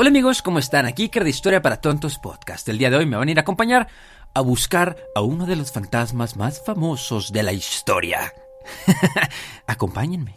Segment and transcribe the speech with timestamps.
[0.00, 0.86] Hola amigos, ¿cómo están?
[0.86, 2.68] Aquí de Historia para Tontos Podcast.
[2.68, 3.88] El día de hoy me van a ir a acompañar
[4.32, 8.32] a buscar a uno de los fantasmas más famosos de la historia.
[9.66, 10.36] Acompáñenme.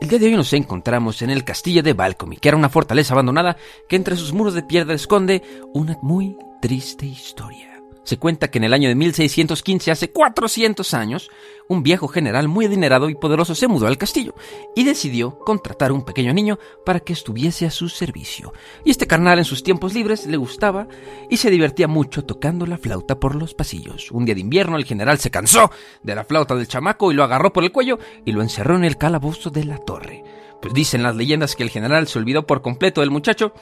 [0.00, 3.12] El día de hoy nos encontramos en el castillo de Balcomy, que era una fortaleza
[3.12, 3.58] abandonada
[3.90, 5.42] que entre sus muros de piedra esconde
[5.74, 7.71] una muy triste historia.
[8.04, 11.30] Se cuenta que en el año de 1615, hace 400 años,
[11.68, 14.34] un viejo general muy adinerado y poderoso se mudó al castillo
[14.74, 18.52] y decidió contratar a un pequeño niño para que estuviese a su servicio.
[18.84, 20.88] Y este carnal en sus tiempos libres le gustaba
[21.30, 24.10] y se divertía mucho tocando la flauta por los pasillos.
[24.10, 25.70] Un día de invierno el general se cansó
[26.02, 28.84] de la flauta del chamaco y lo agarró por el cuello y lo encerró en
[28.84, 30.24] el calabozo de la torre.
[30.60, 33.52] Pues dicen las leyendas que el general se olvidó por completo del muchacho,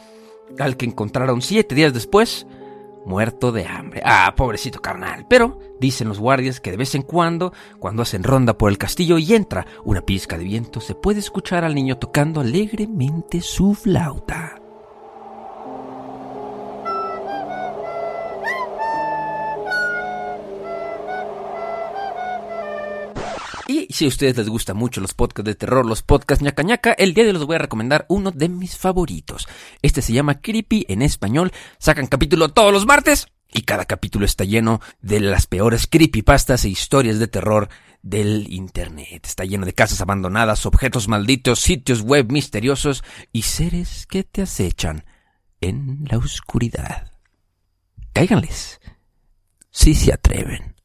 [0.58, 2.46] al que encontraron siete días después
[3.04, 4.02] muerto de hambre.
[4.04, 5.26] Ah, pobrecito carnal.
[5.28, 9.18] Pero dicen los guardias que de vez en cuando, cuando hacen ronda por el castillo
[9.18, 14.59] y entra una pizca de viento, se puede escuchar al niño tocando alegremente su flauta.
[23.90, 26.92] Y si a ustedes les gustan mucho los podcasts de terror, los podcasts ñaca ñaca,
[26.92, 29.48] el día de hoy les voy a recomendar uno de mis favoritos.
[29.82, 31.50] Este se llama Creepy en español.
[31.78, 36.68] Sacan capítulo todos los martes y cada capítulo está lleno de las peores creepypastas e
[36.68, 37.68] historias de terror
[38.00, 39.26] del Internet.
[39.26, 43.02] Está lleno de casas abandonadas, objetos malditos, sitios web misteriosos
[43.32, 45.04] y seres que te acechan
[45.60, 47.10] en la oscuridad.
[48.12, 48.80] Cáiganles.
[49.68, 50.76] Si se atreven.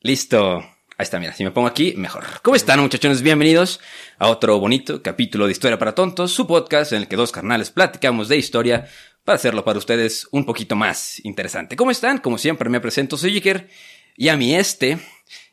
[0.00, 0.62] Listo.
[1.00, 2.26] Ahí está, mira, si me pongo aquí, mejor.
[2.42, 3.22] ¿Cómo están, muchachones?
[3.22, 3.80] Bienvenidos
[4.18, 7.70] a otro bonito capítulo de Historia para Tontos, su podcast en el que dos carnales
[7.70, 8.86] platicamos de historia
[9.24, 11.74] para hacerlo para ustedes un poquito más interesante.
[11.74, 12.18] ¿Cómo están?
[12.18, 13.70] Como siempre, me presento, soy Iker,
[14.14, 14.98] y a mi este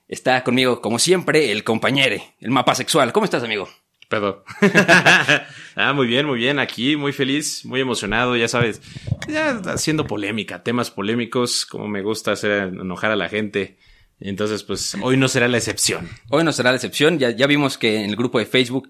[0.10, 3.14] está conmigo, como siempre, el compañero, el mapa sexual.
[3.14, 3.70] ¿Cómo estás, amigo?
[4.10, 4.40] Perdón.
[5.78, 6.60] ah, muy bien, muy bien.
[6.60, 8.82] Aquí, muy feliz, muy emocionado, ya sabes.
[9.30, 13.78] Ya haciendo polémica, temas polémicos, como me gusta hacer enojar a la gente.
[14.20, 16.10] Entonces, pues hoy no será la excepción.
[16.30, 17.20] Hoy no será la excepción.
[17.20, 18.90] Ya, ya vimos que en el grupo de Facebook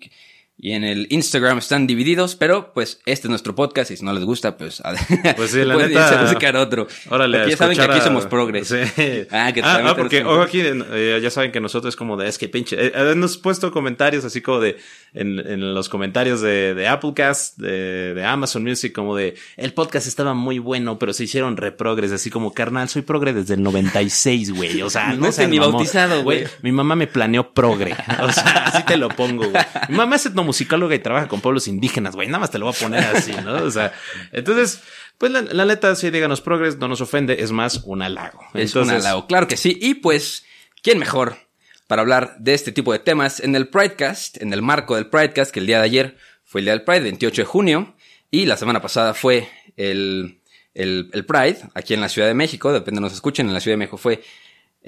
[0.60, 4.12] y en el Instagram están divididos, pero pues este es nuestro podcast y si no
[4.12, 4.82] les gusta, pues,
[5.36, 6.88] pues sí, la neta, buscar otro.
[7.10, 8.68] Órale, ya saben que aquí somos progres.
[8.68, 8.78] Sí.
[9.30, 12.38] Ah, que ah, ah porque ojo aquí, eh, ya saben que nosotros como de, es
[12.38, 14.78] que pinche, eh, eh hemos puesto comentarios así como de,
[15.14, 20.08] en, en los comentarios de, de Applecast, de, de, Amazon Music, como de, el podcast
[20.08, 24.52] estaba muy bueno, pero se hicieron reprogres, así como, carnal, soy progre desde el 96,
[24.52, 26.46] güey, o sea, no, sé ni bautizado, güey.
[26.62, 29.64] Mi mamá me planeó progre, o sea, así te lo pongo, güey.
[29.90, 32.28] Mi mamá es musicóloga y trabaja con pueblos indígenas, güey.
[32.28, 33.54] Nada más te lo voy a poner así, ¿no?
[33.64, 33.94] O sea,
[34.32, 34.82] entonces,
[35.20, 38.40] pues la, la neta, sí, díganos progres, no nos ofende, es más un halago.
[38.56, 39.78] Es un halago, claro que sí.
[39.80, 40.46] Y pues,
[40.82, 41.38] ¿quién mejor
[41.86, 45.52] para hablar de este tipo de temas en el Pridecast, en el marco del Pridecast,
[45.52, 47.96] que el día de ayer fue el día del Pride, 28 de junio,
[48.32, 49.48] y la semana pasada fue
[49.78, 50.42] el,
[50.74, 53.60] el, el Pride, aquí en la Ciudad de México, depende de nos escuchen, en la
[53.60, 54.22] Ciudad de México fue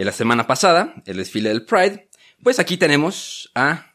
[0.05, 2.09] la semana pasada, el desfile del Pride.
[2.41, 3.88] Pues aquí tenemos a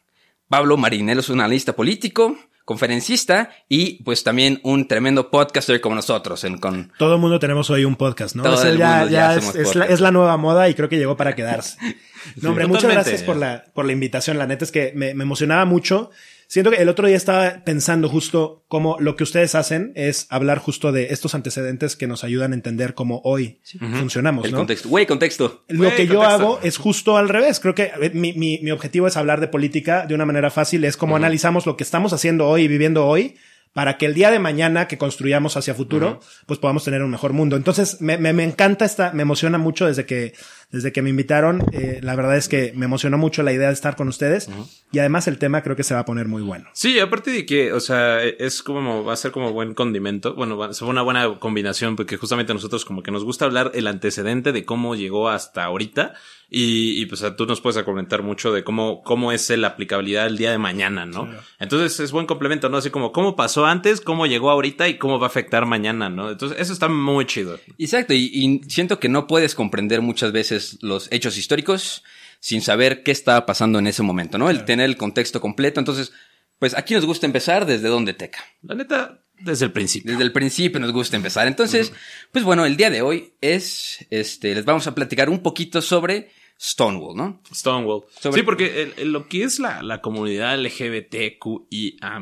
[0.49, 6.43] Pablo Marinelo es un analista político, conferencista y pues también un tremendo podcaster como nosotros.
[6.43, 6.91] En, con...
[6.97, 8.43] Todo el mundo tenemos hoy un podcast, ¿no?
[8.75, 11.77] ya, es, la, nueva moda y creo que llegó para quedarse.
[12.41, 14.39] No, hombre, muchas gracias por la, por la invitación.
[14.39, 16.09] La neta es que me, me emocionaba mucho
[16.47, 20.59] Siento que el otro día estaba pensando justo cómo lo que ustedes hacen es hablar
[20.59, 23.59] justo de estos antecedentes que nos ayudan a entender cómo hoy
[23.99, 24.45] funcionamos.
[24.45, 24.89] El contexto.
[24.89, 25.63] Güey, contexto.
[25.67, 27.59] Lo que yo hago es justo al revés.
[27.59, 30.83] Creo que mi, mi, mi, objetivo es hablar de política de una manera fácil.
[30.85, 33.35] Es como analizamos lo que estamos haciendo hoy y viviendo hoy
[33.75, 37.33] para que el día de mañana que construyamos hacia futuro, pues podamos tener un mejor
[37.33, 37.57] mundo.
[37.57, 40.33] Entonces, me, me, me, encanta esta, me emociona mucho desde que,
[40.75, 41.63] desde que me invitaron.
[41.71, 44.49] Eh, la verdad es que me emocionó mucho la idea de estar con ustedes
[44.91, 46.67] y además el tema creo que se va a poner muy bueno.
[46.73, 50.35] Sí, aparte de que, o sea, es como, va a ser como buen condimento.
[50.35, 53.45] Bueno, va a ser una buena combinación porque justamente a nosotros como que nos gusta
[53.45, 56.13] hablar el antecedente de cómo llegó hasta ahorita
[56.49, 60.37] y, y pues tú nos puedes comentar mucho de cómo, cómo es la aplicabilidad el
[60.37, 61.27] día de mañana, ¿no?
[61.59, 62.77] Entonces es buen complemento, ¿no?
[62.77, 66.29] Así como cómo pasó antes, cómo llegó ahorita y cómo va a afectar mañana, ¿no?
[66.31, 67.59] Entonces eso está muy chido.
[67.77, 72.03] Exacto, y, y siento que no puedes comprender muchas veces los hechos históricos
[72.39, 74.49] sin saber qué estaba pasando en ese momento, ¿no?
[74.49, 75.79] El tener el contexto completo.
[75.79, 76.11] Entonces,
[76.59, 78.43] pues aquí nos gusta empezar desde donde teca.
[78.61, 80.11] La neta, desde el principio.
[80.11, 81.47] Desde el principio nos gusta empezar.
[81.47, 81.91] Entonces,
[82.31, 86.29] pues bueno, el día de hoy es, este, les vamos a platicar un poquito sobre
[86.61, 87.41] Stonewall, ¿no?
[87.53, 88.03] Stonewall.
[88.21, 92.19] Sobre- Sí, porque el- el- lo que es la, la comunidad LGBTQIA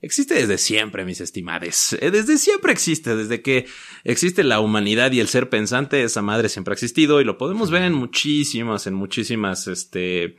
[0.00, 1.96] existe desde siempre, mis estimades.
[2.00, 3.66] Eh, Desde siempre existe, desde que
[4.04, 7.70] existe la humanidad y el ser pensante, esa madre siempre ha existido y lo podemos
[7.70, 10.36] ver en muchísimas, en muchísimas, este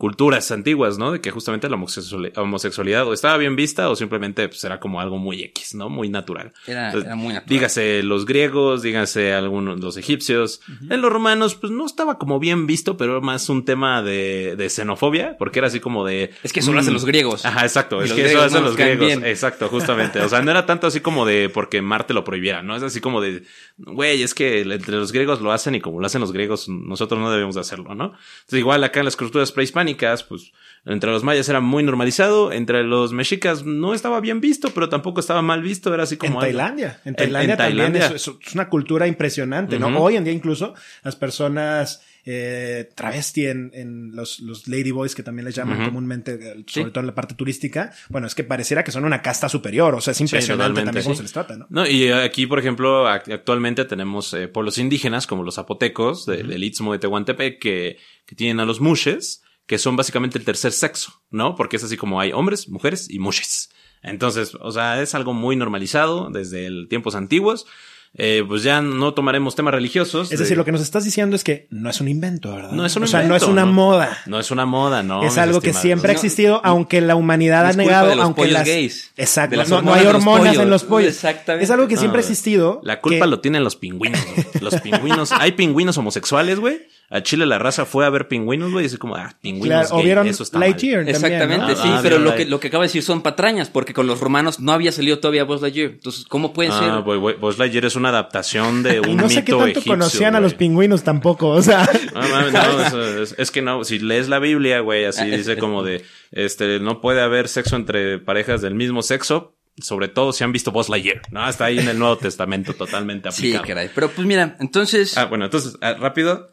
[0.00, 1.12] culturas antiguas, ¿no?
[1.12, 4.98] De que justamente la homosexuali- homosexualidad o estaba bien vista o simplemente pues, era como
[4.98, 5.90] algo muy X, ¿no?
[5.90, 6.54] Muy natural.
[6.66, 7.48] Era, Entonces, era muy natural.
[7.50, 10.62] Dígase los griegos, dígase algunos los egipcios.
[10.88, 14.54] En los romanos, pues no estaba como bien visto, pero era más un tema de,
[14.56, 16.30] de xenofobia, porque era así como de.
[16.42, 17.44] Es que eso lo hacen mm, los griegos.
[17.44, 18.02] Ajá, exacto.
[18.02, 19.06] Es que eso hacen no los griegos.
[19.06, 19.24] bien.
[19.26, 20.20] Exacto, justamente.
[20.22, 22.74] O sea, no era tanto así como de porque Marte lo prohibiera, ¿no?
[22.74, 23.42] Es así como de,
[23.76, 27.20] güey, es que entre los griegos lo hacen y como lo hacen los griegos, nosotros
[27.20, 28.14] no debemos de hacerlo, ¿no?
[28.14, 29.89] Entonces, igual acá en las culturas prehispánicas,
[30.22, 30.52] pues
[30.86, 35.20] entre los mayas era muy normalizado, entre los mexicas no estaba bien visto, pero tampoco
[35.20, 36.34] estaba mal visto, era así como.
[36.40, 37.00] En Tailandia.
[37.04, 38.16] En Tailandia en también Tailandia.
[38.16, 39.88] Es, es una cultura impresionante, ¿no?
[40.02, 45.44] Hoy en día incluso las personas eh, travesti en, en los, los ladyboys que también
[45.46, 46.90] les llaman comúnmente, eh, sobre Sí.
[46.92, 50.00] todo en la parte turística, bueno, es que pareciera que son una casta superior, o
[50.00, 51.66] sea, es impresionante también cómo se les trata, ¿no?
[51.70, 56.42] No, y aquí, por ejemplo, ac- actualmente tenemos eh, pueblos indígenas como los zapotecos de-
[56.42, 57.96] del Istmo de Tehuantepec que,
[58.26, 61.54] que tienen a los mushes, que son básicamente el tercer sexo, ¿no?
[61.54, 63.70] Porque es así como hay hombres, mujeres y mushes.
[64.02, 67.66] Entonces, o sea, es algo muy normalizado desde el tiempos antiguos.
[68.14, 70.32] Eh, pues ya no tomaremos temas religiosos.
[70.32, 72.72] Es de- decir, lo que nos estás diciendo es que no es un invento, ¿verdad?
[72.72, 73.72] No es un O sea, no es una ¿no?
[73.72, 74.18] moda.
[74.26, 75.22] No es una moda, ¿no?
[75.22, 78.48] es algo que siempre ha No, existido, aunque la humanidad ha negado, de los aunque
[78.48, 81.10] las gays, exacto, de las no, hay hormonas en los pollos.
[81.14, 81.64] Exactamente.
[81.64, 82.80] Es algo que siempre ha existido.
[82.82, 84.20] La culpa que- lo tienen los pingüinos.
[84.60, 85.30] Los pingüinos.
[85.30, 86.80] Hay pingüinos homosexuales, güey.
[87.12, 88.84] A Chile la raza fue a ver pingüinos, güey.
[88.84, 90.70] Y es como, ah, pingüinos Claro, o vieron eso está mal.
[90.70, 91.82] Lightyear también, Exactamente, ¿no?
[91.82, 94.20] sí, Ah, pero lo que, lo que acaba de decir son patrañas, porque con los
[94.20, 95.90] romanos no había salido todavía Buzz Lightyear.
[95.90, 97.02] Entonces, ¿cómo puede Ah, ser?
[97.02, 99.70] güey, güey, Buzz Lightyear es una adaptación de un Y no sé qué mito tanto
[99.80, 101.88] egipcio, conocían a los pingüinos tampoco, o sea.
[102.14, 105.26] No, mames, no, eso es, es que no, si lees la Biblia, güey, así Ah,
[105.26, 109.56] es- dice es- como de, este, no puede haber sexo entre parejas del mismo sexo,
[109.82, 111.48] sobre todo si han visto Buzz Lightyear, ¿no?
[111.48, 113.66] Está ahí en el Nuevo Testamento totalmente Sí, aplicado.
[113.66, 113.90] caray.
[113.94, 115.18] Pero pues mira, entonces...
[115.18, 116.48] Ah, bueno, entonces, ah, rápido,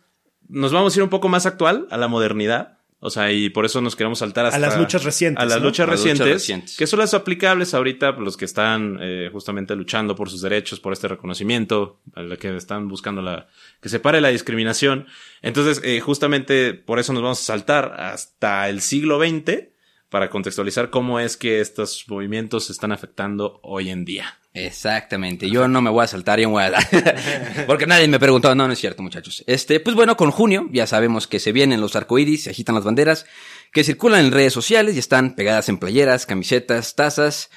[0.49, 2.77] nos vamos a ir un poco más actual, a la modernidad.
[2.99, 4.57] O sea, y por eso nos queremos saltar hasta...
[4.57, 5.65] las luchas recientes, A las ¿no?
[5.65, 6.77] luchas, A las luchas recientes.
[6.77, 10.79] Que son las aplicables ahorita, pues, los que están eh, justamente luchando por sus derechos,
[10.79, 13.47] por este reconocimiento, a los que están buscando la...
[13.81, 15.05] que se pare la discriminación.
[15.43, 19.76] Entonces, eh, justamente por eso nos vamos a saltar hasta el siglo XX
[20.09, 24.39] para contextualizar cómo es que estos movimientos se están afectando hoy en día.
[24.53, 27.65] Exactamente, yo no me voy a saltar, yo me voy a dar.
[27.67, 29.43] Porque nadie me preguntó, no, no es cierto, muchachos.
[29.45, 32.83] Este, pues bueno, con junio ya sabemos que se vienen los arcoíris, se agitan las
[32.83, 33.25] banderas,
[33.71, 37.51] que circulan en redes sociales y están pegadas en playeras, camisetas, tazas,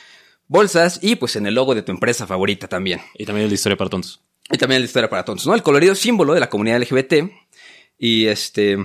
[0.46, 3.00] bolsas y pues en el logo de tu empresa favorita también.
[3.14, 4.20] Y también es la historia para tontos.
[4.52, 5.54] Y también la historia para tontos, ¿no?
[5.54, 7.30] El colorido símbolo de la comunidad LGBT
[7.96, 8.76] y este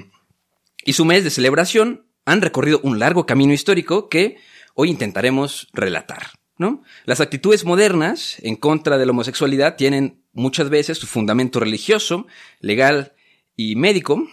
[0.85, 4.37] y su mes de celebración han recorrido un largo camino histórico que
[4.73, 6.27] hoy intentaremos relatar,
[6.57, 6.83] ¿no?
[7.05, 12.27] Las actitudes modernas en contra de la homosexualidad tienen muchas veces su fundamento religioso,
[12.59, 13.13] legal
[13.55, 14.27] y médico,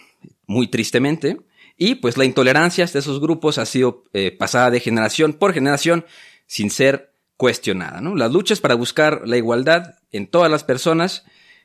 [0.47, 1.37] muy tristemente,
[1.77, 6.05] y pues la intolerancia de esos grupos ha sido eh, pasada de generación por generación
[6.45, 8.15] sin ser cuestionada, ¿no?
[8.15, 11.23] Las luchas para buscar la igualdad en todas las personas,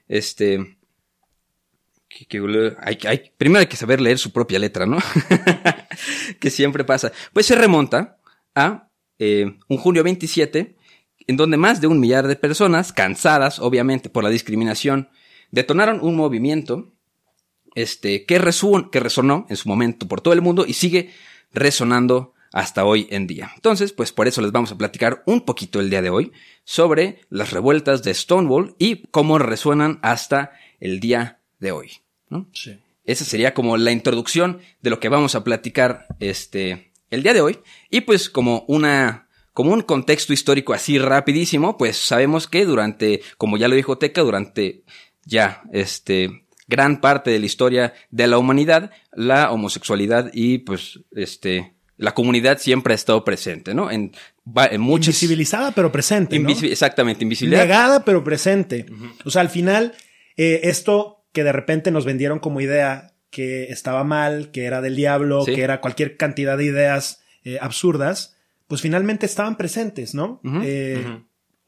[0.08, 0.76] este,
[3.06, 4.98] hay- primero hay que saber leer su propia letra, ¿no?
[6.40, 7.12] que siempre pasa.
[7.32, 8.18] Pues se remonta
[8.54, 10.76] a eh, un junio 27,
[11.26, 15.08] en donde más de un millar de personas, cansadas obviamente por la discriminación,
[15.50, 16.92] detonaron un movimiento
[17.74, 18.40] este, que,
[18.90, 21.10] que resonó en su momento por todo el mundo y sigue
[21.52, 23.50] resonando hasta hoy en día.
[23.54, 26.32] Entonces, pues por eso les vamos a platicar un poquito el día de hoy
[26.64, 31.90] sobre las revueltas de Stonewall y cómo resuenan hasta el día de hoy.
[32.30, 32.48] ¿no?
[32.52, 32.78] Sí.
[33.08, 37.40] Esa sería como la introducción de lo que vamos a platicar este el día de
[37.40, 43.22] hoy y pues como una como un contexto histórico así rapidísimo, pues sabemos que durante,
[43.38, 44.84] como ya lo dijo Teca, durante
[45.24, 51.74] ya este gran parte de la historia de la humanidad, la homosexualidad y pues este
[51.96, 53.90] la comunidad siempre ha estado presente, ¿no?
[53.90, 54.12] En,
[54.54, 56.38] en muchas Invisibilizada, pero presente.
[56.38, 56.50] ¿no?
[56.50, 57.62] Exactamente, invisibilidad.
[57.62, 58.84] Negada, pero presente.
[59.24, 59.94] O sea, al final,
[60.36, 64.96] eh, esto que de repente nos vendieron como idea que estaba mal, que era del
[64.96, 65.54] diablo, Sí.
[65.54, 70.40] que era cualquier cantidad de ideas eh, absurdas, pues finalmente estaban presentes, ¿no?
[70.64, 71.20] Eh,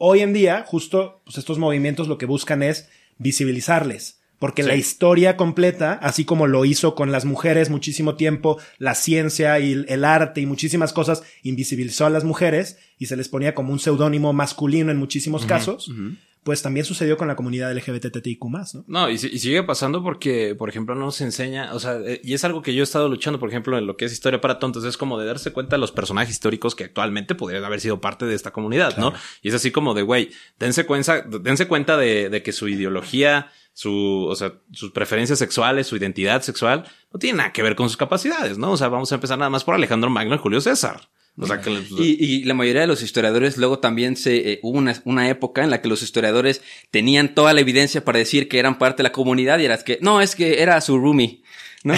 [0.03, 4.69] Hoy en día, justo, pues estos movimientos lo que buscan es visibilizarles porque Sí.
[4.69, 9.73] la historia completa, así como lo hizo con las mujeres muchísimo tiempo, la ciencia y
[9.73, 13.71] el- el arte y muchísimas cosas, invisibilizó a las mujeres y se les ponía como
[13.73, 15.93] un seudónimo masculino en muchísimos casos,
[16.43, 18.39] pues también sucedió con la comunidad LGBTTIQ+,
[18.75, 18.85] ¿no?
[18.87, 22.33] No, y, y sigue pasando porque, por ejemplo, no se enseña, o sea, eh, y
[22.33, 24.59] es algo que yo he estado luchando, por ejemplo, en lo que es historia para
[24.59, 28.01] tontos, es como de darse cuenta de los personajes históricos que actualmente podrían haber sido
[28.01, 29.13] parte de esta comunidad, ¿no?
[29.43, 33.51] Y es así como de, güey, dense cuenta, dense cuenta de, de que su ideología,
[33.75, 37.89] su, o sea, sus preferencias sexuales, su identidad sexual, no tiene nada que ver con
[37.89, 38.73] sus capacidades, ¿no?
[38.73, 41.11] O sea, vamos a empezar nada más por Alejandro Magno y Julio César.
[41.39, 44.77] O sea, que Y, y la mayoría de los historiadores luego también se eh, hubo
[44.79, 46.61] una, una época en la que los historiadores
[46.91, 49.99] tenían toda la evidencia para decir que eran parte de la comunidad y eras que
[50.03, 51.43] no es que era su roomie,
[51.83, 51.95] ¿no?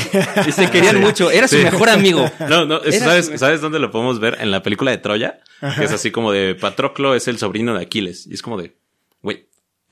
[0.46, 2.30] Y se querían mucho, era su mejor amigo.
[2.48, 4.38] No, no, es- Era ¿sabes, su- ¿sabes dónde lo podemos ver?
[4.40, 5.40] En la película de Troya,
[5.76, 8.26] que es así como de Patroclo es el sobrino de Aquiles.
[8.28, 8.76] Y es como de,
[9.22, 9.46] güey,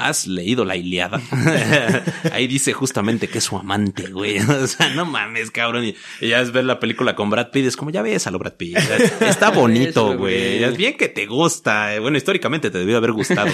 [0.07, 1.21] ¿has leído la Iliada?
[2.33, 4.39] Ahí dice justamente que es su amante, güey.
[4.61, 5.85] O sea, no mames, cabrón.
[5.85, 8.31] Y, y ya es ver la película con Brad Pitt, es como, ya ves a
[8.31, 8.77] lo Brad Pitt.
[9.21, 10.63] Está bonito, güey.
[10.63, 11.99] Es bien que te gusta.
[12.01, 13.51] Bueno, históricamente te debió haber gustado.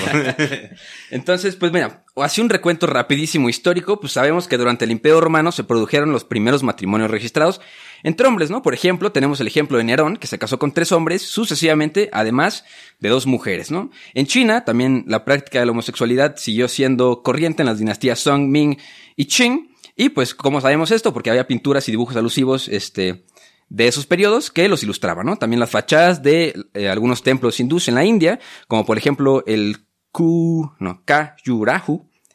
[1.11, 5.53] Entonces, pues mira, así un recuento rapidísimo histórico, pues sabemos que durante el Imperio Romano
[5.53, 7.61] se produjeron los primeros matrimonios registrados
[8.03, 8.63] entre hombres, ¿no?
[8.63, 12.65] Por ejemplo, tenemos el ejemplo de Nerón, que se casó con tres hombres sucesivamente, además
[13.01, 13.91] de dos mujeres, ¿no?
[14.15, 18.49] En China, también la práctica de la homosexualidad siguió siendo corriente en las dinastías Song,
[18.49, 18.77] Ming
[19.17, 21.13] y Qing, y pues, ¿cómo sabemos esto?
[21.13, 23.25] Porque había pinturas y dibujos alusivos, este,
[23.69, 25.37] de esos periodos que los ilustraban, ¿no?
[25.37, 29.86] También las fachadas de eh, algunos templos hindús en la India, como por ejemplo el
[30.17, 31.03] Ku, no,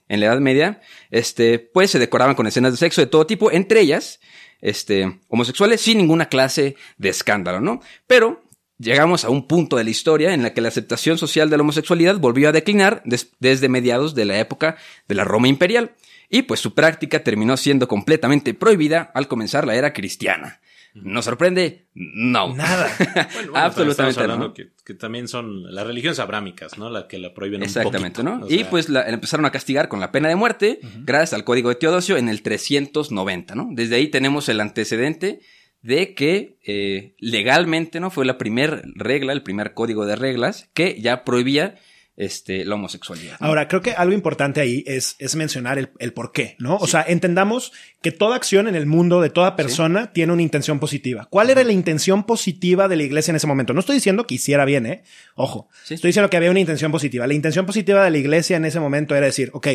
[0.07, 3.51] en la Edad Media, este, pues se decoraban con escenas de sexo de todo tipo,
[3.51, 4.19] entre ellas,
[4.61, 7.81] este, homosexuales sin ninguna clase de escándalo, ¿no?
[8.05, 8.43] Pero
[8.77, 11.63] llegamos a un punto de la historia en la que la aceptación social de la
[11.63, 15.95] homosexualidad volvió a declinar des- desde mediados de la época de la Roma imperial,
[16.29, 20.61] y pues su práctica terminó siendo completamente prohibida al comenzar la era cristiana.
[20.93, 21.87] ¿Nos sorprende?
[21.93, 22.53] No.
[22.53, 22.89] Nada.
[23.33, 24.53] Bueno, bueno, Absolutamente estamos hablando no.
[24.53, 26.89] que, que también son las religiones abrámicas, ¿no?
[26.89, 28.39] La que la prohíben Exactamente, un poquito.
[28.41, 28.45] ¿no?
[28.45, 31.43] O y sea, pues la, empezaron a castigar con la pena de muerte gracias al
[31.43, 33.69] código de Teodosio en el 390, ¿no?
[33.71, 35.41] Desde ahí tenemos el antecedente
[35.81, 38.09] de que eh, legalmente, ¿no?
[38.09, 41.75] Fue la primera regla, el primer código de reglas que ya prohibía
[42.21, 43.39] este, la homosexualidad.
[43.39, 43.47] ¿no?
[43.47, 46.77] Ahora, creo que algo importante ahí es, es mencionar el, el por qué, ¿no?
[46.77, 47.71] O sea, entendamos
[48.03, 51.27] que toda acción en el mundo de toda persona tiene una intención positiva.
[51.31, 53.73] ¿Cuál era la intención positiva de la iglesia en ese momento?
[53.73, 55.03] No estoy diciendo que hiciera bien, ¿eh?
[55.35, 55.67] Ojo.
[55.83, 55.95] Sí.
[55.95, 57.25] Estoy diciendo que había una intención positiva.
[57.25, 59.67] La intención positiva de la iglesia en ese momento era decir, ok,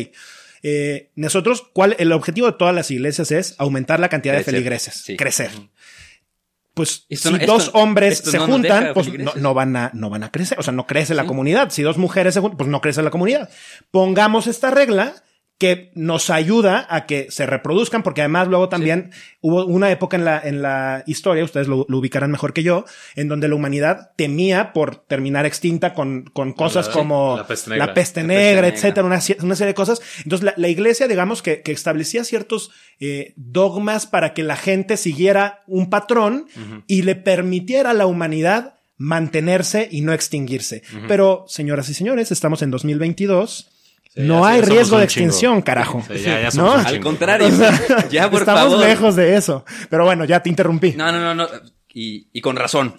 [0.63, 4.95] eh, nosotros, ¿cuál, el objetivo de todas las iglesias es aumentar la cantidad de feligreses,
[4.95, 5.17] Sí.
[5.17, 5.51] crecer.
[6.77, 10.23] Pues Esto si esto- dos hombres se no juntan, pues no van a, no van
[10.23, 10.57] a crecer.
[10.59, 11.69] O sea, no crece la comunidad.
[11.71, 13.49] Si dos mujeres se juntan, pues no crece la comunidad.
[13.91, 15.15] Pongamos esta regla
[15.59, 19.09] que nos ayuda a que se reproduzcan, porque además luego también
[19.41, 22.85] hubo una época en la, en la historia, ustedes lo, lo ubicarán mejor que yo,
[23.15, 27.69] en donde la humanidad temía por terminar extinta con, con cosas La- como la peste
[27.71, 27.85] negra.
[27.87, 29.99] la peste La negra, peste etcétera, una, una serie de cosas.
[30.23, 34.95] Entonces, la, la iglesia, digamos, que, que establecía ciertos eh, dogmas para que la gente
[34.95, 36.45] siguiera un patrón
[36.85, 40.83] y le permitiera a la humanidad mantenerse y no extinguirse.
[41.07, 43.69] Pero, señoras y señores, estamos en 2022.
[44.17, 45.25] Sí, no ya hay riesgo de chingo.
[45.27, 46.03] extinción, carajo.
[46.07, 46.71] Sí, ya- ya ¿No?
[46.71, 47.47] somos Al contrario,
[48.11, 48.79] ya por Estamos favor.
[48.85, 49.63] lejos de eso.
[49.89, 50.91] Pero bueno, ya te interrumpí.
[50.93, 51.47] No, no, no, no.
[51.93, 52.95] Y, y con razón,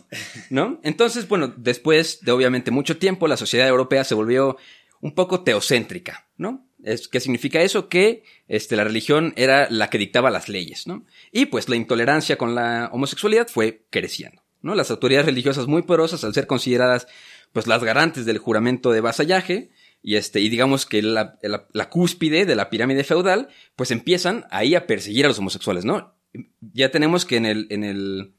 [0.51, 0.81] ¿no?
[0.83, 4.57] Entonces, bueno, después de obviamente mucho tiempo, la sociedad europea se volvió
[5.01, 6.67] un poco teocéntrica, ¿no?
[6.83, 7.89] Es, ¿Qué significa eso?
[7.89, 11.05] Que este, la religión era la que dictaba las leyes, ¿no?
[11.33, 14.75] Y pues la intolerancia con la homosexualidad fue creciendo, ¿no?
[14.75, 17.07] Las autoridades religiosas muy poderosas, al ser consideradas
[17.53, 19.71] pues las garantes del juramento de vasallaje,
[20.03, 24.47] y este, y digamos que la, la- la cúspide de la pirámide feudal, pues empiezan
[24.51, 26.15] ahí a perseguir a los homosexuales, ¿no?
[26.61, 28.35] Ya tenemos que en el, en el,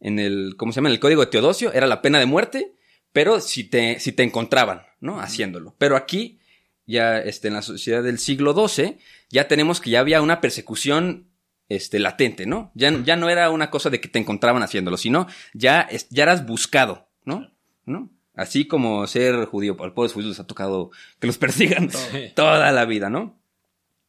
[0.00, 0.88] en el, ¿cómo se llama?
[0.88, 2.74] En el código de Teodosio era la pena de muerte,
[3.12, 5.20] pero si te, si te encontraban, ¿no?
[5.20, 5.74] Haciéndolo.
[5.78, 6.38] Pero aquí,
[6.86, 8.98] ya, este, en la sociedad del siglo XII,
[9.30, 11.28] ya tenemos que ya había una persecución,
[11.68, 12.70] este, latente, ¿no?
[12.74, 16.46] Ya, ya no era una cosa de que te encontraban haciéndolo, sino ya, ya eras
[16.46, 17.52] buscado, ¿no?
[17.84, 18.10] ¿No?
[18.36, 21.90] Así como ser judío, al pobres judíos les ha tocado que los persigan
[22.34, 23.40] toda la vida, ¿no?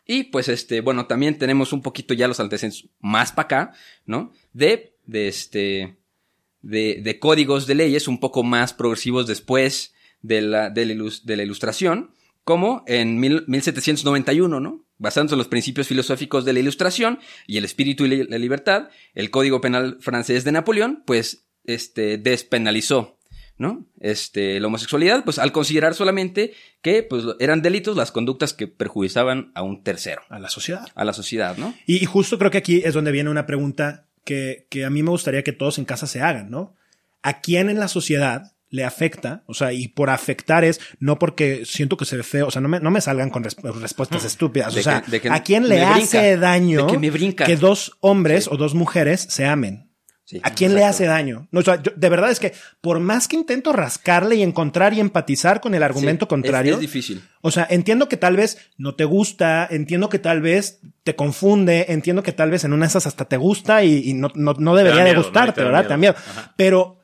[0.06, 3.74] Y pues este, bueno, también tenemos un poquito ya los antecedentes más para acá,
[4.06, 4.32] ¿no?
[4.54, 5.98] De, de este,
[6.62, 11.24] de, de códigos de leyes un poco más progresivos después de la, de la, ilus-
[11.24, 12.12] de la ilustración,
[12.44, 14.86] como en mil- 1791, ¿no?
[14.98, 19.30] Basándose en los principios filosóficos de la ilustración y el espíritu y la libertad, el
[19.30, 23.17] Código Penal francés de Napoleón, pues, este, despenalizó
[23.58, 23.86] ¿no?
[24.00, 29.52] Este, la homosexualidad, pues al considerar solamente que pues, eran delitos las conductas que perjudicaban
[29.56, 30.22] a un tercero.
[30.30, 30.88] A la sociedad.
[30.96, 31.74] A la sociedad, ¿no?
[31.86, 35.02] Y, y justo creo que aquí es donde viene una pregunta que, que a mí
[35.04, 36.76] me gustaría que todos en casa se hagan, ¿no?
[37.24, 41.64] ¿A quién en la sociedad le afecta, o sea, y por afectar es no porque
[41.66, 44.26] siento que se ve feo, o sea, no me, no me salgan con resp- respuestas
[44.26, 47.10] estúpidas, o sea, que- ¿a quién le hace brinca, daño que me
[47.56, 49.87] dos hombres o dos mujeres se amen?
[50.30, 51.48] Sí, ¿A quién le hace daño?
[51.52, 54.94] No, o sea, yo- de verdad es que por más que intento rascarle y encontrar
[54.94, 57.24] y empatizar con el argumento Sí, contrario, Es, es difícil.
[57.40, 61.86] o sea, entiendo que tal vez no te gusta, entiendo que tal vez te confunde,
[61.88, 64.54] entiendo que tal vez en una de esas hasta te gusta y, y no, no,
[64.60, 65.84] no debería miedo, de gustarte, Y te da ¿verdad?
[65.84, 66.16] Te da miedo.
[66.58, 66.97] Pero,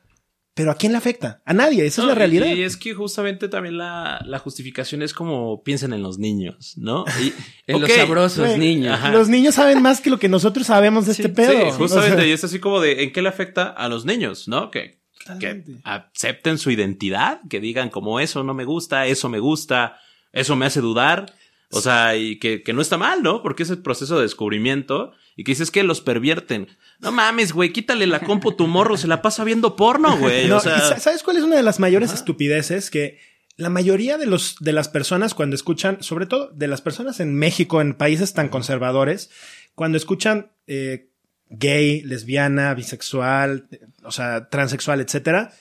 [0.55, 1.41] pero ¿a quién le afecta?
[1.45, 2.45] A nadie, esa No, es la realidad.
[2.45, 6.77] Y, y es que justamente también la, la justificación es como piensen en los niños,
[6.77, 7.05] ¿no?
[7.21, 7.33] Y,
[7.65, 8.93] En los sabrosos niños.
[8.93, 9.11] Ajá.
[9.11, 11.51] Los niños saben más que lo que nosotros sabemos de este pedo.
[11.51, 12.15] Sí, justamente.
[12.15, 14.69] O sea, y es así como de en qué le afecta a los niños, ¿no?
[14.69, 14.99] Que,
[15.39, 19.97] que acepten su identidad, que digan como eso no me gusta, eso me gusta,
[20.33, 21.33] eso me hace dudar.
[21.71, 23.41] O sea, y que, que no está mal, ¿no?
[23.41, 25.13] Porque es el proceso de descubrimiento.
[25.35, 26.67] Y que dices que los pervierten.
[26.99, 30.47] No mames, güey, quítale la compu tu morro, se la pasa viendo porno, güey.
[30.47, 32.89] No, o sea, ¿Sabes cuál es una de las mayores estupideces?
[32.89, 33.19] Que
[33.55, 37.35] la mayoría de, los, de las personas cuando escuchan, sobre todo de las personas en
[37.35, 39.29] México, en países tan conservadores,
[39.75, 41.09] cuando escuchan eh,
[41.49, 45.53] gay, lesbiana, bisexual, eh, o sea, transexual, etcétera,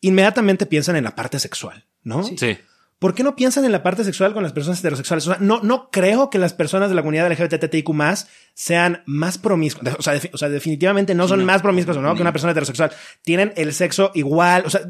[0.00, 2.24] inmediatamente piensan en la parte sexual, ¿no?
[2.24, 2.58] sí.
[3.02, 5.26] ¿Por qué no piensan en la parte sexual con las personas heterosexuales?
[5.26, 7.90] O sea, no, no creo que las personas de la comunidad LGBTIQ
[8.54, 9.96] sean más promiscuas.
[9.98, 12.14] O sea, defi- o sea, definitivamente no son más promiscuas ¿no?
[12.14, 12.92] que una persona heterosexual.
[13.22, 14.62] Tienen el sexo igual.
[14.66, 14.80] O sea,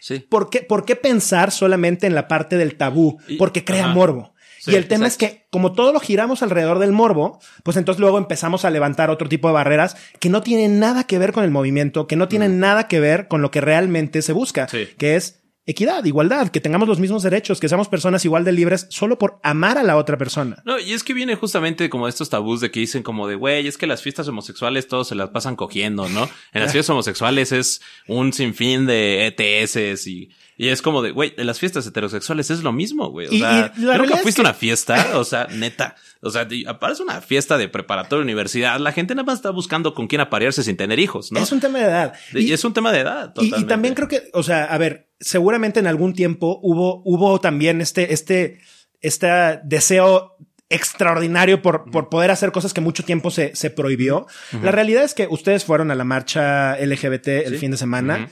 [0.00, 0.18] Sí.
[0.18, 3.18] ¿por qué, ¿por qué pensar solamente en la parte del tabú?
[3.28, 3.94] Y- Porque crea ajá.
[3.94, 4.34] morbo.
[4.60, 5.26] Sí, y el tema exacto.
[5.26, 9.10] es que, como todo lo giramos alrededor del morbo, pues entonces luego empezamos a levantar
[9.10, 12.26] otro tipo de barreras que no tienen nada que ver con el movimiento, que no
[12.26, 14.88] tienen nada que ver con lo que realmente se busca, Sí.
[14.98, 18.86] que es equidad, igualdad, que tengamos los mismos derechos, que seamos personas igual de libres
[18.88, 20.62] solo por amar a la otra persona.
[20.64, 23.66] No, y es que viene justamente como estos tabús de que dicen como de, güey,
[23.66, 26.30] es que las fiestas homosexuales todos se las pasan cogiendo, ¿no?
[26.52, 31.34] En las fiestas homosexuales es un sinfín de ETS y, y es como de, güey,
[31.36, 33.26] en las fiestas heterosexuales es lo mismo, güey.
[33.28, 35.94] O Y- sea, y nunca es fuiste que- una fiesta, o sea, neta.
[36.22, 40.06] O sea, aparece una fiesta de preparatoria universidad, la gente nada más está buscando con
[40.06, 41.40] quién aparearse sin tener hijos, ¿no?
[41.40, 42.14] Es un tema de edad.
[42.32, 43.32] y, es un tema de edad.
[43.40, 47.80] Y, también creo que, o sea, a ver, seguramente en algún tiempo hubo, hubo también
[47.80, 48.60] este, este,
[49.02, 49.28] este
[49.64, 50.36] deseo
[50.68, 54.26] extraordinario por, por poder hacer cosas que mucho tiempo se, se prohibió.
[54.62, 57.58] La realidad es que ustedes fueron a la marcha LGBT el Sí.
[57.58, 58.28] fin de semana.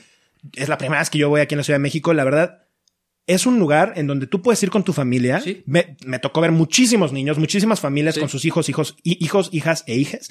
[0.52, 2.12] Es la primera vez que yo voy aquí en la Ciudad de México.
[2.14, 2.62] La verdad,
[3.26, 5.40] es un lugar en donde tú puedes ir con tu familia.
[5.40, 5.62] Sí.
[5.66, 8.20] Me, me tocó ver muchísimos niños, muchísimas familias Sí.
[8.20, 10.28] con sus hijos, hijos, hi- hijos, hijas e hijas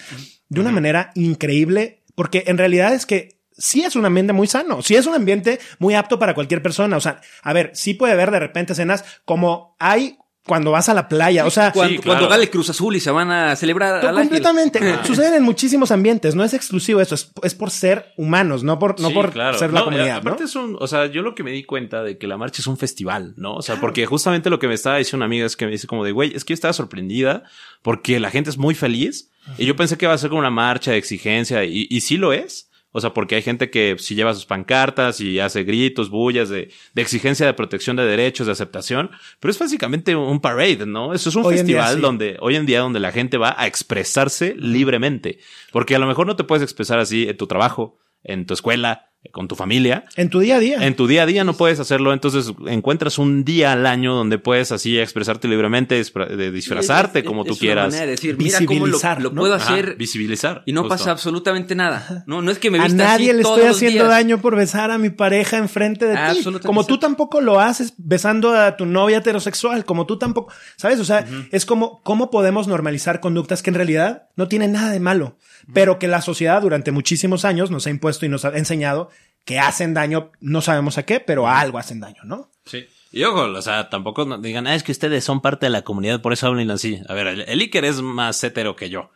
[0.49, 4.82] de una manera increíble, porque en realidad es que sí es un ambiente muy sano,
[4.84, 6.97] sí es un ambiente muy apto para cualquier persona.
[6.97, 10.93] O sea, a ver, sí puede haber de repente escenas como hay cuando vas a
[10.93, 11.45] la playa.
[11.45, 12.19] O sea, Cuando, claro.
[12.19, 14.79] cuando gane Cruz Azul y se van a celebrar al completamente.
[15.06, 16.36] Suceden en muchísimos ambientes.
[16.36, 17.15] No es exclusivo eso.
[17.15, 19.58] Es, es por ser humanos, no por, no Sí, por claro.
[19.58, 20.17] ser la No, comunidad.
[20.17, 20.45] Aparte ¿no?
[20.49, 22.67] es un, o sea, yo lo que me di cuenta de que la marcha es
[22.67, 23.56] un festival, ¿no?
[23.56, 25.88] O sea, porque justamente lo que me estaba diciendo una amiga es que me dice
[25.88, 27.43] como de, güey, es que yo estaba sorprendida
[27.82, 30.49] porque la gente es muy feliz y yo pensé que iba a ser como una
[30.49, 32.69] marcha de exigencia y, y sí lo es.
[32.93, 36.71] O sea, porque hay gente que sí lleva sus pancartas y hace gritos, bullas de,
[36.93, 41.13] de exigencia de protección de derechos, de aceptación, pero es básicamente un parade, ¿no?
[41.13, 42.01] Eso es un Hoy en día, festival sí.
[42.01, 45.39] donde, hoy en día, donde la gente va a expresarse libremente.
[45.71, 49.12] Porque a lo mejor no te puedes expresar así en tu trabajo, en tu escuela,
[49.31, 50.03] con tu familia.
[50.15, 50.86] En tu día a día.
[50.86, 54.38] En tu día a día no puedes hacerlo, entonces encuentras un día al año donde
[54.38, 57.86] puedes así expresarte libremente, de disfrazarte Es- es- como es tú una quieras.
[57.88, 58.97] manera de decir, mira cómo lo,
[59.31, 59.41] ¿no?
[59.41, 60.62] puedo Ajá, hacer visibilizar.
[60.65, 60.95] y no justo.
[60.97, 62.23] pasa absolutamente nada.
[62.27, 64.09] No, no es que me a vista nadie así le estoy haciendo días.
[64.09, 66.19] daño por besar a mi pareja enfrente de ti.
[66.19, 66.67] Absolutamente.
[66.67, 70.99] Como tú tampoco lo haces besando a tu novia heterosexual, como tú tampoco, ¿sabes?
[70.99, 74.99] O sea, es como cómo podemos normalizar conductas que en realidad no tienen nada de
[74.99, 75.38] malo,
[75.73, 79.10] pero que la sociedad durante muchísimos años nos ha impuesto y nos ha enseñado
[79.45, 82.49] que hacen daño, no sabemos a qué, pero a algo hacen daño, ¿no?
[82.65, 82.88] Sí.
[83.12, 86.21] Y ojo, o sea, tampoco digan, ah, es que ustedes son parte de la comunidad,
[86.21, 86.99] por eso hablan así.
[87.08, 89.12] A ver, el, el Iker es más hetero que yo.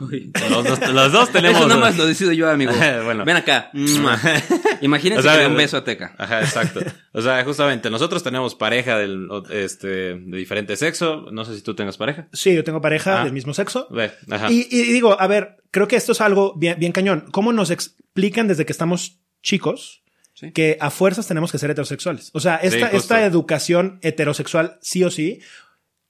[0.00, 0.30] Uy.
[0.50, 1.58] Los dos, los dos tenemos.
[1.58, 2.72] Eso nada más lo decido yo, amigo.
[3.04, 3.24] Bueno.
[3.24, 3.70] Ven acá.
[4.80, 6.14] Imagínense O sea, que un beso a Teca.
[6.18, 6.80] Ajá, exacto.
[7.12, 11.26] O sea, justamente nosotros tenemos pareja del, este, de diferente sexo.
[11.32, 12.28] No sé si tú tengas pareja.
[12.32, 13.24] Sí, yo tengo pareja Ah.
[13.24, 13.88] del mismo sexo.
[13.90, 14.50] Ve, ajá.
[14.52, 17.26] Y, y digo, a ver, creo que esto es algo bien, bien cañón.
[17.32, 20.02] ¿Cómo nos explican desde que estamos chicos
[20.34, 20.52] Sí.
[20.52, 22.30] que a fuerzas tenemos que ser heterosexuales?
[22.32, 25.40] O sea, esta, esta educación heterosexual, sí o sí,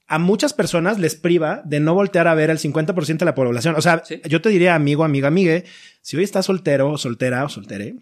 [0.09, 3.75] a muchas personas les priva de no voltear a ver el 50% de la población.
[3.77, 4.21] O sea, Sí.
[4.27, 5.65] yo te diría, amigo, amiga, amigue,
[6.01, 7.95] si hoy estás soltero, soltera o soltere,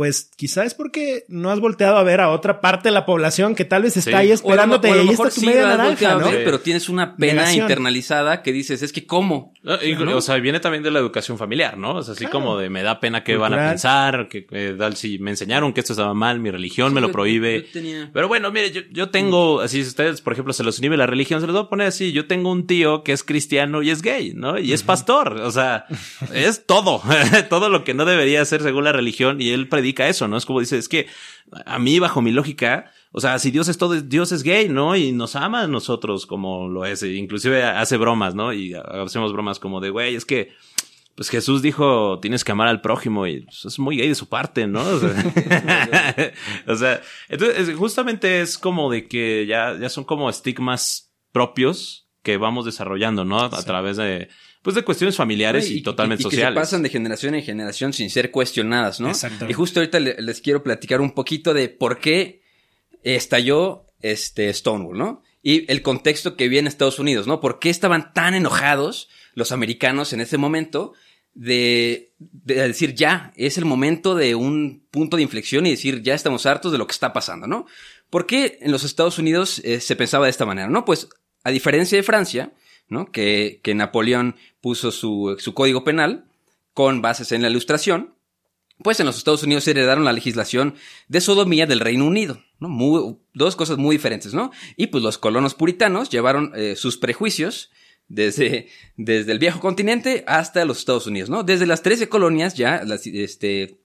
[0.00, 3.54] pues quizá es porque no has volteado a ver a otra parte de la población
[3.54, 4.16] que tal vez está Sí.
[4.16, 6.14] ahí O a lo- esperándote o a lo y ahí está tu sí media naranja,
[6.14, 6.30] ¿no?
[6.30, 7.64] ver, pero tienes una pena Negación.
[7.64, 9.52] internalizada que dices, es que ¿cómo?
[9.62, 11.96] No, y- O sea, viene también de la educación familiar, ¿no?
[11.96, 12.32] O sea, así Claro.
[12.32, 15.74] como de me da pena que van a pensar, que eh, tal si me enseñaron
[15.74, 17.64] que esto estaba mal, mi religión me lo prohíbe.
[17.66, 20.78] yo tenía- Pero bueno, mire, yo, yo tengo, así si ustedes, por ejemplo, se los
[20.78, 23.22] inhibe la religión, se los voy a poner así, yo tengo un tío que es
[23.22, 24.58] cristiano y es gay, ¿no?
[24.58, 25.84] Y es pastor, o sea,
[26.32, 27.02] es todo,
[27.50, 30.36] todo lo que no debería ser según la religión y él predica eso, ¿no?
[30.36, 31.06] Es como dice, es que
[31.66, 34.94] a mí, bajo mi lógica, o sea, si Dios es todo, Dios es gay, ¿no?
[34.96, 38.52] Y nos ama a nosotros como lo es, e inclusive hace bromas, ¿no?
[38.52, 40.52] Y hacemos bromas como de, güey, es que
[41.16, 44.28] pues Jesús dijo, tienes que amar al prójimo y pues, es muy gay de su
[44.28, 44.80] parte, ¿no?
[44.80, 46.32] O sea,
[46.66, 52.08] o sea, entonces es- justamente es como de que ya, ya son como estigmas propios
[52.22, 53.38] que vamos desarrollando, ¿no?
[53.40, 54.28] A través de,
[54.62, 56.54] pues de cuestiones familiares y, totalmente y que sociales.
[56.60, 59.08] pasan de generación en generación sin ser cuestionadas, ¿no?
[59.10, 59.50] Exactamente.
[59.52, 62.42] Y justo ahorita le- les quiero platicar un poquito de por qué
[63.02, 65.22] estalló este Stonewall, ¿no?
[65.42, 67.40] Y el contexto que viene en Estados Unidos, ¿no?
[67.40, 70.92] ¿Por qué estaban tan enojados los americanos en ese momento
[71.32, 76.14] de, de decir ya, es el momento de un punto de inflexión y decir ya
[76.14, 77.66] estamos hartos de lo que está pasando, ¿no?
[78.10, 80.84] ¿Por qué en los Estados Unidos eh, se pensaba de esta manera, no?
[80.84, 81.08] Pues
[81.44, 82.52] a diferencia de Francia,
[83.12, 86.24] Que, Napoleón puso su, código penal
[86.74, 88.14] con bases en la ilustración,
[88.82, 90.74] pues en los Estados Unidos se heredaron la legislación
[91.08, 92.42] de sodomía del Reino Unido,
[93.32, 94.50] dos cosas muy diferentes, ¿no?
[94.76, 97.70] Y pues los colonos puritanos llevaron eh, sus prejuicios
[98.08, 101.44] desde, desde el viejo continente hasta los Estados Unidos, ¿no?
[101.44, 103.78] Desde las 13 colonias ya, este,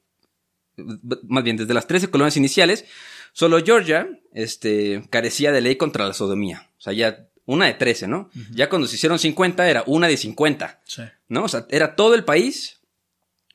[1.28, 2.86] más bien desde las 13 colonias iniciales,
[3.34, 6.72] solo Georgia, este, carecía de ley contra la sodomía.
[6.78, 8.30] O sea, ya una de 13, ¿no?
[8.52, 10.82] Ya cuando se hicieron 50 era una de 50.
[10.86, 11.04] Sí.
[11.28, 11.44] ¿no?
[11.44, 12.80] O sea, era todo el país,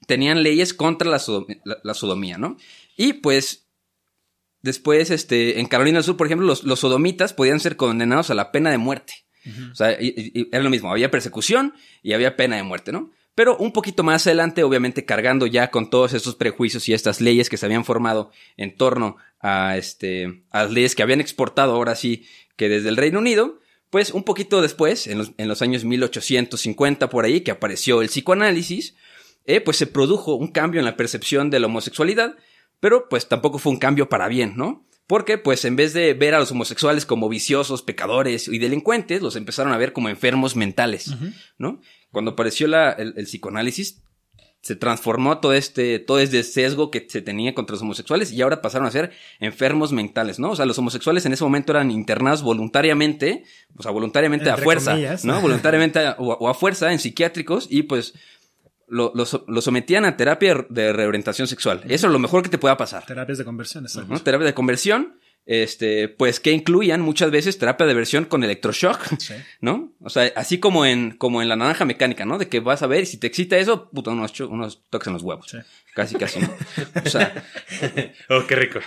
[0.07, 2.57] tenían leyes contra la, sodo- la- la sodomía, ¿no?
[2.97, 3.67] Y pues,
[4.63, 8.35] después, este, en Carolina del Sur, por ejemplo, los, los sodomitas podían ser condenados a
[8.35, 9.15] la pena de muerte.
[9.73, 11.73] O sea, y- y- y era lo mismo, había persecución
[12.03, 13.11] y había pena de muerte, ¿no?
[13.35, 17.49] Pero un poquito más adelante, obviamente cargando ya con todos estos prejuicios y estas leyes
[17.49, 21.95] que se habían formado en torno a, este, a las leyes que habían exportado ahora
[21.95, 22.27] sí
[22.57, 23.60] que desde el Reino Unido,
[23.91, 28.09] pues un poquito después, en los, en los años 1850 por ahí, que apareció el
[28.09, 28.95] psicoanálisis,
[29.45, 32.37] eh, pues se produjo un cambio en la percepción de la homosexualidad,
[32.79, 34.87] pero pues tampoco fue un cambio para bien, ¿no?
[35.07, 39.35] Porque pues en vez de ver a los homosexuales como viciosos, pecadores y delincuentes, los
[39.35, 41.13] empezaron a ver como enfermos mentales,
[41.59, 41.81] ¿no?
[42.13, 44.03] Cuando apareció la, el, el psicoanálisis,
[44.63, 48.61] se transformó todo este, todo este sesgo que se tenía contra los homosexuales y ahora
[48.61, 50.51] pasaron a ser enfermos mentales, ¿no?
[50.51, 53.45] O sea, los homosexuales en ese momento eran internados voluntariamente,
[53.77, 55.25] o sea, voluntariamente a fuerza, comillas.
[55.25, 55.41] ¿no?
[55.41, 58.13] Voluntariamente a- o, a- fuerza en psiquiátricos y pues
[58.87, 61.83] lo, lo so- lo sometían a terapia de reorientación sexual.
[61.89, 63.07] Eso es lo mejor que te pueda pasar.
[63.07, 64.19] Terapias de conversión, exacto.
[64.21, 65.15] Terapia de conversión,
[65.47, 69.35] este, pues que incluían muchas veces terapia de versión con electroshock, Sí.
[69.61, 69.93] ¿no?
[70.01, 72.39] O sea, así como en, como en la naranja mecánica, ¿no?
[72.39, 75.15] De que vas a ver y si te excita eso, puta, unos, unos toques en
[75.15, 75.47] los huevos.
[75.51, 75.59] Sí.
[75.95, 76.55] Casi, casi, ¿no?
[77.05, 77.45] O sea,
[78.29, 78.79] Oh, qué rico.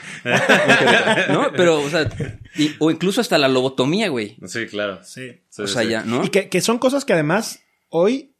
[1.29, 1.51] ¿no?
[1.55, 2.09] Pero, o sea,
[2.55, 4.37] y- o incluso hasta la lobotomía, güey.
[4.45, 4.99] Sí, claro.
[5.03, 5.41] Sí.
[5.49, 5.89] Sí, O sea, sí.
[5.89, 6.23] ya, ¿no?
[6.23, 8.31] Y que, que son cosas que además hoy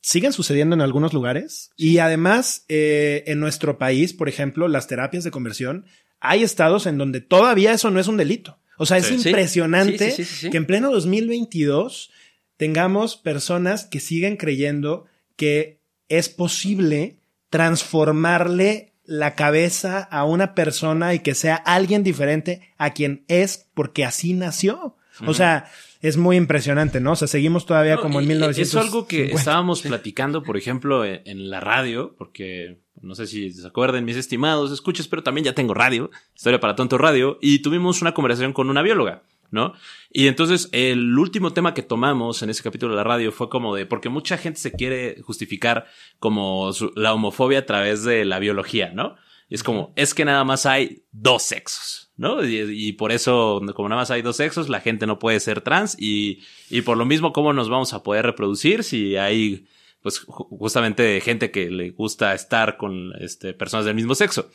[0.00, 1.70] siguen sucediendo en algunos lugares.
[1.76, 5.86] Y además, eh, en nuestro país, por ejemplo, las terapias de conversión,
[6.24, 8.58] hay estados en donde todavía eso no es un delito.
[8.76, 9.14] O sea, es Sí.
[9.28, 12.10] Impresionante Sí, sí, que en pleno 2022
[12.56, 15.04] tengamos personas que siguen creyendo
[15.36, 22.94] que es posible transformarle la cabeza a una persona y que sea alguien diferente a
[22.94, 24.96] quien es porque así nació.
[25.26, 25.70] O sea,
[26.08, 27.12] es muy impresionante, ¿no?
[27.12, 28.62] O sea, seguimos todavía No, como en y- y 1950.
[28.62, 33.26] Eso es algo que estábamos platicando, por ejemplo, en, en la radio, porque no sé
[33.26, 37.38] si se acuerdan mis estimados escuchas, pero también ya tengo radio, Historia para Tonto Radio,
[37.40, 39.74] y tuvimos una conversación con una bióloga, ¿no?
[40.10, 43.74] Y entonces el último tema que tomamos en ese capítulo de la radio fue como
[43.74, 45.86] de, porque mucha gente se quiere justificar
[46.18, 49.16] como su- la homofobia a través de la biología, ¿no?
[49.48, 52.44] Y es como, es que nada más hay dos sexos, ¿no?
[52.46, 55.96] Y, por eso, como nada más hay dos sexos, la gente no puede ser trans
[55.98, 59.66] y, y por lo mismo, ¿cómo nos vamos a poder reproducir si hay,
[60.02, 64.48] pues, ju- justamente gente que le gusta estar con, este, personas del mismo sexo?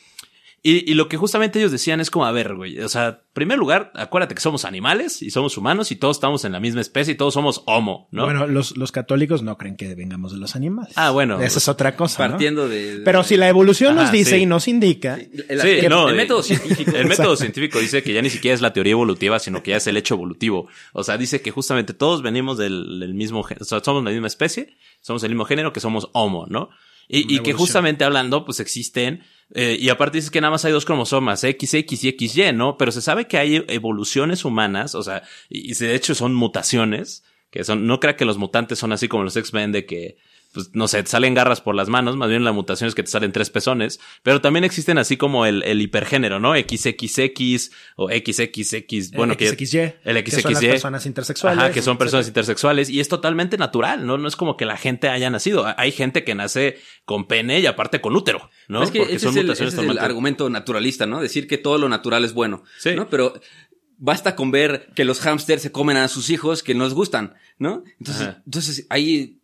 [0.61, 3.17] Y, y lo que justamente ellos decían es como, a ver, güey, o sea, en
[3.33, 6.81] primer lugar, acuérdate que somos animales y somos humanos y todos estamos en la misma
[6.81, 8.25] especie y todos somos homo, ¿no?
[8.25, 10.91] Bueno, los, los católicos no creen que vengamos de los animales.
[10.97, 11.39] Ah, bueno.
[11.39, 12.25] Esa es otra cosa.
[12.27, 12.31] ¿no?
[12.33, 13.01] Partiendo de...
[13.05, 14.41] Pero si la evolución nos Ajá, dice sí.
[14.41, 15.17] y nos indica,
[15.47, 16.91] El, Sí, el- no, el eh, método científico.
[16.95, 19.77] El método científico dice que ya ni siquiera es la teoría evolutiva, sino que ya
[19.77, 20.67] es el hecho evolutivo.
[20.91, 24.27] O sea, dice que justamente todos venimos del, del mismo, o sea, somos la misma
[24.27, 26.69] especie, somos el mismo género que somos homo, ¿no?
[27.07, 30.71] Y, y que justamente hablando, pues existen Eh, y aparte dices que nada más hay
[30.71, 32.77] dos cromosomas, XX y XY, ¿no?
[32.77, 37.23] Pero se sabe que hay evoluciones humanas, o sea, y, y de hecho son mutaciones,
[37.49, 40.17] que son, no crea que los mutantes son así como los X-Men de que
[40.53, 43.03] pues no sé, te salen garras por las manos, más bien la mutación es que
[43.03, 46.55] te salen tres pezones, pero también existen así como el, el hipergénero, ¿no?
[46.55, 51.63] XXX o XXX, bueno, el XXY, el XXY, que son las personas intersexuales.
[51.63, 54.17] Ajá, que son personas intersexuales y es totalmente natural, ¿no?
[54.17, 55.65] No es como que la gente haya nacido.
[55.77, 58.83] Hay gente que nace con pene y aparte con útero, ¿no?
[58.83, 61.21] Es que Porque ese son es el, ese es el argumento naturalista, ¿no?
[61.21, 62.95] Decir que todo lo natural es bueno, sí.
[62.95, 63.07] ¿no?
[63.09, 63.39] Pero
[63.97, 67.83] basta con ver que los hámsters se comen a sus hijos que nos gustan, ¿no?
[67.99, 69.38] Entonces, entonces ahí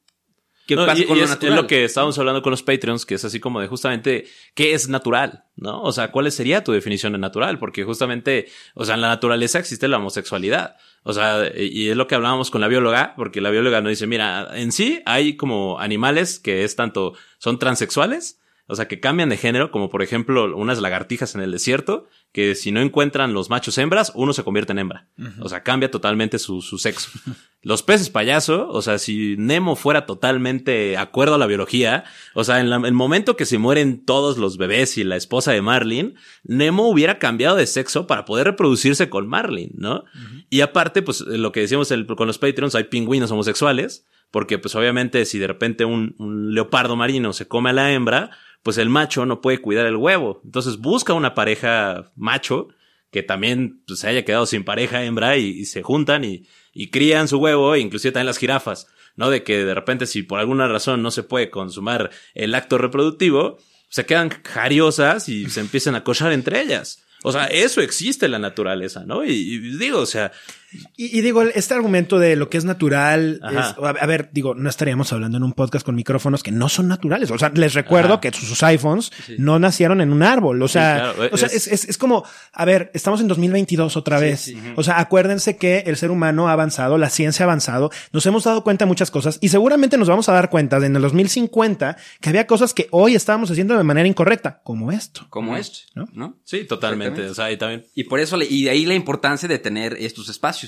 [0.66, 1.54] ¿Qué pasa con lo es, natural?
[1.54, 4.74] Es lo que estábamos hablando con los Patreons, que es así como de justamente qué
[4.74, 5.82] es natural, ¿no?
[5.84, 7.60] O sea, ¿cuál sería tu definición de natural?
[7.60, 10.78] Porque justamente, o sea, en la naturaleza existe la homosexualidad.
[11.04, 14.08] O sea, y es lo que hablábamos con la bióloga, porque la bióloga nos dice,
[14.08, 19.30] mira, en sí hay como animales que es tanto, son transexuales, o sea, que cambian
[19.30, 23.50] de género, como por ejemplo unas lagartijas en el desierto, que si no encuentran los
[23.50, 25.08] machos hembras, uno se convierte en hembra.
[25.40, 27.12] O sea, cambia totalmente su, su sexo.
[27.62, 32.60] los peces payaso, o sea, si Nemo fuera totalmente acuerdo a la biología, o sea,
[32.60, 36.90] en el momento que se mueren todos los bebés y la esposa de Marlin, Nemo
[36.90, 40.06] hubiera cambiado de sexo para poder reproducirse con Marlin, ¿no?
[40.50, 44.76] Y aparte, pues lo que decíamos el, con los Patreons, hay pingüinos homosexuales, porque pues
[44.76, 48.32] obviamente si de repente un, un leopardo marino se come a la hembra,
[48.66, 50.42] pues el macho no puede cuidar el huevo.
[50.44, 52.70] Entonces busca una pareja macho
[53.12, 57.28] que también pues, se haya quedado sin pareja hembra y, se juntan y, y, crían
[57.28, 59.30] su huevo, e inclusive también las jirafas, ¿no?
[59.30, 63.60] De que de repente si por alguna razón no se puede consumar el acto reproductivo,
[63.88, 67.06] se quedan jariosas y se empiezan a cochar entre ellas.
[67.22, 69.24] O sea, eso existe en la naturaleza, ¿no?
[69.24, 70.32] y digo, o sea,
[70.98, 75.12] y, digo, este argumento de lo que es natural, es, a, ver, digo, no estaríamos
[75.14, 77.32] hablando en un podcast con micrófonos que no son naturales.
[77.32, 80.62] O sea, les recuerdo que sus, iPhones no nacieron en un árbol.
[80.62, 84.54] O sea, o sea es, es, es, como, a ver, estamos en 2022 otra vez.
[84.76, 88.44] O sea, acuérdense que el ser humano ha avanzado, la ciencia ha avanzado, nos hemos
[88.44, 91.98] dado cuenta de muchas cosas y seguramente nos vamos a dar cuenta en el 2050
[92.20, 95.26] que había cosas que hoy estábamos haciendo de manera incorrecta, como esto.
[95.30, 95.80] Como esto,
[96.14, 96.38] ¿no?
[96.44, 97.28] Sí, totalmente.
[97.28, 97.86] O sea, y también.
[97.94, 100.65] Y por eso, y de ahí la importancia de tener estos espacios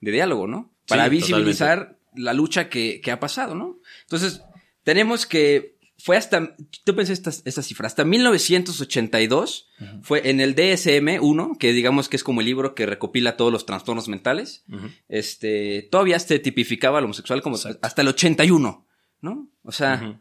[0.00, 0.72] de diálogo, ¿no?
[0.86, 3.78] Para visibilizar la lucha que, que, ha pasado, ¿no?
[4.02, 4.42] Entonces,
[4.82, 9.68] tenemos que fue hasta, tú pensé esta, esta cifra, hasta 1982
[10.02, 13.66] fue en el DSM-1, que digamos que es como el libro que recopila todos los
[13.66, 14.64] trastornos mentales,
[15.08, 18.86] este, todavía se tipificaba al homosexual como hasta el 81,
[19.20, 19.50] ¿no?
[19.62, 20.20] O sea...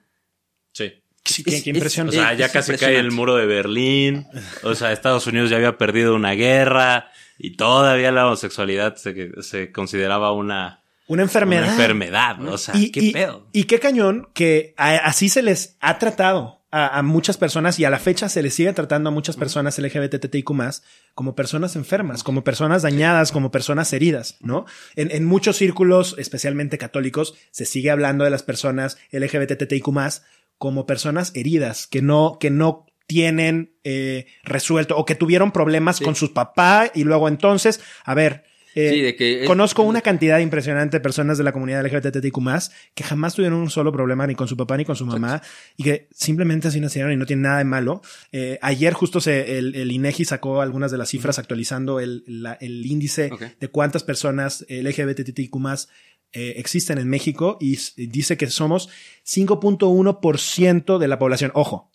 [0.74, 0.94] Sí.
[1.26, 2.10] Sí, qué, impresión.
[2.10, 4.26] o sea, ya casi cae el muro de Berlín.
[4.64, 9.72] O sea, Estados Unidos ya había perdido una guerra y todavía la homosexualidad se, se
[9.72, 11.64] consideraba una, una enfermedad.
[11.64, 12.54] Una enfermedad, ¿no?
[12.54, 13.48] O sea, qué pedo.
[13.54, 17.98] Y qué cañón que así se les ha tratado a, muchas personas y a la
[17.98, 20.84] fecha se les sigue tratando a muchas personas LGBTTIQ más
[21.16, 24.66] como personas enfermas, como personas dañadas, como personas heridas, ¿no?
[24.96, 30.24] En, en muchos círculos, especialmente católicos, se sigue hablando de las personas LGBTTIQ más
[30.60, 36.14] como personas heridas, que no, que no tienen eh, resuelto o que tuvieron problemas con
[36.14, 38.44] sus papás y luego entonces, a ver,
[38.76, 42.72] eh, sí, de que conozco una cantidad impresionante de personas de la comunidad LGBTQ más
[42.94, 45.42] que jamás tuvieron un solo problema ni con su papá ni con su mamá
[45.76, 48.04] y que simplemente así nacieron y no tienen nada de malo.
[48.32, 52.24] Eh, ayer justo se, el, el, INEGI sacó algunas de las cifras actualizando el,
[52.60, 55.90] el índice de cuántas personas LGBTQ más
[56.32, 58.90] eh, existen en México y dice que somos
[59.26, 61.52] 5.1% de la población.
[61.56, 61.90] Ojo,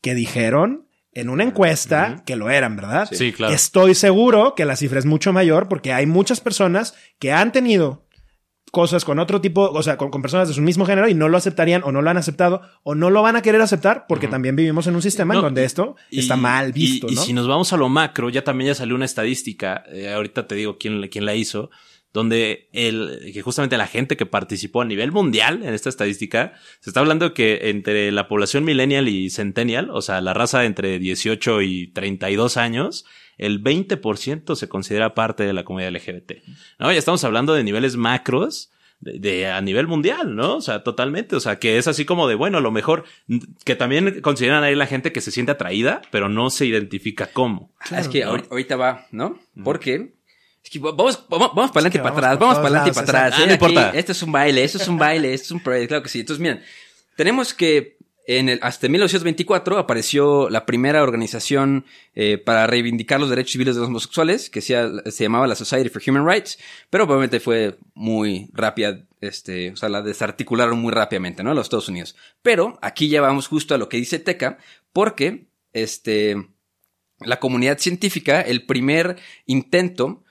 [0.00, 3.08] que dijeron en una encuesta que lo eran, ¿verdad?
[3.10, 3.52] Sí, claro.
[3.54, 8.08] Estoy seguro que la cifra es mucho mayor porque hay muchas personas que han tenido
[8.70, 11.36] cosas con otro tipo, o sea, con, personas de su mismo género y no lo
[11.36, 14.56] aceptarían o no lo han aceptado o no lo van a querer aceptar porque también
[14.56, 17.08] vivimos en un sistema en donde esto está mal visto.
[17.08, 20.46] Y, si nos vamos a lo macro, ya también ya salió una estadística, eh, ahorita
[20.46, 21.70] te digo quién, quién la hizo,
[22.12, 26.90] donde el, que justamente la gente que participó a nivel mundial en esta estadística, se
[26.90, 31.62] está hablando que entre la población millennial y centennial, o sea, la raza entre 18
[31.62, 33.04] y 32 años,
[33.36, 36.32] el 20% se considera parte de la comunidad LGBT.
[36.78, 36.90] ¿no?
[36.90, 38.70] Ya estamos hablando de niveles macros.
[39.00, 40.56] De, a nivel mundial, ¿no?
[40.56, 41.36] O sea, totalmente.
[41.36, 43.04] O sea, que es así como de, bueno, a lo mejor
[43.64, 47.72] que también consideran ahí la gente que se siente atraída, pero no se identifica cómo.
[47.96, 49.38] es que ahorita va, ¿no?
[49.62, 50.17] Porque
[50.78, 53.46] vamos, vamos, vamos para adelante y para atrás, vamos para adelante y para atrás.
[53.46, 53.90] no importa.
[53.94, 56.20] Esto es un baile, esto es un baile, esto es un parade, claro que sí.
[56.20, 56.62] Entonces, miren,
[57.16, 63.52] tenemos que en el, hasta 1924 apareció la primera organización eh, para reivindicar los derechos
[63.52, 64.76] civiles de los homosexuales, que se,
[65.10, 66.58] se, llamaba la Society for Human Rights,
[66.90, 71.54] pero obviamente fue muy rápida, este, o sea, la desarticularon muy rápidamente, ¿no?
[71.54, 72.16] Los Estados Unidos.
[72.42, 74.58] Pero aquí ya vamos justo a lo que dice Teca,
[74.92, 76.36] porque este,
[77.20, 80.22] la comunidad científica, el primer intento,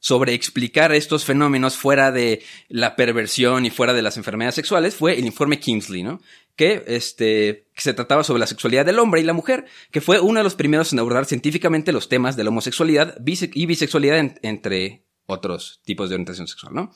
[0.00, 5.18] Sobre explicar estos fenómenos fuera de la perversión y fuera de las enfermedades sexuales fue
[5.18, 6.20] el informe Kingsley, ¿no?
[6.56, 10.20] Que, este, que se trataba sobre la sexualidad del hombre y la mujer, que fue
[10.20, 15.04] uno de los primeros en abordar científicamente los temas de la homosexualidad y bisexualidad entre
[15.26, 16.90] otros tipos de orientación sexual.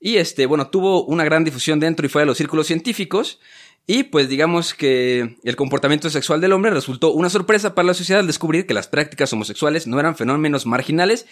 [0.00, 3.38] Y este, bueno, tuvo una gran difusión dentro y fuera de los círculos científicos.
[3.86, 8.20] Y pues digamos que el comportamiento sexual del hombre resultó una sorpresa para la sociedad
[8.20, 11.26] al descubrir que las prácticas homosexuales no eran fenómenos marginales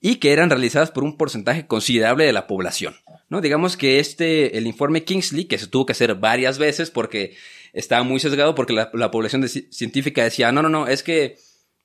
[0.00, 2.96] y que eran realizadas por un porcentaje considerable de la población.
[3.28, 3.40] ¿no?
[3.40, 7.36] Digamos que este, el informe Kingsley, que se tuvo que hacer varias veces porque
[7.72, 11.36] estaba muy sesgado, porque la, población científica decía, no, no, no, es que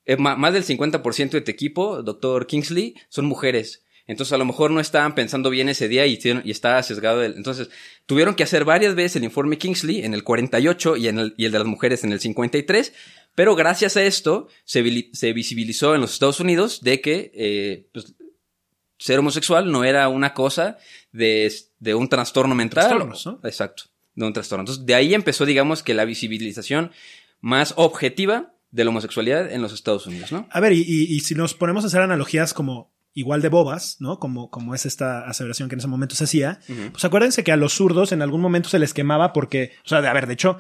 [0.06, 3.85] eh, más del 50% de tu equipo, doctor Kingsley, son mujeres.
[4.08, 7.24] Entonces a lo mejor no estaban pensando bien ese día y, y estaba sesgado.
[7.24, 7.70] Entonces
[8.06, 11.46] tuvieron que hacer varias veces el informe Kingsley en el 48 y, en el, y
[11.46, 12.94] el de las mujeres en el 53.
[13.34, 18.14] Pero gracias a esto se, visibilizó en los Estados Unidos de que eh, pues,
[18.98, 20.78] ser homosexual no era una cosa
[21.12, 23.10] de, de un trastorno mental.
[23.10, 23.40] ¿no?
[23.44, 24.62] Exacto, de un trastorno.
[24.62, 26.92] Entonces de ahí empezó, digamos, que la visibilización
[27.42, 30.48] más objetiva de la homosexualidad en los Estados Unidos, ¿no?
[30.52, 34.20] A ver, y, y, si nos ponemos a hacer analogías como igual de bobas, ¿no?
[34.20, 36.60] Como, como es esta aseveración que en ese momento se hacía.
[36.92, 40.00] Pues acuérdense que a los zurdos en algún momento se les quemaba porque, o sea,
[40.00, 40.58] a ver, de hecho,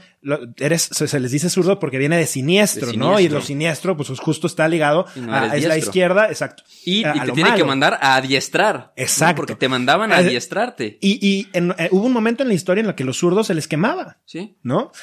[0.57, 3.19] eres, se, les dice zurdo porque viene de siniestro, ¿no?
[3.19, 6.63] Y lo siniestro, pues justo está ligado a, la izquierda, exacto.
[6.85, 8.93] Y, te tiene que mandar a adiestrar.
[8.95, 9.35] Exacto.
[9.35, 10.97] Porque te mandaban a adiestrarte.
[11.01, 13.53] Y, y eh, hubo un momento en la historia en la que los zurdos se
[13.53, 14.19] les quemaba.
[14.25, 14.57] Sí.
[14.63, 14.93] ¿No?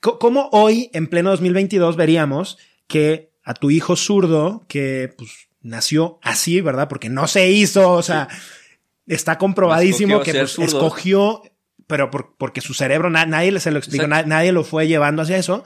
[0.00, 6.60] ¿Cómo hoy, en pleno 2022, veríamos que a tu hijo zurdo, que pues nació así,
[6.60, 6.88] ¿verdad?
[6.88, 8.28] Porque no se hizo, o sea,
[9.06, 11.42] está comprobadísimo que pues, escogió,
[11.86, 15.64] pero porque su cerebro, nadie se lo explicó, nadie lo fue llevando hacia eso,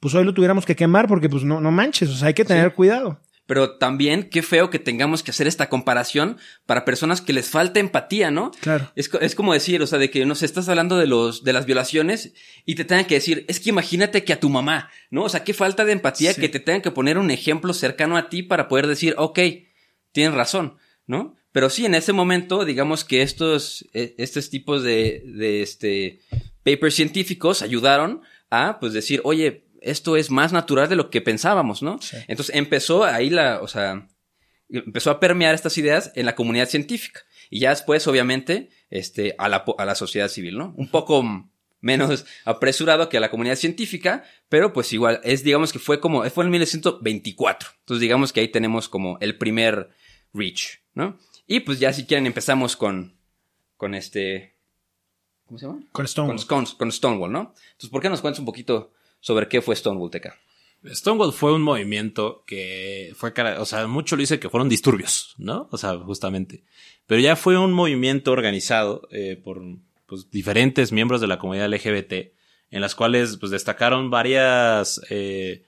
[0.00, 2.44] pues hoy lo tuviéramos que quemar porque pues no, no manches, o sea, hay que
[2.44, 3.20] tener cuidado.
[3.46, 7.78] Pero también qué feo que tengamos que hacer esta comparación para personas que les falta
[7.78, 8.50] empatía, ¿no?
[8.60, 8.90] Claro.
[8.96, 11.52] Es, es como decir, o sea, de que no sé, estás hablando de los, de
[11.52, 12.32] las violaciones
[12.64, 15.24] y te tengan que decir, es que imagínate que a tu mamá, ¿no?
[15.24, 18.28] O sea, qué falta de empatía que te tengan que poner un ejemplo cercano a
[18.28, 19.38] ti para poder decir, ok,
[20.12, 21.36] tienes razón, ¿no?
[21.52, 26.20] Pero sí, en ese momento, digamos que estos, e, estos tipos de, de este,
[26.62, 31.82] papers científicos ayudaron a, pues decir, oye, esto es más natural de lo que pensábamos,
[31.82, 31.98] ¿no?
[32.28, 34.08] Entonces empezó ahí la, o sea,
[34.68, 37.20] empezó a permear estas ideas en la comunidad científica.
[37.50, 40.74] Y ya después, obviamente, este, a la, a la sociedad civil, ¿no?
[40.76, 41.24] Un poco
[41.80, 46.28] menos apresurado que a la comunidad científica, pero pues igual, es, digamos que fue como,
[46.30, 47.68] fue en 1924.
[47.80, 49.90] Entonces digamos que ahí tenemos como el primer
[50.32, 51.18] reach, ¿no?
[51.46, 53.16] Y pues ya si quieren empezamos con,
[53.76, 54.56] con este,
[55.46, 55.80] ¿cómo se llama?
[55.92, 56.46] Con Stonewall.
[56.46, 57.54] Con, con Stonewall, ¿no?
[57.72, 60.36] Entonces, ¿por qué nos cuentas un poquito sobre qué fue Stonewall Teca.
[60.84, 65.68] Stonewall fue un movimiento que fue, o sea, mucho lo dice que fueron disturbios, ¿no?
[65.72, 66.64] O sea, justamente.
[67.06, 69.62] Pero ya fue un movimiento organizado eh, por
[70.06, 72.32] pues, diferentes miembros de la comunidad LGBT,
[72.70, 75.64] en las cuales pues destacaron varias eh,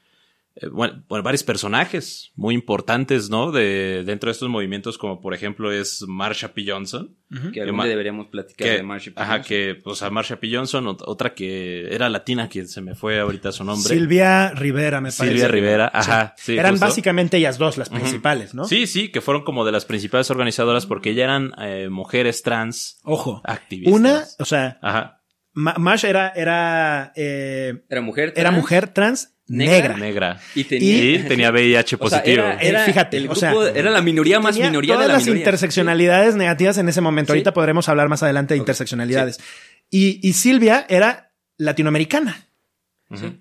[0.60, 3.52] eh, bueno, varios personajes muy importantes, ¿no?
[3.52, 6.64] De, dentro de estos movimientos, como por ejemplo es Marsha P.
[6.66, 7.16] Johnson.
[7.52, 9.20] Que algún día deberíamos platicar de Marsha P.
[9.20, 10.48] Ajá, que, o sea, Marsha P.
[10.52, 13.88] Johnson, otra que era latina, que se me fue ahorita su nombre.
[13.88, 15.26] Silvia Rivera, me parece.
[15.26, 16.34] Silvia Rivera, ajá.
[16.38, 16.56] Sí.
[16.56, 18.64] eran básicamente ellas dos las principales, ¿no?
[18.64, 23.00] Sí, sí, que fueron como de las principales organizadoras porque ya eran eh, mujeres trans.
[23.04, 23.42] Ojo.
[23.44, 23.94] Activistas.
[23.94, 24.78] Una, o sea.
[24.82, 25.22] Ajá.
[25.54, 28.38] Marsha era, era, eh, era mujer trans.
[28.38, 29.96] Era mujer trans negra.
[29.96, 30.40] Negra.
[30.54, 32.44] Y tenía, VIH positivo.
[32.60, 36.88] era, fíjate, o sea, era la minoría más minoría de la las interseccionalidades negativas en
[36.88, 37.32] ese momento.
[37.32, 39.38] Ahorita podremos hablar más adelante de interseccionalidades.
[39.90, 42.48] Y, y Silvia era latinoamericana.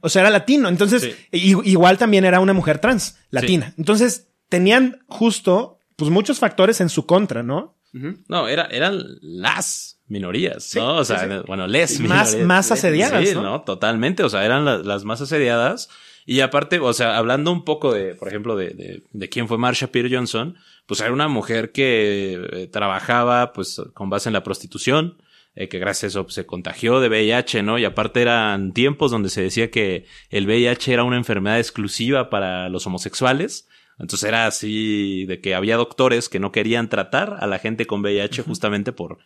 [0.02, 0.70] O sea, era latino.
[0.70, 3.74] Entonces, igual también era una mujer trans, latina.
[3.78, 7.78] Entonces, tenían justo, pues muchos factores en su contra, ¿no?
[7.92, 10.98] No, era, eran las minorías, ¿no?
[10.98, 13.28] O sea, bueno, les más, más asediadas.
[13.28, 13.62] Sí, ¿no?
[13.62, 14.24] Totalmente.
[14.24, 15.90] O sea, eran las más asediadas.
[16.26, 19.88] Y aparte, o sea, hablando un poco de, por ejemplo, de, de, quién fue Marsha
[19.88, 25.18] Peer Johnson, pues era una mujer que eh, trabajaba, pues, con base en la prostitución,
[25.56, 27.80] eh, que gracias a eso se contagió de VIH, ¿no?
[27.80, 32.68] Y aparte eran tiempos donde se decía que el VIH era una enfermedad exclusiva para
[32.70, 33.68] los homosexuales.
[33.98, 38.02] Entonces era así de que había doctores que no querían tratar a la gente con
[38.02, 39.18] VIH justamente por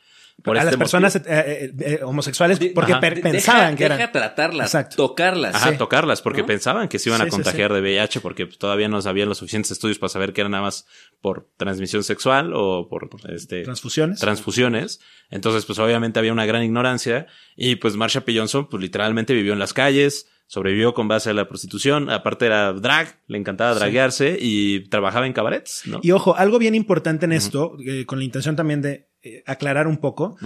[0.44, 3.98] a las este personas eh, eh, eh, homosexuales porque pensaban que eran.
[3.98, 5.56] Deja tratarlas, tocarlas.
[5.56, 9.30] Ajá, tocarlas porque pensaban que se iban a contagiar de VIH porque todavía no sabían
[9.30, 10.86] los suficientes estudios para saber que era nada más
[11.22, 14.20] por transmisión sexual o por este transfusiones.
[14.20, 15.00] Transfusiones.
[15.30, 18.38] Entonces, pues obviamente había una gran ignorancia y pues Marsha P.
[18.38, 22.74] Johnson pues literalmente vivió en las calles, sobrevivió con base a la prostitución, aparte era
[22.74, 26.02] drag, le encantaba draguearse y trabajaba en cabarets, ¿no?
[26.04, 29.88] Y ojo, algo bien importante en esto, eh, con la intención también de eh, aclarar
[29.88, 30.38] un poco,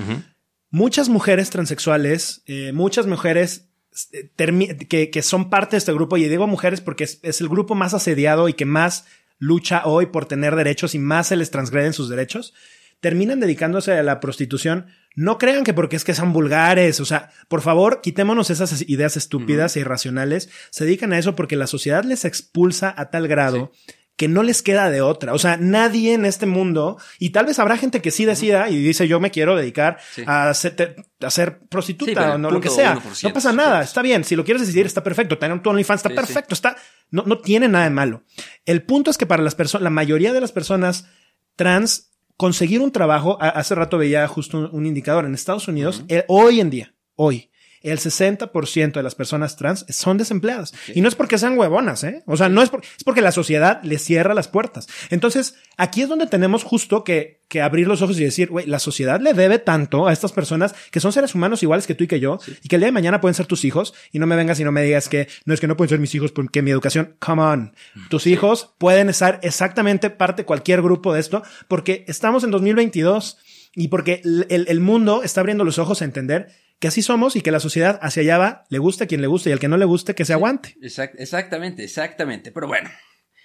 [0.69, 3.69] muchas mujeres transexuales, eh, muchas mujeres
[4.11, 4.29] eh,
[4.89, 7.75] que, que son parte de este grupo, y digo mujeres porque es, es el grupo
[7.75, 9.05] más asediado y que más
[9.37, 12.53] lucha hoy por tener derechos y más se les transgreden sus derechos,
[12.99, 14.87] terminan dedicándose a la prostitución.
[15.15, 19.15] No crean que porque es que son vulgares, o sea, por favor, quitémonos esas ideas
[19.15, 20.49] estúpidas e irracionales.
[20.69, 23.71] Se dedican a eso porque la sociedad les expulsa a tal grado
[24.17, 25.33] que no les queda de otra.
[25.33, 28.77] O sea, nadie en este mundo, y tal vez habrá gente que sí decida y
[28.77, 30.23] dice yo me quiero dedicar Sí.
[30.25, 32.95] a, ser, a ser prostituta o no lo que sea.
[32.97, 34.23] 1%, No pasa nada, está bien.
[34.23, 35.37] Si lo quieres decidir, está perfecto.
[35.37, 36.53] Tener tu OnlyFans está Sí, perfecto.
[36.53, 36.77] Está,
[37.11, 38.23] no, no tiene nada de malo.
[38.65, 41.07] El punto es que para las personas, la mayoría de las personas
[41.55, 46.03] trans, conseguir un trabajo, a- hace rato veía justo un, un indicador en Estados Unidos,
[46.07, 47.49] eh, hoy en día, hoy,
[47.91, 50.73] el 60% de las personas trans son desempleadas.
[50.93, 52.23] Y no es porque sean huevonas, ¿eh?
[52.25, 54.87] O sea, no es, por- es porque la sociedad les cierra las puertas.
[55.09, 58.79] Entonces, aquí es donde tenemos justo que, que abrir los ojos y decir, güey, la
[58.79, 62.07] sociedad le debe tanto a estas personas que son seres humanos iguales que tú y
[62.07, 64.35] que yo, y que el día de mañana pueden ser tus hijos, y no me
[64.35, 66.61] vengas y no me digas que no es que no pueden ser mis hijos porque
[66.61, 67.73] mi educación, come on.
[68.09, 73.37] Tus hijos pueden estar exactamente parte de cualquier grupo de esto, porque estamos en 2022
[73.75, 76.47] y porque el, el- el mundo está abriendo los ojos a entender
[76.85, 79.25] que así somos y que la sociedad hacia allá va, le guste a quien le
[79.27, 80.75] guste y al que no le guste que se aguante.
[80.83, 82.51] Exact- exactamente, exactamente.
[82.51, 82.91] Pero bueno,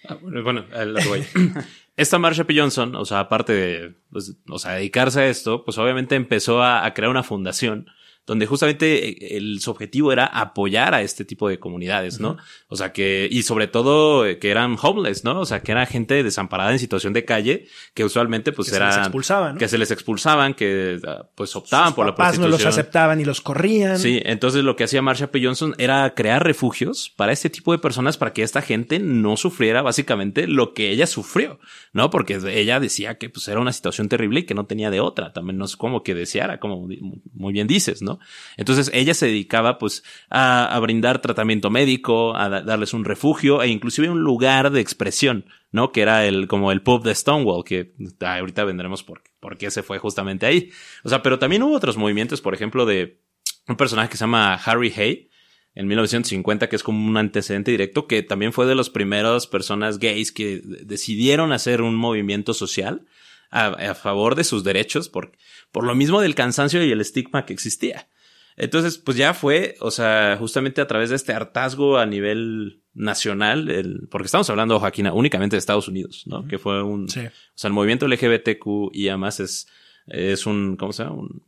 [0.07, 0.64] Ah, bueno.
[1.97, 2.55] Esta Marsha P.
[2.59, 6.84] Johnson, o sea, aparte de, pues, o sea, dedicarse a esto, pues obviamente empezó a,
[6.84, 7.86] a crear una fundación
[8.31, 12.37] donde justamente eh, el, su objetivo era apoyar a este tipo de comunidades, ¿no?
[12.68, 15.41] O sea, que, y sobre todo eh, que eran homeless, ¿no?
[15.41, 18.76] O sea, que era gente desamparada en situación de calle, que usualmente pues Que se
[18.76, 18.87] era...
[18.87, 19.59] les expulsaban, ¿no?
[19.59, 22.68] Que se les expulsaban, que ah, pues optaban Sus por la papás no prostitución.
[22.68, 23.99] los aceptaban y los corrían.
[23.99, 25.45] Sí, entonces lo que hacía Marsha P.
[25.45, 29.83] Johnson era crear refugios para este tipo de personas para que esta gente no sufriera
[29.83, 31.59] básicamente lo que ella sufrió,
[31.93, 32.11] ¿no?
[32.11, 35.33] Porque ella decía que pues era una situación terrible y que no tenía de otra,
[35.33, 36.87] también no es como que deseara, como
[37.35, 38.20] muy bien dices, ¿no?
[38.57, 43.68] Entonces ella se dedicaba pues a, brindar tratamiento médico, a da- darles un refugio e
[43.68, 45.93] inclusive un lugar de expresión, ¿no?
[45.93, 49.71] Que era el, como el pub de Stonewall, que ah, ahorita vendremos por, por qué
[49.71, 50.71] se fue justamente ahí.
[51.05, 53.21] O sea, pero también hubo otros movimientos, por ejemplo, de
[53.68, 55.31] un personaje que se llama Harry Hay
[55.75, 59.99] en 1950, que es como un antecedente directo, que también fue de las primeras personas
[59.99, 63.07] gays que decidieron hacer un movimiento social
[63.51, 65.33] a, a favor de sus derechos por,
[65.73, 68.09] por lo mismo del cansancio y el estigma que existía.
[68.57, 73.71] Entonces, pues ya fue, o sea, justamente a través de este hartazgo a nivel nacional,
[73.71, 76.47] el, porque estamos hablando, Joaquín, únicamente de Estados Unidos, ¿no?
[76.47, 77.21] Que fue un, Sí.
[77.21, 79.67] o sea, el movimiento LGBTQ y además es,
[80.07, 81.17] es un, ¿cómo se llama?
[81.17, 81.43] Un,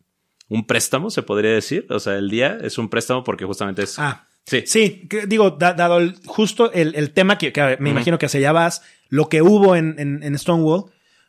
[0.48, 1.86] un préstamo, se podría decir.
[1.90, 3.98] O sea, el día es un préstamo porque justamente es.
[3.98, 4.62] Ah, sí.
[4.66, 8.26] Sí, que- digo, da- dado el- justo el, el tema que, que me imagino que
[8.26, 10.84] hacia allá vas, lo que hubo en, en- en Stonewall,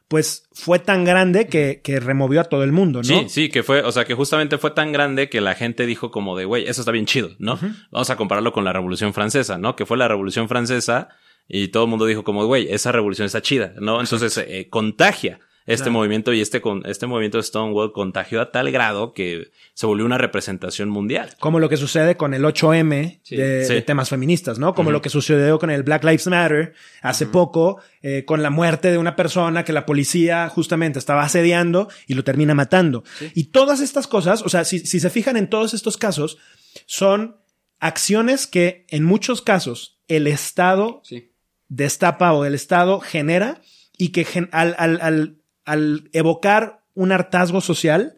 [0.07, 3.03] pues fue tan grande que, que removió a todo el mundo, ¿no?
[3.03, 6.11] Sí, sí, que fue, o sea, que justamente fue tan grande que la gente dijo
[6.11, 7.59] como de, güey, eso está bien chido, ¿no?
[7.91, 9.75] Vamos a compararlo con la Revolución Francesa, ¿no?
[9.75, 11.09] Que fue la Revolución Francesa
[11.47, 13.99] y todo el mundo dijo como, güey, esa revolución está chida, ¿no?
[13.99, 15.91] Entonces, eh, contagia este Claro.
[15.93, 20.05] movimiento y este, con, este movimiento de Stonewall contagió a tal grado que se volvió
[20.05, 21.29] una representación mundial.
[21.39, 23.35] Como lo que sucede con el 8M Sí.
[23.37, 23.73] de, Sí.
[23.73, 24.73] de temas feministas, ¿no?
[24.73, 28.91] Como lo que sucedió con el Black Lives Matter hace poco, eh, con la muerte
[28.91, 33.03] de una persona que la policía justamente estaba asediando y lo termina matando.
[33.33, 36.37] Y todas estas cosas, o sea, si, si se fijan en todos estos casos,
[36.85, 37.37] son
[37.79, 41.31] acciones que en muchos casos el Estado sí.
[41.69, 43.61] destapa o el Estado genera
[43.97, 48.17] y que gen- al, al, al, al evocar un hartazgo social,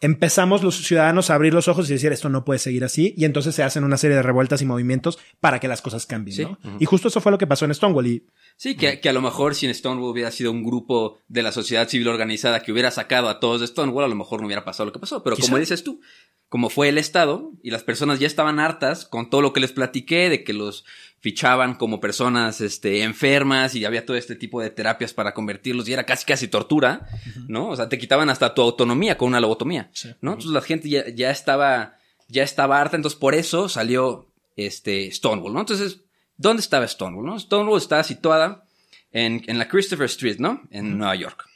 [0.00, 3.24] empezamos los ciudadanos a abrir los ojos y decir esto no puede seguir así y
[3.24, 6.42] entonces se hacen una serie de revueltas y movimientos para que las cosas cambien, Sí.
[6.42, 6.58] ¿no?
[6.80, 8.26] Y justo eso fue lo que pasó en Stonewall y
[8.56, 11.52] Sí, que, que a lo mejor si en Stonewall hubiera sido un grupo de la
[11.52, 14.64] sociedad civil organizada que hubiera sacado a todos de Stonewall, a lo mejor no hubiera
[14.64, 15.22] pasado lo que pasó.
[15.22, 15.46] Pero Quizá.
[15.46, 16.00] como dices tú,
[16.48, 19.72] como fue el Estado y las personas ya estaban hartas con todo lo que les
[19.72, 20.84] platiqué de que los
[21.22, 25.92] fichaban como personas este, enfermas y había todo este tipo de terapias para convertirlos y
[25.94, 27.08] era casi casi tortura,
[27.48, 27.68] ¿no?
[27.68, 30.32] O sea, te quitaban hasta tu autonomía con una lobotomía, ¿no?
[30.32, 31.96] Entonces la gente ya, ya estaba
[32.28, 35.60] ya estaba harta, entonces por eso salió este Stonewall, ¿no?
[35.60, 36.00] Entonces,
[36.36, 37.38] ¿dónde estaba Stonewall, no?
[37.38, 38.64] Stonewall estaba situada
[39.12, 40.62] en, en la Christopher Street, ¿no?
[40.70, 41.48] En Nueva York.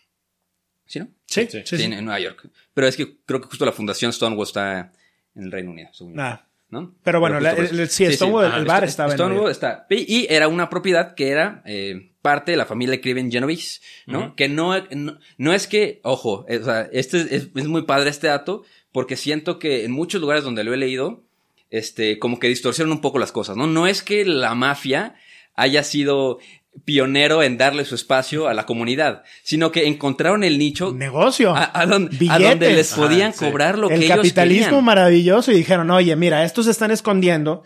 [0.85, 1.09] ¿Sí, no?
[1.27, 1.83] sí, Sí, sí, Sí, sí.
[1.83, 2.49] en, en Nueva York.
[2.73, 4.93] Pero es que creo que justo la fundación Stonewall está
[5.35, 6.95] en el Reino Unido, según yo, Ah, ¿no?
[7.03, 7.75] pero bueno, la- eso.
[7.75, 9.87] el- sí, Stonewall, el Ajá, bar Sto- estaba Stonewall está.
[9.91, 14.35] Y, era una propiedad que era eh, parte de la familia Criven Genovese, ¿no?
[14.35, 17.83] Que no, no, no es que, ojo, eh, o sea, este es, es- es muy
[17.83, 21.23] padre este dato, porque siento que en muchos lugares donde lo he leído,
[21.71, 23.67] este, como que distorsionan un poco las cosas, ¿no?
[23.67, 25.15] No es que la mafia
[25.55, 26.39] haya sido
[26.85, 31.71] pionero en darle su espacio a la comunidad, sino que encontraron el nicho negocio a,
[31.73, 33.45] a don- a donde les podían Ah, sí.
[33.45, 34.85] cobrar lo el que ellos capitalismo querían.
[34.85, 37.63] maravilloso y dijeron, oye, mira, estos se están escondiendo.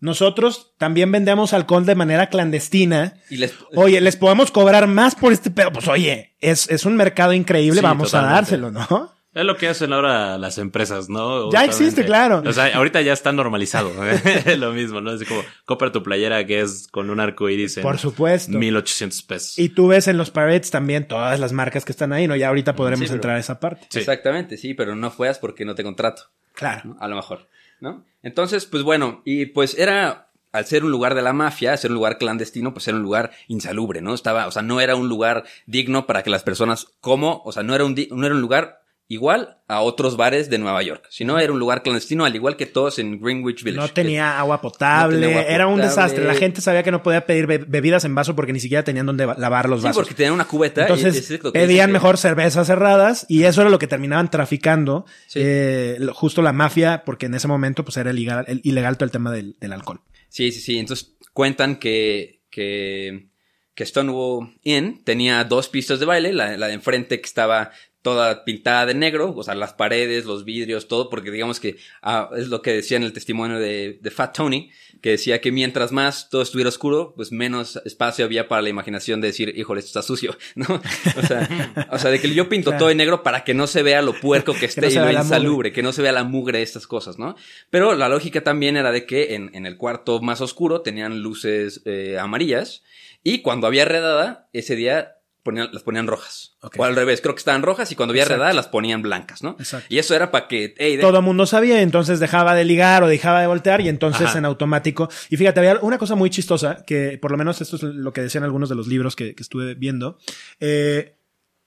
[0.00, 3.14] Nosotros también vendemos alcohol de manera clandestina.
[3.28, 5.72] Y les- Oye, les podemos cobrar más por este pedo.
[5.72, 9.12] Pues oye, es, es un mercado increíble, Sí, vamos a dárselo, ¿no?
[9.32, 11.52] Es lo que hacen ahora las empresas, ¿no?
[11.52, 12.42] Ya existe, claro.
[12.44, 13.92] O sea, ahorita ya está normalizado.
[14.58, 15.12] lo mismo, ¿no?
[15.12, 18.58] Es como, compra tu playera que es con un arco iris en Por supuesto.
[18.58, 19.58] 1800 pesos.
[19.58, 22.34] Y tú ves en los parades también todas las marcas que están ahí, ¿no?
[22.34, 23.86] Ya ahorita podremos Sí, pero- entrar a esa parte.
[23.90, 24.00] Sí.
[24.00, 26.24] Exactamente, sí, pero no fueras porque no te contrato.
[26.54, 26.82] Claro.
[26.90, 26.96] ¿no?
[27.00, 27.48] A lo mejor,
[27.80, 28.04] ¿no?
[28.24, 31.92] Entonces, pues bueno, y pues era, al ser un lugar de la mafia, al ser
[31.92, 34.12] un lugar clandestino, pues era un lugar insalubre, ¿no?
[34.12, 37.62] Estaba, o sea, no era un lugar digno para que las personas, como, o sea,
[37.62, 38.79] no era un, di- no era un lugar
[39.12, 42.64] igual a otros bares de Nueva York, sino era un lugar clandestino, al igual que
[42.66, 43.88] todos en Greenwich Village.
[43.88, 46.24] No tenía agua potable, No tenía agua era un desastre.
[46.24, 49.06] La gente sabía que no podía pedir be- bebidas en vaso porque ni siquiera tenían
[49.06, 50.02] donde va- lavar los Sí, vasos.
[50.04, 50.82] porque tenían una cubeta.
[50.82, 53.88] y- Entonces es lo que pedían que- mejor cervezas cerradas y eso era lo que
[53.88, 55.40] terminaban traficando Sí.
[55.42, 59.10] eh, justo la mafia porque en ese momento pues era ilegal, el- ilegal todo el
[59.10, 60.00] tema del, del alcohol.
[60.28, 60.78] Sí, sí, sí.
[60.78, 63.26] Entonces cuentan que, que,
[63.74, 67.70] que Stonewall Inn tenía dos pistas de baile, la, la de enfrente que estaba
[68.02, 72.30] toda pintada de negro, o sea, las paredes, los vidrios, todo, porque digamos que ah,
[72.36, 74.70] es lo que decía en el testimonio de, de Fat Tony,
[75.02, 79.20] que decía que mientras más todo estuviera oscuro, pues menos espacio había para la imaginación
[79.20, 80.80] de decir, híjole, esto está sucio, ¿no?
[81.16, 82.78] O sea, o sea de que yo pinto Claro.
[82.78, 85.18] todo de negro para que no se vea lo puerco que esté no y lo
[85.20, 87.36] insalubre, que no se vea la mugre de estas cosas, ¿no?
[87.70, 91.82] Pero la lógica también era de que en, en el cuarto más oscuro tenían luces
[91.84, 92.82] eh, amarillas
[93.22, 96.56] y cuando había redada, ese día ponían, las ponían rojas.
[96.76, 99.56] O al revés, creo que estaban rojas y cuando había redada las ponían blancas, ¿no?
[99.58, 99.86] Exacto.
[99.88, 103.02] Y eso era para que, hey, de- Todo el mundo sabía, entonces dejaba de ligar
[103.02, 104.38] o dejaba de voltear y entonces Ajá.
[104.38, 105.08] en automático.
[105.30, 108.22] Y fíjate, había una cosa muy chistosa que por lo menos esto es lo que
[108.22, 110.18] decían algunos de los libros que, que estuve viendo,
[110.60, 111.16] eh,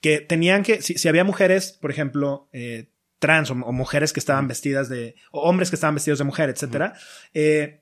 [0.01, 4.19] que tenían que, si, si había mujeres, por ejemplo, eh, trans o, o mujeres que
[4.19, 6.93] estaban vestidas de, o hombres que estaban vestidos de mujer, etcétera,
[7.33, 7.81] eh,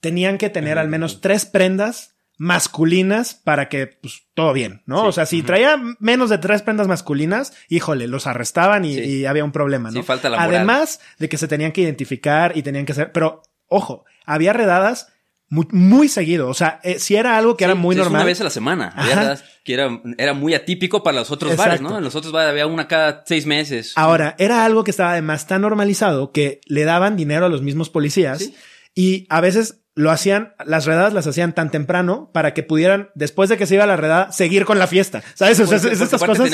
[0.00, 2.11] tenían que tener al menos tres prendas
[2.42, 5.02] masculinas para que, pues, todo bien, ¿no?
[5.02, 5.06] Sí.
[5.08, 9.00] O sea, si traía menos de tres prendas masculinas, híjole, los arrestaban y, Sí.
[9.00, 10.00] y había un problema, ¿no?
[10.00, 10.54] Sí, falta la moral.
[10.56, 15.06] Además de que se tenían que identificar y tenían que hacer, pero, ojo, había redadas
[15.48, 18.22] muy, muy seguido, o sea, eh, si era algo que era muy normal.
[18.22, 18.92] una vez a la semana.
[18.96, 21.92] Había que era, era muy atípico para los otros bares, Exacto.
[21.92, 21.98] ¿no?
[21.98, 23.92] En los otros bares había una cada seis meses.
[23.96, 27.88] Ahora, era algo que estaba además tan normalizado que le daban dinero a los mismos
[27.90, 28.54] policías Sí.
[28.94, 33.50] y a veces lo hacían, las redadas las hacían tan temprano para que pudieran, después
[33.50, 35.22] de que se iba la redada, seguir con la fiesta.
[35.34, 35.60] ¿Sabes?
[35.60, 36.50] O sea, Porque- es- porque estas cosas.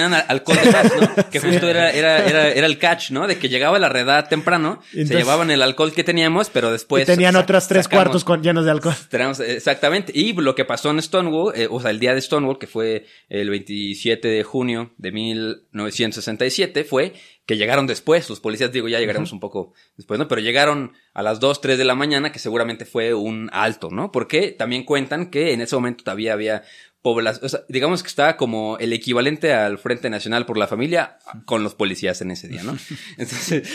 [1.30, 3.26] Que justo era, era, era, era el catch, ¿no?
[3.28, 7.05] De que llegaba la redada temprano, se Entonces- llevaban el alcohol que teníamos, pero después...
[7.05, 8.95] y tenían otras tres sacamos- cuartos con, llenos de alcohol.
[9.09, 10.11] Tenemos, exactamente.
[10.14, 13.07] Y lo que pasó en Stonewall, eh, o sea, el día de Stonewall, que fue
[13.28, 17.14] el 27 de junio de 1967, fue
[17.49, 18.28] que llegaron después.
[18.28, 20.28] Los policías, digo, ya llegaremos un poco después, ¿no?
[20.28, 24.12] Pero llegaron a las 2, 3 de la mañana, que seguramente fue un alto, ¿no?
[24.12, 26.62] Porque también cuentan que en ese momento todavía había
[27.01, 31.20] población, o sea, digamos que estaba como el equivalente al Frente Nacional por la Familia
[31.46, 32.76] con los policías en ese día, ¿no?
[33.16, 33.66] Entonces,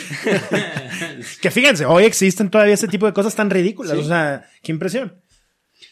[1.42, 3.94] Que fíjense, hoy existen todavía ese tipo de cosas tan ridículas.
[3.94, 4.04] Sí.
[4.04, 5.16] O sea, qué impresión.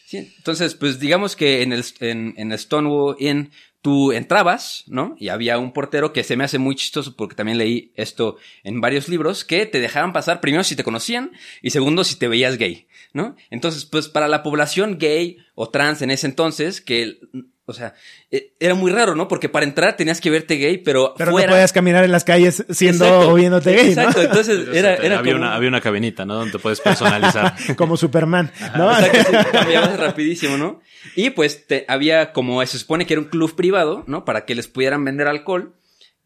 [0.06, 3.50] Sí, entonces, pues digamos que en el, en, en el Stonewall Inn
[3.82, 5.16] tú entrabas, ¿no?
[5.18, 8.80] Y había un portero que se me hace muy chistoso porque también leí esto en
[8.80, 12.56] varios libros, que te dejaban pasar primero si te conocían y segundo si te veías
[12.58, 13.34] gay, ¿no?
[13.50, 17.18] Entonces, pues para la población gay o trans en ese entonces, que,
[17.64, 17.94] o sea,
[18.30, 19.26] eh, era muy raro, ¿no?
[19.26, 21.48] Porque para entrar tenías que verte gay, pero, Pero fuera...
[21.48, 23.30] no podías caminar en las calles siendo Exacto.
[23.30, 24.02] o viéndote gay, ¿no?
[24.02, 25.44] Exacto, entonces era, era había, como...
[25.44, 26.36] una, había una cabinita, ¿no?
[26.36, 27.56] Donde te puedes personalizar.
[27.76, 28.96] Como Superman, ¿no?
[28.96, 30.80] Exacto, sí, cambiabas rapidísimo, ¿no?
[31.16, 34.24] Y pues te, había como, se supone que era un club privado, ¿no?
[34.24, 35.74] Para que les pudieran vender alcohol.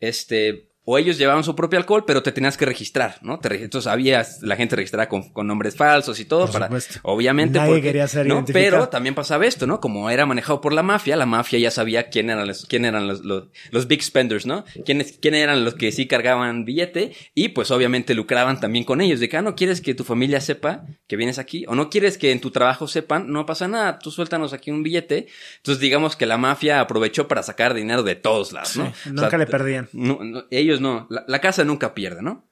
[0.00, 3.38] Este, o ellos llevaban su propio alcohol, pero te tenías que registrar, ¿no?
[3.40, 7.00] Te, entonces había la gente registrada con, con nombres falsos y todo Por para, supuesto.
[7.02, 8.44] obviamente, Nadie porque- quería ser ¿no?
[8.46, 9.80] Pero también pasaba esto, ¿no?
[9.80, 13.08] Como era manejado por la mafia, la mafia ya sabía quién eran los, quién eran
[13.08, 14.64] los, los, los big spenders, ¿no?
[14.84, 19.18] Quiénes, quién eran los que sí cargaban billete y pues obviamente lucraban también con ellos.
[19.18, 22.16] De que, ah, no quieres que tu familia sepa que vienes aquí o no quieres
[22.16, 25.26] que en tu trabajo sepan, no pasa nada, tú suéltanos aquí un billete.
[25.56, 28.86] Entonces digamos que la mafia aprovechó para sacar dinero de todos lados, ¿no?
[28.94, 29.88] Sí, O nunca sea, le perdían.
[29.92, 30.44] no, no,
[30.76, 31.06] ellos no.
[31.10, 32.44] La, la casa nunca pierde, ¿no?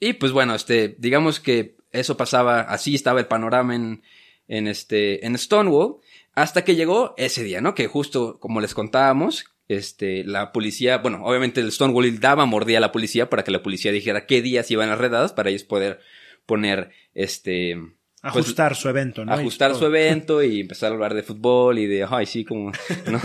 [0.00, 4.02] Y pues bueno, este, digamos que eso pasaba, así estaba el panorama en,
[4.46, 5.96] en este, en Stonewall,
[6.34, 7.74] hasta que llegó ese día, ¿no?
[7.74, 12.82] Que justo como les contábamos, este, la policía, bueno, obviamente el Stonewall daba mordida a
[12.82, 16.00] la policía para que la policía dijera qué días iban las redadas para ellos poder,
[16.46, 17.76] poner este
[18.20, 19.32] pues, ajustar su evento, ¿no?
[19.32, 22.72] Ajustar su evento y empezar a hablar de fútbol y de, ay, sí, como,
[23.06, 23.20] ¿no?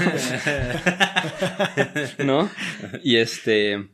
[2.23, 2.49] ¿No?
[3.03, 3.87] Y este,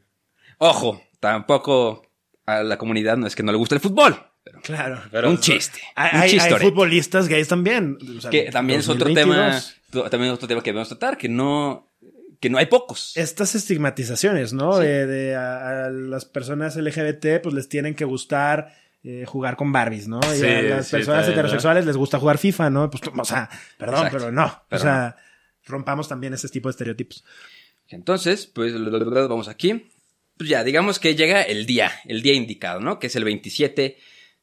[0.59, 2.03] ojo, tampoco
[2.45, 4.15] a la comunidad no es que no le guste el fútbol.
[4.63, 5.01] claro.
[5.11, 5.79] Pero un chiste.
[5.95, 7.97] Hay, un hay futbolistas gays también.
[8.29, 9.59] que también es otro tema,
[9.91, 11.87] también es otro tema que debemos tratar, que no,
[12.39, 13.17] que no hay pocos.
[13.17, 14.77] Estas estigmatizaciones, ¿no?
[14.77, 20.09] De, de a, las personas LGBT, pues les tienen que gustar eh, jugar con Barbies,
[20.09, 20.19] ¿no?
[20.35, 22.89] y a las personas heterosexuales les gusta jugar FIFA, ¿no?
[22.89, 24.63] Pues, o sea, perdón, pero no.
[24.69, 25.15] o sea,
[25.65, 27.23] rompamos también ese tipo de estereotipos.
[27.87, 29.89] Entonces, pues vamos aquí.
[30.39, 32.97] Pues ya, digamos que llega el día, el día indicado, ¿no?
[32.97, 33.97] Que es el 27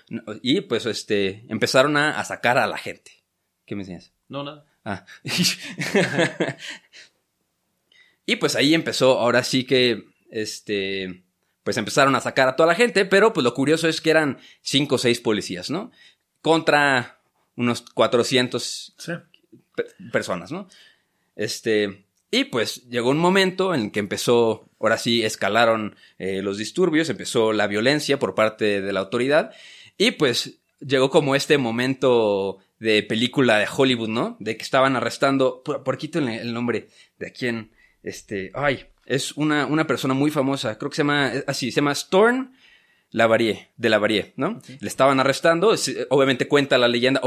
[0.43, 3.13] Y pues este, empezaron a, sacar a la gente.
[3.65, 4.13] ¿Qué me enseñas?
[4.27, 4.65] No, nada.
[4.85, 5.05] Ah.
[8.31, 11.25] y pues ahí empezó, ahora sí que, este,
[11.65, 14.39] pues empezaron a sacar a toda la gente, pero pues lo curioso es que eran
[14.63, 15.91] cinco o seis policías, ¿no?
[16.41, 17.23] Contra
[17.57, 18.95] unos 400
[20.13, 20.69] personas, ¿no?
[21.35, 27.11] Este, y pues llegó un momento en que empezó, ahora sí, escalaron eh, los disturbios,
[27.11, 29.51] empezó la violencia por parte de la autoridad
[29.99, 34.37] y pues llegó como este momento de película de Hollywood, ¿no?
[34.39, 37.73] De que estaban arrestando, por, por aquí el nombre de quién,
[38.03, 41.93] este, ay, es una, una persona muy famosa, creo que se llama, así, se llama
[41.93, 42.53] Storm
[43.11, 44.61] Lavarie, de Lavarie, ¿no?
[44.79, 45.75] Le estaban arrestando,
[46.11, 47.21] obviamente cuenta la leyenda,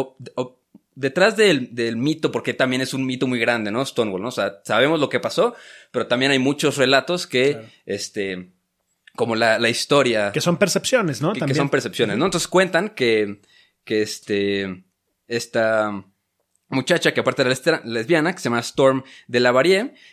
[0.95, 3.85] detrás del, del, mito, porque también es un mito muy grande, ¿no?
[3.85, 4.27] Stonewall, ¿no?
[4.29, 5.55] O sea, sabemos lo que pasó,
[5.91, 8.51] pero también hay muchos relatos que, este,
[9.15, 10.31] como la, la, historia.
[10.31, 11.33] Que son percepciones, ¿no?
[11.33, 12.25] Que, que son percepciones, ¿no?
[12.25, 13.41] Entonces cuentan que,
[13.83, 14.83] que este,
[15.27, 16.05] esta,
[16.69, 19.53] muchacha que aparte era lesbiana, que se llama Storm de la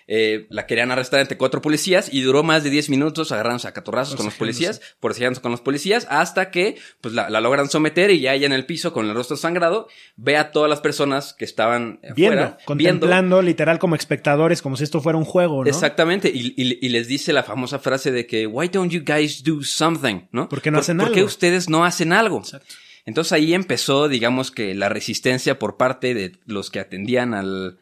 [0.07, 3.73] eh, la querían arrestar entre cuatro policías y duró más de 10 minutos agarrándose a
[3.73, 8.21] catorrazos con los policías, por con los policías, hasta que pues la, logran someter y
[8.21, 11.45] ya ella en el piso con el rostro sangrado ve a todas las personas que
[11.45, 15.71] estaban viendo, contemplando literal como espectadores, como si esto fuera un juego, ¿no?
[15.71, 20.29] Exactamente, y, les dice la famosa frase de que why don't you guys do something,
[20.33, 20.49] ¿no?
[20.49, 21.13] ¿Por qué no hacen algo?
[21.13, 22.39] ¿Por qué ustedes no hacen algo?
[22.39, 22.75] Exacto.
[23.07, 27.81] Entonces ahí empezó, digamos que la resistencia por parte de los que atendían al,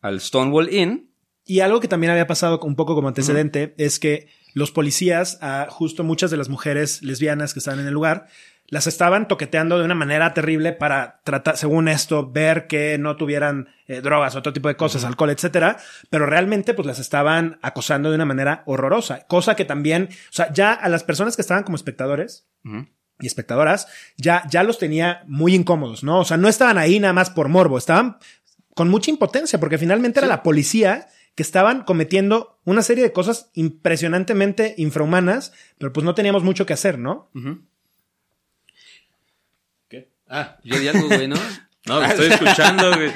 [0.00, 1.10] al Stonewall Inn.
[1.44, 5.66] Y algo que también había pasado un poco como antecedente es que los policías, a
[5.70, 8.28] justo muchas de las mujeres lesbianas que estaban en el lugar,
[8.72, 13.68] las estaban toqueteando de una manera terrible para tratar, según esto, ver que no tuvieran
[13.86, 15.76] eh, drogas, otro tipo de cosas, alcohol, etcétera.
[16.08, 19.26] Pero realmente, pues las estaban acosando de una manera horrorosa.
[19.26, 22.48] Cosa que también, o sea, ya a las personas que estaban como espectadores,
[23.22, 26.20] y espectadoras, ya, ya los tenía muy incómodos, ¿no?
[26.20, 28.18] O sea, no estaban ahí nada más por morbo, estaban
[28.74, 33.50] con mucha impotencia, porque finalmente era la policía que estaban cometiendo una serie de cosas
[33.54, 37.30] impresionantemente infrahumanas, pero pues no teníamos mucho que hacer, ¿no?
[39.88, 40.10] ¿Qué?
[40.28, 41.36] Ah, yo di algo, güey, ¿no?
[41.86, 43.12] no, estoy escuchando, güey.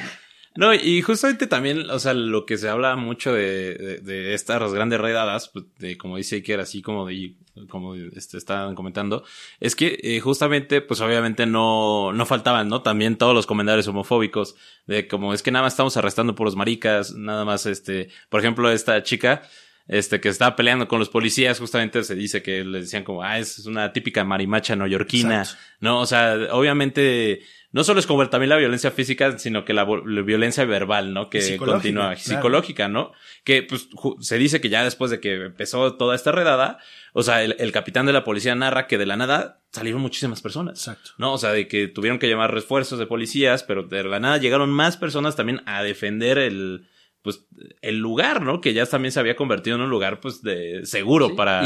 [0.56, 5.00] No, y justamente también, o sea, lo que se habla mucho de, de, estas grandes
[5.00, 7.34] redadas, pues, de como dice Iker, así como de,
[7.68, 9.24] como este, estaban comentando,
[9.60, 12.82] es que eh, justamente, pues obviamente no, no faltaban, ¿no?
[12.82, 16.56] También todos los comentarios homofóbicos, de como es que nada más estamos arrestando por los
[16.56, 19.42] maricas, nada más este, por ejemplo, esta chica,
[19.88, 23.38] este, que estaba peleando con los policías, justamente se dice que le decían como, ah,
[23.38, 25.44] es una típica marimacha neoyorquina,
[25.80, 26.00] ¿no?
[26.00, 27.42] O sea, obviamente,
[27.76, 31.28] no solo es como también la violencia física, sino que la, violencia verbal, ¿no?
[31.28, 33.12] Que continúa, psicológica, ¿no?
[33.44, 36.78] Que pues se dice que ya después de que empezó toda esta redada,
[37.12, 40.78] o sea, el, capitán de la policía narra que de la nada salieron muchísimas personas.
[40.78, 41.10] Exacto.
[41.18, 41.34] ¿No?
[41.34, 44.70] O sea, de que tuvieron que llamar refuerzos de policías, pero de la nada llegaron
[44.70, 46.88] más personas también a defender el,
[47.20, 47.44] pues
[47.82, 48.62] el lugar, ¿no?
[48.62, 51.62] Que ya también se había convertido en un lugar pues de seguro para,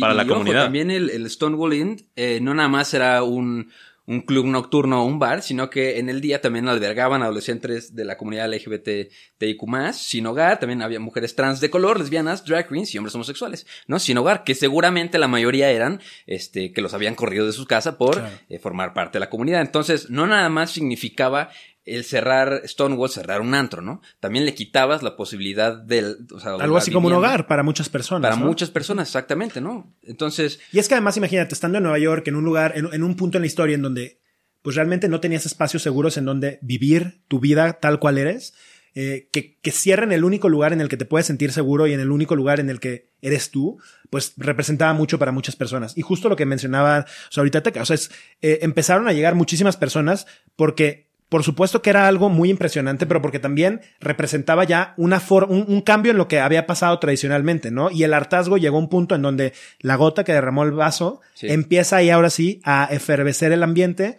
[0.00, 0.64] para la comunidad.
[0.64, 3.70] también el, Stonewall Inn eh, no nada más era un,
[4.12, 8.04] un club nocturno o un bar, sino que en el día también albergaban adolescentes de
[8.04, 12.98] la comunidad LGBTIQ+, sin hogar, también había mujeres trans de color, lesbianas, drag queens y
[12.98, 13.98] hombres homosexuales, ¿no?
[13.98, 17.96] Sin hogar, que seguramente la mayoría eran, este, que los habían corrido de su casa
[17.96, 19.62] por eh, formar parte de la comunidad.
[19.62, 21.50] Entonces, no nada más significaba
[21.84, 24.00] el cerrar Stonewall, cerrar un antro, ¿no?
[24.20, 26.26] También le quitabas la posibilidad del...
[26.44, 28.30] Algo así como un hogar para muchas personas.
[28.30, 29.92] Para muchas personas, exactamente, ¿no?
[30.02, 30.60] Entonces...
[30.72, 33.38] Y es que además, imagínate, estando en Nueva York, en un lugar, en, un punto
[33.38, 34.20] en la historia en donde
[34.62, 38.54] pues realmente no tenías espacios seguros en donde vivir tu vida tal cual eres,
[38.94, 41.94] eh, que, que cierren el único lugar en el que te puedes sentir seguro y
[41.94, 45.98] en el único lugar en el que eres tú, pues representaba mucho para muchas personas.
[45.98, 49.34] Y justo lo que mencionaba o sea, ahorita, o sea, es, eh, empezaron a llegar
[49.34, 54.92] muchísimas personas porque por supuesto que era algo muy impresionante, pero porque también representaba ya
[54.98, 57.90] una for un, un, cambio en lo que había pasado tradicionalmente, ¿no?
[57.90, 61.22] Y el hartazgo llegó a un punto en donde la gota que derramó el vaso
[61.32, 61.46] sí.
[61.48, 64.18] empieza ahí ahora sí a efervecer el ambiente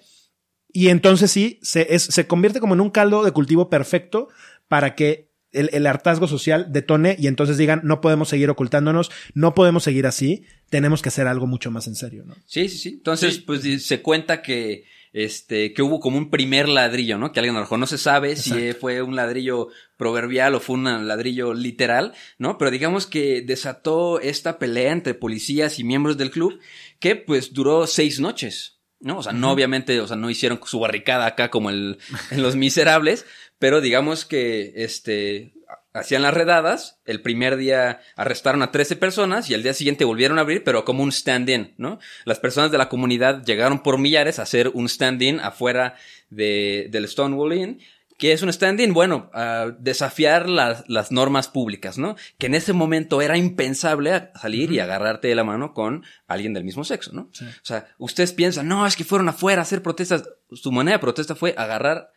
[0.70, 4.30] y entonces sí se, es, se convierte como en un caldo de cultivo perfecto
[4.68, 9.54] para que el, el, hartazgo social detone y entonces digan, no podemos seguir ocultándonos, no
[9.54, 12.34] podemos seguir así, tenemos que hacer algo mucho más en serio, ¿no?
[12.48, 12.90] Sí, sí, sí.
[12.90, 13.42] Entonces, sí.
[13.42, 17.32] pues se cuenta que este, que hubo como un primer ladrillo, ¿no?
[17.32, 18.60] Que alguien a lo mejor no se sabe Exacto.
[18.60, 22.58] si fue un ladrillo proverbial o fue un ladrillo literal, ¿no?
[22.58, 26.60] Pero digamos que desató esta pelea entre policías y miembros del club
[27.00, 29.20] que pues duró seis noches, ¿no?
[29.20, 32.00] O sea, no obviamente, o sea, no hicieron su barricada acá como el,
[32.32, 33.26] en Los Miserables,
[33.60, 35.54] pero digamos que, este,
[35.94, 40.40] hacían las redadas, el primer día arrestaron a 13 personas y al día siguiente volvieron
[40.40, 42.00] a abrir, pero como un stand-in, ¿no?
[42.26, 45.96] Las personas de la comunidad llegaron por millares a hacer un stand-in afuera
[46.30, 47.80] de, del Stonewall Inn,
[48.18, 52.16] que es un stand-in, bueno, a desafiar las, las normas públicas, ¿no?
[52.38, 56.54] Que en ese momento era impensable salir uh y agarrarte de la mano con alguien
[56.54, 57.30] del mismo sexo, ¿no?
[57.34, 57.46] Sí.
[57.46, 60.24] O sea, ustedes piensan, no, es que fueron afuera a hacer protestas.
[60.54, 62.13] Su manera de protesta fue agarrar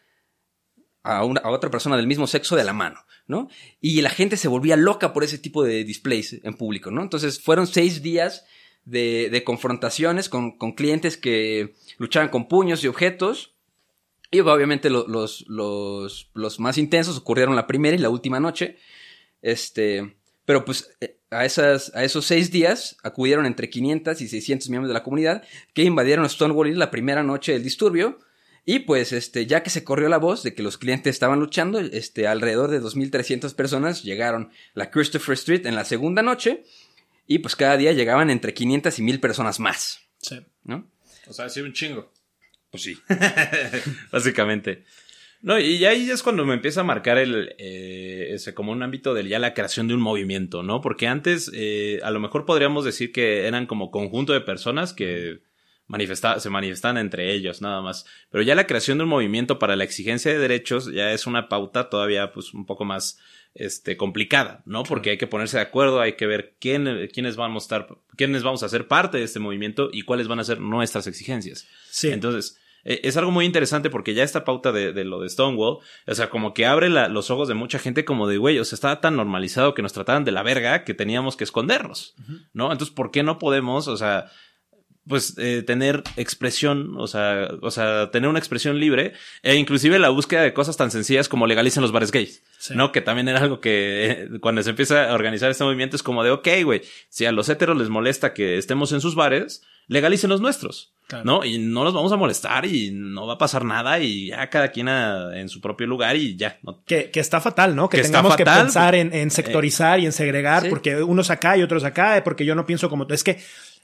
[1.06, 3.48] a, otra persona del mismo sexo de la mano, ¿no?
[3.80, 7.02] Y la gente se volvía loca por ese tipo de displays en público, ¿no?
[7.02, 8.44] Entonces fueron seis días
[8.84, 13.54] de, confrontaciones con, clientes que luchaban con puños y objetos.
[14.30, 15.46] Y obviamente los,
[16.58, 18.78] más intensos ocurrieron la primera y la última noche.
[19.42, 24.94] Este, pero pues eh, a esos seis días acudieron entre 500 y 600 miembros de
[24.94, 28.18] la comunidad que invadieron Stonewall la primera noche del disturbio
[28.68, 31.78] y pues, este, ya que se corrió la voz de que los clientes estaban luchando,
[31.78, 36.64] este, alrededor de 2.300 personas llegaron la Christopher Street en la segunda noche.
[37.28, 40.00] Y pues cada día llegaban entre 500 y 1.000 personas más.
[40.18, 40.40] Sí.
[40.64, 40.90] ¿No?
[41.28, 42.12] O sea, sí, un chingo.
[42.72, 42.98] Pues sí.
[44.10, 44.84] Básicamente.
[45.42, 49.14] No, y ahí es cuando me empieza a marcar el, eh, ese, como un ámbito
[49.14, 50.80] de ya la creación de un movimiento, ¿no?
[50.80, 55.38] Porque antes, eh, a lo mejor podríamos decir que eran como conjunto de personas que
[55.86, 58.06] manifesta se manifestan entre ellos nada más.
[58.30, 61.48] Pero ya la creación de un movimiento para la exigencia de derechos ya es una
[61.48, 63.18] pauta todavía pues un poco más
[63.54, 64.82] este complicada, ¿no?
[64.82, 68.42] Porque hay que ponerse de acuerdo, hay que ver quién, quiénes vamos a estar, quiénes
[68.42, 71.66] vamos a ser parte de este movimiento y cuáles van a ser nuestras exigencias.
[71.90, 72.10] Sí.
[72.10, 75.78] Entonces, eh, es algo muy interesante porque ya esta pauta de, de lo de Stonewall,
[76.06, 78.64] o sea, como que abre la, los ojos de mucha gente como de, güey, o
[78.64, 82.14] sea, estaba tan normalizado que nos trataban de la verga que teníamos que escondernos.
[82.52, 82.70] ¿no?
[82.70, 84.30] Entonces, ¿por qué no podemos, o sea,
[85.08, 90.08] pues eh, tener expresión, o sea, o sea, tener una expresión libre e inclusive la
[90.08, 92.74] búsqueda de cosas tan sencillas como legalicen los bares gays, sí.
[92.74, 92.92] ¿no?
[92.92, 96.24] Que también era algo que eh, cuando se empieza a organizar este movimiento es como
[96.24, 100.30] de, ok, güey, si a los héteros les molesta que estemos en sus bares, legalicen
[100.30, 101.24] los nuestros, claro.
[101.24, 101.44] ¿no?
[101.44, 104.72] Y no los vamos a molestar y no va a pasar nada y ya cada
[104.72, 106.58] quien a, en su propio lugar y ya.
[106.62, 106.82] ¿no?
[106.84, 107.88] Que, que está fatal, ¿no?
[107.88, 110.68] Que, que tengamos que pensar en, en sectorizar eh, y en segregar sí.
[110.68, 113.14] porque unos acá y otros acá, porque yo no pienso como tú.
[113.14, 113.38] Es que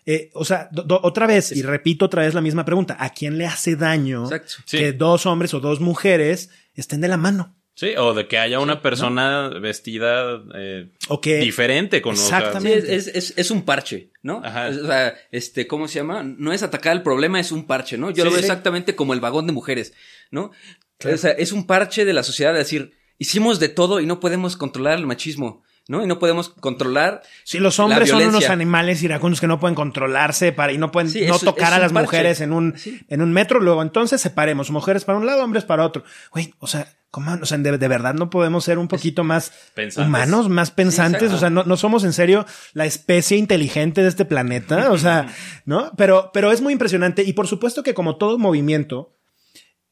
[0.05, 3.11] eh, o sea, do, do, otra vez, y repito otra vez la misma pregunta, ¿a
[3.11, 4.29] quién le hace daño
[4.67, 4.79] sí.
[4.79, 7.57] que dos hombres o dos mujeres estén de la mano?
[7.75, 9.61] Sí, o de que haya una persona ¿no?
[9.61, 11.41] vestida eh, okay.
[11.41, 12.87] diferente con Exactamente.
[12.87, 14.43] Sí, es, es, es, un parche, ¿no?
[14.45, 14.69] Ajá.
[14.69, 16.23] O sea, este, ¿cómo se llama?
[16.23, 18.11] No es atacar el problema, es un parche, ¿no?
[18.11, 18.45] Yo sí, lo veo sí.
[18.45, 19.95] exactamente como el vagón de mujeres,
[20.31, 20.51] ¿no?
[20.99, 21.15] Claro.
[21.15, 24.21] O sea, es un parche de la sociedad de decir, hicimos de todo y no
[24.21, 25.63] podemos controlar el machismo.
[25.89, 26.03] ¿No?
[26.03, 27.23] Y no podemos controlar.
[27.45, 31.11] Sí, los hombres son unos animales iracundos que no pueden controlarse para y no pueden
[31.11, 32.07] sí, no es, tocar es a las parche.
[32.07, 33.01] mujeres en un sí.
[33.09, 36.05] en un metro, luego entonces separemos mujeres para un lado, hombres para otro.
[36.33, 37.37] Güey, o sea, ¿cómo?
[37.41, 40.09] O sea, de, de verdad no podemos ser un poquito más pensantes.
[40.09, 44.09] humanos, más pensantes, sí, o sea, no, no somos en serio la especie inteligente de
[44.09, 45.27] este planeta, o sea,
[45.65, 45.93] ¿no?
[45.97, 49.17] Pero pero es muy impresionante y por supuesto que como todo movimiento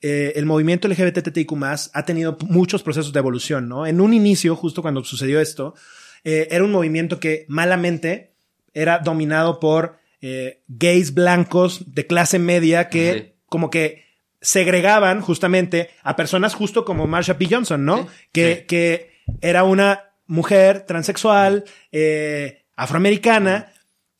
[0.03, 1.53] eh, el movimiento LGBTTIQ
[1.93, 3.87] ha tenido muchos procesos de evolución, ¿no?
[3.87, 5.75] En un inicio, justo cuando sucedió esto,
[6.25, 8.35] eh, era un movimiento que malamente
[8.73, 13.43] era dominado por eh, gays blancos de clase media que sí.
[13.47, 14.05] como que
[14.41, 17.49] segregaban justamente a personas justo como Marsha P.
[17.51, 17.99] Johnson, ¿no?
[17.99, 18.09] Sí.
[18.33, 18.67] Que, sí.
[18.67, 23.73] que era una mujer transexual, eh, afroamericana,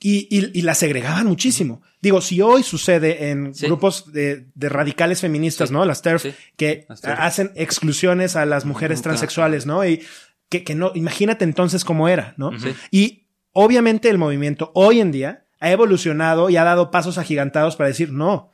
[0.03, 1.83] y, y, y, la segregaban muchísimo.
[2.03, 3.67] Digo, si hoy sucede en sí.
[3.67, 5.75] grupos de, de, radicales feministas, sí.
[5.75, 5.85] ¿no?
[5.85, 6.35] Las TERF, sí.
[6.57, 7.21] que las TERF.
[7.21, 9.85] hacen exclusiones a las mujeres transexuales, ¿no?
[9.85, 10.03] Y
[10.49, 12.53] que, que no, imagínate entonces cómo era, ¿no?
[12.91, 17.89] Y obviamente el movimiento hoy en día ha evolucionado y ha dado pasos agigantados para
[17.89, 18.51] decir, no,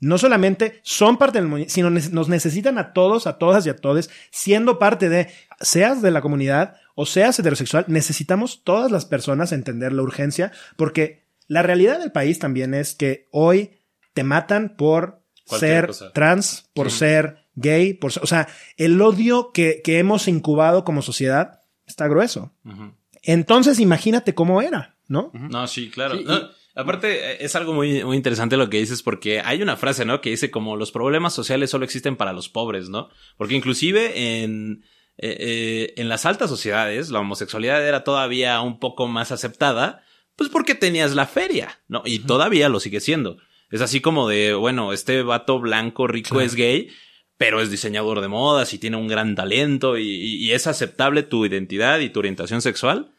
[0.00, 3.76] no solamente son parte del movimiento, sino nos necesitan a todos, a todas y a
[3.76, 5.28] todos, siendo parte de,
[5.60, 11.27] seas de la comunidad o seas heterosexual, necesitamos todas las personas entender la urgencia, porque
[11.48, 13.80] la realidad del país también es que hoy
[14.14, 19.98] te matan por ser trans, por ser gay, por o sea, el odio que, que,
[19.98, 22.52] hemos incubado como sociedad está grueso.
[23.22, 25.30] Entonces, imagínate cómo era, ¿no?
[25.32, 26.16] No, sí, claro.
[26.74, 30.20] aparte, eh, es algo muy, muy interesante lo que dices, porque hay una frase, ¿no?
[30.20, 33.08] Que dice como los problemas sociales solo existen para los pobres, ¿no?
[33.36, 34.84] Porque inclusive en,
[35.16, 40.04] eh, eh, en las altas sociedades, la homosexualidad era todavía un poco más aceptada,
[40.38, 42.02] pues porque tenías la feria, ¿no?
[42.04, 43.38] Y todavía lo sigue siendo.
[43.72, 46.90] Es así como de, bueno, este vato blanco rico es gay,
[47.36, 51.98] pero es diseñador de modas y tiene un gran talento y, es aceptable tu identidad
[51.98, 53.10] y tu orientación sexual,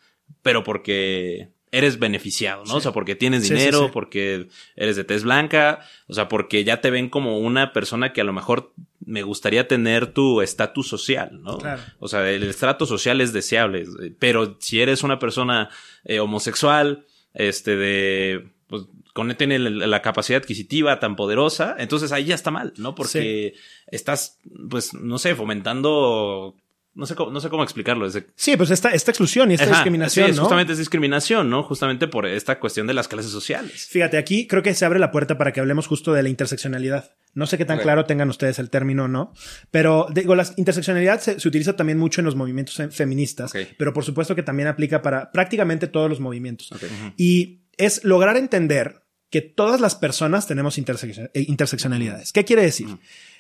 [0.42, 2.76] pero porque eres beneficiado, ¿no?
[2.76, 4.48] O sea, porque tienes dinero, porque
[4.78, 8.24] eres de tez blanca, o sea, porque ya te ven como una persona que a
[8.24, 8.72] lo mejor
[9.06, 11.60] me gustaría tener tu estatus social, ¿no?
[12.00, 13.86] O sea, el estrato social es deseable,
[14.20, 15.70] pero si eres una persona
[16.06, 22.36] eh, homosexual, este, de, pues, con tiene la capacidad adquisitiva tan poderosa, entonces ahí ya
[22.36, 22.96] está mal, ¿no?
[22.96, 23.54] Porque
[23.88, 26.56] estás, pues, no sé, fomentando
[27.00, 28.08] no sé cómo, no sé cómo explicarlo.
[28.36, 30.34] Sí, pues esta, esta exclusión y esta discriminación.
[30.34, 31.64] Sí, justamente es discriminación, ¿no?
[31.64, 33.88] Justamente por esta cuestión de las clases sociales.
[33.89, 37.12] Fíjate, aquí creo que se abre la puerta para que hablemos justo de la interseccionalidad.
[37.34, 39.34] No sé qué tan claro tengan ustedes el término o no,
[39.72, 44.36] pero digo, la interseccionalidad se, utiliza también mucho en los movimientos feministas, pero por supuesto
[44.36, 46.70] que también aplica para prácticamente todos los movimientos.
[47.16, 52.34] Y es lograr entender que todas las personas tenemos eh, interseccionalidades.
[52.34, 52.88] ¿Qué quiere decir?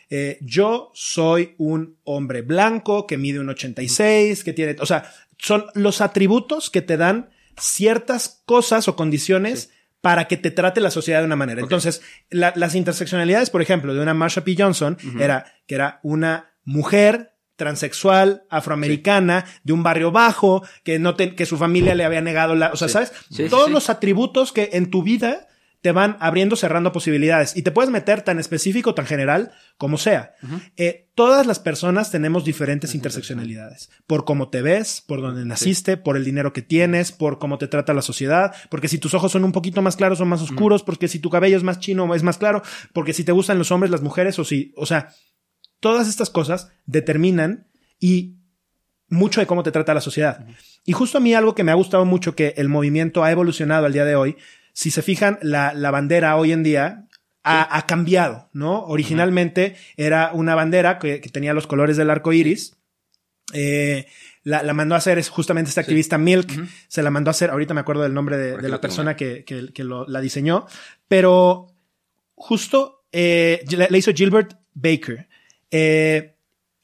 [0.09, 5.65] Eh, yo soy un hombre blanco que mide un 86, que tiene, o sea, son
[5.75, 11.19] los atributos que te dan ciertas cosas o condiciones para que te trate la sociedad
[11.19, 11.61] de una manera.
[11.61, 14.55] Entonces, las interseccionalidades, por ejemplo, de una Marsha P.
[14.57, 21.45] Johnson era que era una mujer transexual, afroamericana, de un barrio bajo, que no que
[21.45, 23.11] su familia le había negado la, o sea, ¿sabes?
[23.49, 25.49] Todos los atributos que en tu vida
[25.81, 27.55] te van abriendo, cerrando posibilidades.
[27.55, 30.33] Y te puedes meter tan específico, tan general como sea.
[30.75, 33.89] Eh, todas las personas tenemos diferentes interseccionalidades.
[34.05, 37.67] Por cómo te ves, por dónde naciste, por el dinero que tienes, por cómo te
[37.69, 40.83] trata la sociedad, porque si tus ojos son un poquito más claros o más oscuros,
[40.83, 42.61] porque si tu cabello es más chino o es más claro,
[42.93, 45.13] porque si te gustan los hombres, las mujeres o si, o sea,
[45.79, 47.67] todas estas cosas determinan
[47.99, 48.35] y
[49.07, 50.45] mucho de cómo te trata la sociedad.
[50.85, 53.85] Y justo a mí algo que me ha gustado mucho que el movimiento ha evolucionado
[53.85, 54.37] al día de hoy
[54.73, 57.07] si se fijan, la, la bandera hoy en día
[57.43, 58.83] ha, ha cambiado, ¿no?
[58.85, 62.75] Originalmente era una bandera que, que, tenía los colores del arco iris.
[63.53, 64.05] Eh,
[64.43, 66.51] la, la, mandó a hacer es justamente esta activista Milk,
[66.87, 69.43] se la mandó a hacer, ahorita me acuerdo del nombre de, de la persona que,
[69.43, 70.67] que, que lo, la diseñó,
[71.07, 71.73] pero
[72.35, 75.27] justo eh, le, hizo Gilbert Baker.
[75.71, 76.35] Eh,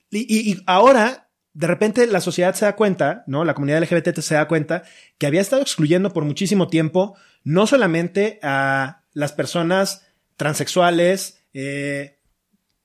[0.10, 3.46] y, y, ahora, de repente, la sociedad se da cuenta, ¿no?
[3.46, 4.84] La comunidad LGBT se da cuenta
[5.18, 7.16] que había estado excluyendo por muchísimo tiempo
[7.46, 12.20] no solamente a las personas transexuales, eh,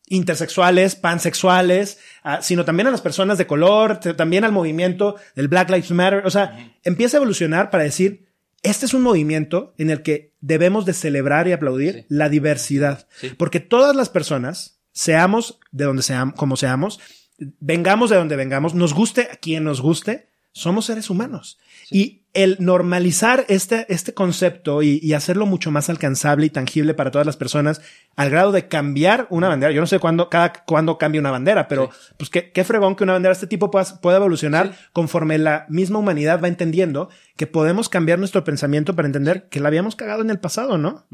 [0.07, 1.99] intersexuales, pansexuales,
[2.43, 6.27] sino también a las personas de color, también al movimiento del Black Lives Matter.
[6.27, 8.27] O sea, empieza a evolucionar para decir,
[8.63, 13.07] este es un movimiento en el que debemos de celebrar y aplaudir la diversidad.
[13.39, 17.01] Porque todas las personas, seamos de donde seamos, como seamos,
[17.39, 21.59] vengamos de donde vengamos, nos guste a quien nos guste, somos seres humanos.
[21.91, 27.27] Y el normalizar este, este concepto y, hacerlo mucho más alcanzable y tangible para todas
[27.27, 27.83] las personas
[28.15, 29.73] al grado de cambiar una bandera.
[29.73, 33.03] Yo no sé cuándo, cada, cuándo cambia una bandera, pero pues qué, qué, fregón que
[33.03, 37.49] una bandera de este tipo pueda, pueda evolucionar conforme la misma humanidad va entendiendo que
[37.49, 41.07] podemos cambiar nuestro pensamiento para entender que la habíamos cagado en el pasado, ¿no?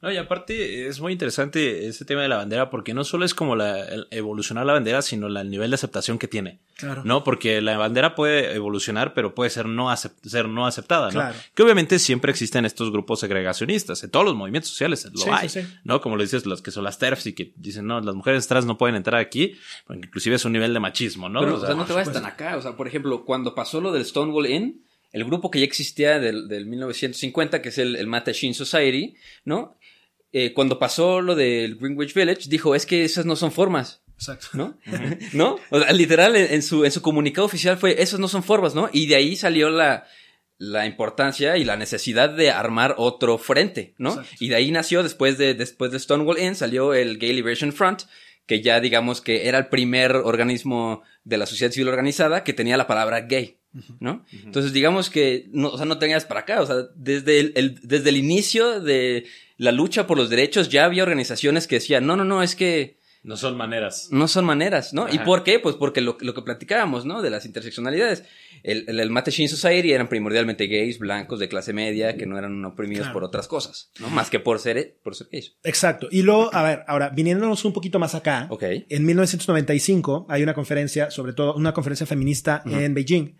[0.00, 3.34] No, y aparte es muy interesante ese tema de la bandera porque no solo es
[3.34, 6.60] como la evolucionar la bandera, sino el nivel de aceptación que tiene.
[6.76, 7.02] Claro.
[7.04, 7.24] ¿No?
[7.24, 11.14] Porque la bandera puede evolucionar, pero puede ser no, ser no aceptada, ¿no?
[11.14, 11.36] Claro.
[11.52, 14.04] Que obviamente siempre existen estos grupos segregacionistas.
[14.04, 15.48] En todos los movimientos sociales lo hay.
[15.82, 16.00] ¿No?
[16.00, 18.66] Como lo dices, los que son las TERFs y que dicen, no, las mujeres trans
[18.66, 21.40] no pueden entrar aquí, porque inclusive es un nivel de machismo, ¿no?
[21.40, 22.56] Pero, o sea, no te vayas tan acá.
[22.56, 26.18] O sea, por ejemplo, cuando pasó lo del Stonewall Inn, el grupo que ya existía
[26.18, 29.77] del, del 1950, que es el, el Mattachine Society, ¿no?
[30.32, 34.02] Eh, cuando pasó lo del Greenwich Village, dijo, es que esas no son formas.
[34.14, 34.48] Exacto.
[34.52, 34.78] ¿No?
[35.32, 35.58] ¿No?
[35.70, 38.90] O sea, literal, en, su, en su comunicado oficial fue, esas no son formas, ¿no?
[38.92, 40.06] Y de ahí salió la,
[40.58, 44.20] la importancia y la necesidad de armar otro frente, ¿no?
[44.40, 48.02] Y de ahí nació, después de, después de Stonewall Inn, salió el Gay Liberation Front,
[48.44, 52.76] que ya digamos que era el primer organismo de la sociedad civil organizada que tenía
[52.76, 53.58] la palabra gay,
[54.00, 54.24] ¿no?
[54.32, 58.08] Entonces digamos que, no, o sea, no tenías para acá, o sea, desde el, desde
[58.08, 59.26] el inicio de
[59.58, 62.98] la lucha por los derechos, ya había organizaciones que decían, no, no, no, es que
[63.22, 64.08] No son maneras.
[64.10, 65.08] no son maneras, ¿no?
[65.12, 65.58] ¿Y por qué?
[65.58, 67.20] Pues porque lo, lo que platicábamos, ¿no?
[67.22, 68.22] De las interseccionalidades.
[68.62, 72.64] El, el, el Mattachine Society eran primordialmente gays, blancos, de clase media, que no eran
[72.64, 73.14] oprimidos Claro.
[73.14, 74.08] por otras cosas, ¿no?
[74.10, 75.56] Más que por ser, por ser gays.
[75.64, 76.08] Exacto.
[76.10, 78.62] Y luego, a ver, ahora, viniéndonos un poquito más acá, Ok.
[78.88, 83.38] en 1995 hay una conferencia, sobre todo una conferencia feminista en Beijing,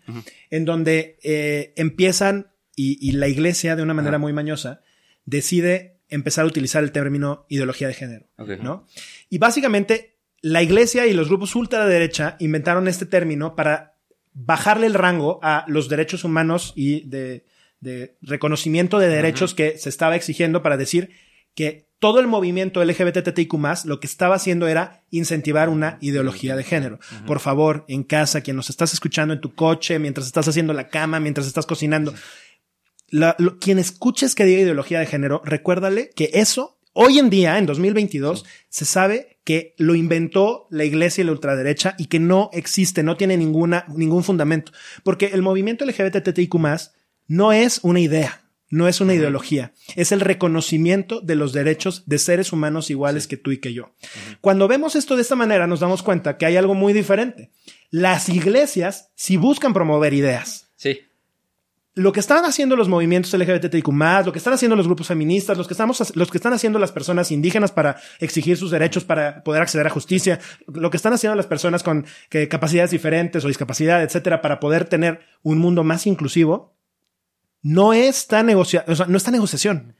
[0.49, 4.81] en donde eh, empiezan y, y la iglesia, de una manera muy mañosa,
[5.25, 8.25] decide empezar a utilizar el término ideología de género.
[8.61, 8.85] ¿no?
[9.29, 13.95] Y básicamente la iglesia y los grupos ultraderecha inventaron este término para
[14.33, 17.45] bajarle el rango a los derechos humanos y de,
[17.79, 21.11] de reconocimiento de derechos que se estaba exigiendo para decir
[21.55, 23.53] que todo el movimiento LGBTTIQ
[23.83, 26.99] lo que estaba haciendo era incentivar una ideología de género.
[27.27, 30.87] Por favor, en casa, quien nos estás escuchando en tu coche, mientras estás haciendo la
[30.87, 32.13] cama, mientras estás cocinando,
[33.11, 37.57] la- lo- quien escuches que diga ideología de género, recuérdale que eso, hoy en día,
[37.57, 42.49] en 2022, se sabe que lo inventó la iglesia y la ultraderecha y que no
[42.53, 44.71] existe, no tiene ninguna, ningún fundamento.
[45.03, 46.55] Porque el movimiento LGBTTIQ
[47.27, 52.19] no es una idea, no es una ideología, es el reconocimiento de los derechos de
[52.19, 53.95] seres humanos iguales que tú y que yo.
[54.41, 57.49] Cuando vemos esto de esta manera, nos damos cuenta que hay algo muy diferente.
[57.89, 60.99] Las iglesias sí buscan promover ideas Sí.
[61.99, 63.87] Lo que están haciendo los movimientos LGBTIQ+,
[64.25, 66.93] lo que están haciendo los grupos feministas, los que estamos, los que están haciendo las
[66.93, 71.35] personas indígenas para exigir sus derechos para poder acceder a justicia, lo que están haciendo
[71.35, 72.05] las personas con
[72.49, 76.73] capacidades diferentes o discapacidad, etcétera, para poder tener un mundo más inclusivo,
[77.61, 79.95] no es tan negocia, no es tan negociación.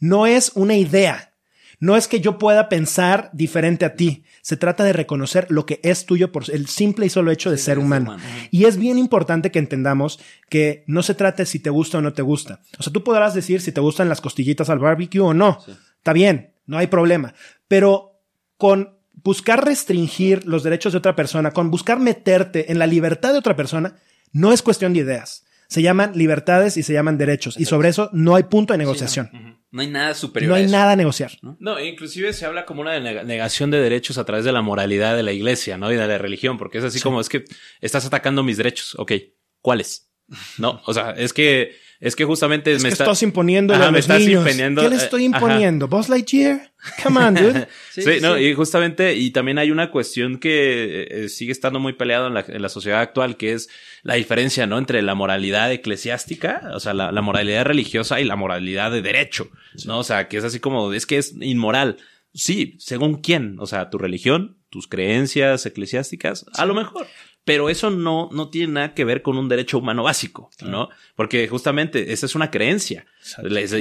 [0.00, 1.33] No es una idea.
[1.80, 4.24] No es que yo pueda pensar diferente a ti.
[4.42, 7.58] Se trata de reconocer lo que es tuyo por el simple y solo hecho de
[7.58, 8.12] Sí, ser humano.
[8.14, 8.22] humano.
[8.50, 12.00] Y es bien importante que entendamos que no se trata de si te gusta o
[12.02, 12.60] no te gusta.
[12.78, 15.58] O sea, tú podrás decir si te gustan las costillitas al barbecue o no.
[15.98, 17.34] Está bien, no hay problema.
[17.68, 18.20] Pero
[18.56, 23.38] con buscar restringir los derechos de otra persona, con buscar meterte en la libertad de
[23.38, 23.96] otra persona,
[24.32, 25.44] no es cuestión de ideas.
[25.68, 27.58] Se llaman libertades y se llaman derechos.
[27.58, 29.30] Y sobre eso no hay punto de negociación.
[29.32, 30.72] No hay nada superior no a hay eso.
[30.72, 31.32] nada a negociar.
[31.58, 35.16] No, inclusive se habla como una neg- negación de derechos a través de la moralidad
[35.16, 35.92] de la iglesia, ¿no?
[35.92, 37.44] Y de la religión, porque es así como es que
[37.80, 38.94] estás atacando mis derechos.
[38.98, 39.12] Ok,
[39.60, 40.10] ¿cuáles?
[40.58, 43.88] No, o sea, es que, es que justamente Es me que está- estás imponiendo Ajá,
[43.88, 44.42] a me los estás niños.
[44.42, 45.36] imponiendo, ¿Qué le eh, estoy ajá.
[45.38, 45.88] imponiendo?
[45.88, 46.72] ¿Buzz Lightyear?
[47.02, 47.68] Come on, dude.
[47.92, 48.42] Sí, Sí, no, sí.
[48.44, 52.44] y justamente, y también hay una cuestión que eh, sigue estando muy peleado en la,
[52.46, 53.68] en la sociedad actual, que es
[54.02, 54.78] la diferencia, ¿no?
[54.78, 59.48] Entre la moralidad eclesiástica, o sea, la, la moralidad religiosa y la moralidad de derecho,
[59.86, 59.98] ¿no?
[60.00, 61.96] O sea, que es así como, es que es inmoral.
[62.34, 67.06] Sí, según quién, o sea, tu religión, tus creencias eclesiásticas, a lo mejor.
[67.44, 70.88] Pero eso no, no tiene nada que ver con un derecho humano básico, ¿no?
[71.14, 73.04] Porque justamente esa es una creencia.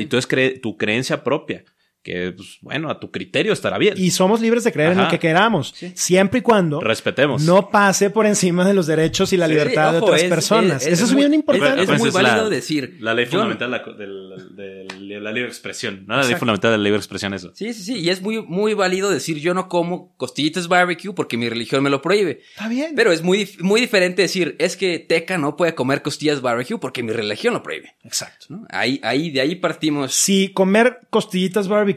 [0.01, 1.63] Y tú es cre- tu creencia propia.
[2.03, 3.93] Que, pues, bueno, a tu criterio estará bien.
[3.97, 7.43] Y somos libres de creer en lo que queramos, siempre y cuando Respetemos.
[7.43, 10.81] no pase por encima de los derechos y la Sí, libertad de otras es- personas.
[10.81, 11.81] es- es Eso es muy- bien importante.
[11.83, 12.97] Es, muy es la- válido decir.
[12.99, 16.03] La ley yo- fundamental la- de la libre expresión.
[16.05, 17.51] No la ley fundamental de la libre expresión, eso.
[17.55, 17.99] Sí, sí, sí.
[17.99, 21.89] Y es muy, muy válido decir yo no como costillitas barbecue porque mi religión me
[21.89, 22.41] lo prohíbe.
[22.49, 22.93] Está bien.
[22.97, 27.01] Pero es muy, muy diferente decir es que Teca no puede comer costillas barbecue porque
[27.01, 27.95] mi religión lo prohíbe.
[28.03, 28.47] Exacto.
[28.49, 28.65] ¿no?
[28.71, 30.13] Ahí, ahí, de ahí partimos.
[30.13, 31.92] Si comer costillitas barbecue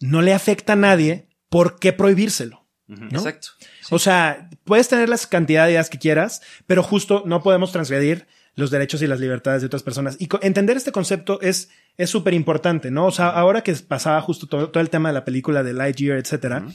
[0.00, 2.66] no le afecta a nadie, ¿por qué prohibírselo?
[2.86, 3.08] ¿no?
[3.08, 3.48] Exacto.
[3.90, 8.26] O sea, puedes tener las cantidades que quieras, pero justo no podemos transgredir
[8.56, 10.16] los derechos y las libertades de otras personas.
[10.20, 13.06] Y entender este concepto es es súper importante, ¿no?
[13.06, 16.18] O sea, ahora que pasaba justo todo, todo el tema de la película de Lightyear,
[16.18, 16.66] etcétera,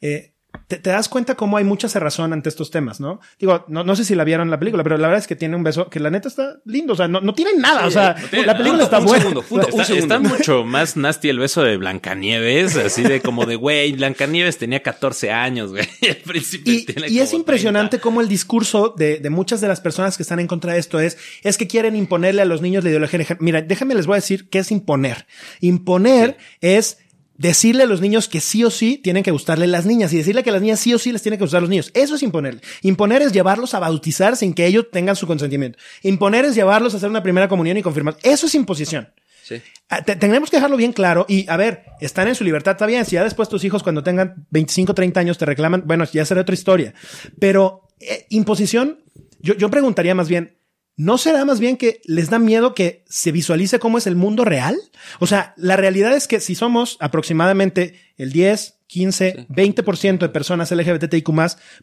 [0.00, 0.34] eh,
[0.68, 3.20] te, te das cuenta cómo hay mucha cerrazón ante estos temas, ¿no?
[3.38, 5.56] Digo, no, no sé si la vieron la película, pero la verdad es que tiene
[5.56, 6.92] un beso que la neta está lindo.
[6.92, 7.86] O sea, no, no tiene nada.
[7.86, 9.22] o sea, no tiene la película Un está segundo, buena.
[9.22, 10.14] segundo, punto, un Está, segundo.
[10.16, 14.82] está mucho más nasty el beso de Blancanieves, así de como de, güey, Blancanieves tenía
[14.82, 15.86] 14 años, güey.
[16.64, 18.02] Y, tiene y es impresionante 30.
[18.02, 21.00] cómo el discurso de, de muchas de las personas que están en contra de esto
[21.00, 23.20] es, es que quieren imponerle a los niños la ideología.
[23.40, 25.26] Mira, déjame les voy a decir qué es imponer.
[25.60, 26.98] Imponer es
[27.38, 30.42] decirle a los niños que sí o sí tienen que gustarle las niñas y decirle
[30.42, 31.90] que a las niñas sí o sí les tienen que gustar los niños.
[31.94, 32.60] Eso es imponerle.
[32.82, 35.78] Imponer es llevarlos a bautizar sin que ellos tengan su consentimiento.
[36.02, 38.16] Imponer es llevarlos a hacer una primera comunión y confirmar.
[38.22, 39.08] Eso es imposición.
[39.44, 39.62] Sí.
[39.88, 42.86] Ah, te- Tenemos que dejarlo bien claro y a ver, están en su libertad, está
[42.86, 43.04] bien.
[43.04, 46.40] Si ya después tus hijos cuando tengan 25, 30 años te reclaman, bueno, ya será
[46.40, 46.94] otra historia.
[47.38, 48.98] Pero eh, imposición,
[49.40, 50.55] yo, yo preguntaría más bien,
[50.96, 54.44] ¿no será más bien que les da miedo que se visualice cómo es el mundo
[54.44, 54.76] real?
[55.20, 60.70] O sea, la realidad es que si somos aproximadamente el 10, 15, 20% de personas
[60.70, 61.28] LGBTIQ+,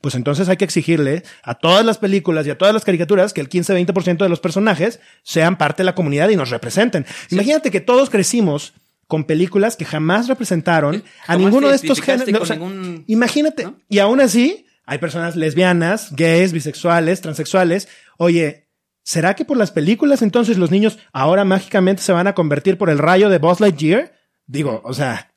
[0.01, 3.41] pues entonces hay que exigirle a todas las películas y a todas las caricaturas que
[3.41, 7.05] el 15, 20% de los personajes sean parte de la comunidad y nos representen.
[7.29, 8.73] Imagínate que todos crecimos
[9.07, 12.31] con películas que jamás representaron a Jamás ninguno de estos géneros.
[12.33, 13.65] con O sea, ningún- Imagínate.
[13.65, 13.77] ¿no?
[13.89, 17.89] Y aún así, hay personas lesbianas, gays, bisexuales, transexuales.
[18.17, 18.62] Oye,
[19.03, 22.89] ¿será que por las películas entonces los niños ahora mágicamente se van a convertir por
[22.89, 24.13] el rayo de Buzz Lightyear?
[24.47, 25.33] Digo, o sea,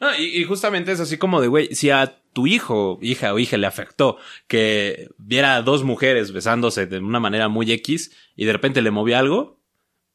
[0.00, 3.38] No, y, y justamente es así como de, güey, si a tu hijo, hija o
[3.38, 8.44] hija le afectó que viera a dos mujeres besándose de una manera muy X y
[8.44, 9.58] de repente le movió algo,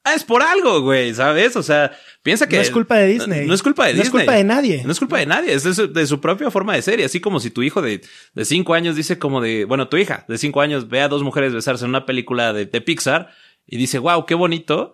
[0.03, 1.55] ah, es por algo, güey, ¿sabes?
[1.55, 1.91] O sea,
[2.23, 2.55] piensa que...
[2.57, 3.41] no es culpa de Disney.
[3.41, 4.25] No, no es culpa de No es Disney.
[4.25, 4.83] culpa de nadie.
[4.85, 6.99] No es culpa de nadie, es de su, de su propia forma de ser.
[6.99, 8.01] Y así como si tu hijo de,
[8.33, 11.23] de cinco años dice como de, bueno, tu hija de cinco años ve a dos
[11.23, 13.29] mujeres besarse en una película de, de Pixar
[13.67, 14.93] y dice, wow, qué bonito.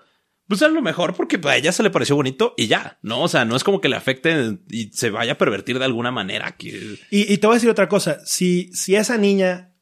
[0.50, 3.22] Pues a lo mejor porque a ella se le pareció bonito y ya, ¿no?
[3.22, 6.10] O sea, no es como que le afecte y se vaya a pervertir de alguna
[6.10, 6.56] manera.
[6.56, 6.98] Que...
[7.12, 8.20] Y, y te voy a decir otra cosa.
[8.26, 9.74] Si, si esa niña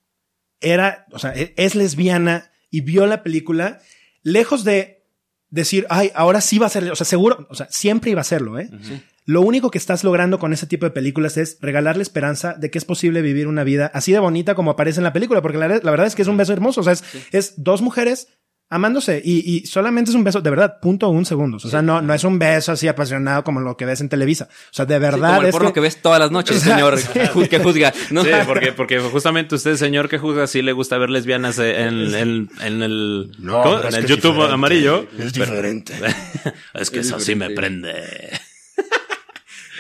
[0.62, 3.80] era, o sea, e- es lesbiana y vio la película,
[4.24, 4.95] lejos de
[5.50, 8.26] decir, ay, ahora sí va a ser, o sea, seguro, o sea, siempre iba a
[8.26, 8.70] serlo, ¿eh?
[9.26, 12.78] Lo único que estás logrando con ese tipo de películas es regalarle esperanza de que
[12.78, 15.68] es posible vivir una vida así de bonita como aparece en la película, porque la,
[15.68, 18.28] la verdad es que es un beso hermoso, o sea, es, es dos mujeres
[18.70, 21.64] amándose y, y solamente es un beso, de verdad, punto un segundos.
[21.66, 24.48] O sea, no, no es un beso así apasionado como lo que ves en Televisa.
[24.52, 25.80] O sea, de Sí, verdad como el es porno que...
[25.80, 27.94] ves todas las noches, señor, ju- que juzga.
[28.12, 28.24] ¿no?
[28.24, 32.50] Sí, porque, porque justamente usted, señor que juzga, sí le gusta ver lesbianas en, en,
[32.62, 34.54] en el, en el YouTube diferente.
[34.54, 35.08] amarillo.
[35.18, 35.94] Es diferente.
[36.74, 37.94] es que Es eso sí me prende.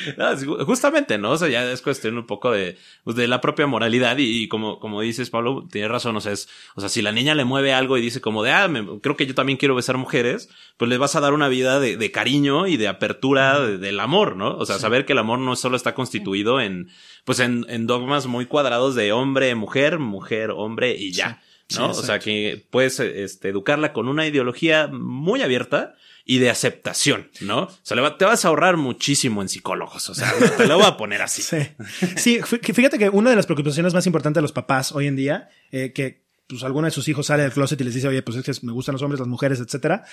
[0.17, 1.31] No, justamente, ¿no?
[1.31, 4.47] O sea, ya es cuestión un poco de, pues, de la propia moralidad y, y
[4.47, 7.45] como, como dices, Pablo, tienes razón, o sea, es, o sea, si la niña le
[7.45, 10.49] mueve algo y dice como de, ah, me- creo que yo también quiero besar mujeres,
[10.77, 13.99] pues le vas a dar una vida de, de cariño y de apertura de- del
[13.99, 14.55] amor, ¿no?
[14.57, 16.89] O sea, saber que el amor no solo está constituido en,
[17.23, 21.41] pues en, en dogmas muy cuadrados de hombre, mujer, mujer, hombre y ya.
[21.79, 21.89] ¿no?
[21.89, 25.95] o sea, que puedes este, educarla con una ideología muy abierta
[26.27, 27.59] y de aceptación, ¿no?
[27.59, 30.97] O sea, te vas a ahorrar muchísimo en psicólogos, o sea, te lo voy a
[30.97, 31.41] poner así.
[31.45, 32.09] Sí.
[32.17, 35.49] Sí, fíjate que una de las preocupaciones más importantes de los papás hoy en día,
[35.71, 38.37] eh, que pues alguno de sus hijos sale del closet y les dice, oye, pues
[38.37, 40.03] es que me gustan los hombres, las mujeres, etcétera,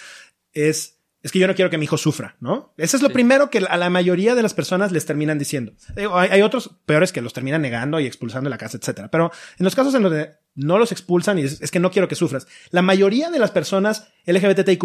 [0.53, 2.75] es, es que yo no quiero que mi hijo sufra, ¿no?
[2.77, 5.73] Eso es lo primero que a la mayoría de las personas les terminan diciendo.
[5.97, 9.09] Hay, hay otros peores que los terminan negando y expulsando de la casa, etcétera.
[9.09, 12.09] Pero en los casos en donde no los expulsan y es, es que no quiero
[12.09, 14.85] que sufras, la mayoría de las personas LGBTIQ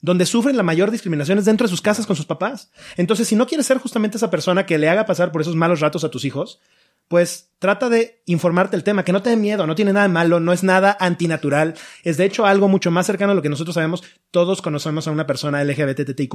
[0.00, 2.70] donde sufren la mayor discriminación es dentro de sus casas con sus papás.
[2.96, 5.80] Entonces, si no quieres ser justamente esa persona que le haga pasar por esos malos
[5.80, 6.60] ratos a tus hijos,
[7.08, 10.12] pues trata de informarte el tema, que no te dé miedo, no tiene nada de
[10.12, 13.48] malo, no es nada antinatural, es de hecho algo mucho más cercano a lo que
[13.48, 16.34] nosotros sabemos, todos conocemos a una persona LGBTIQ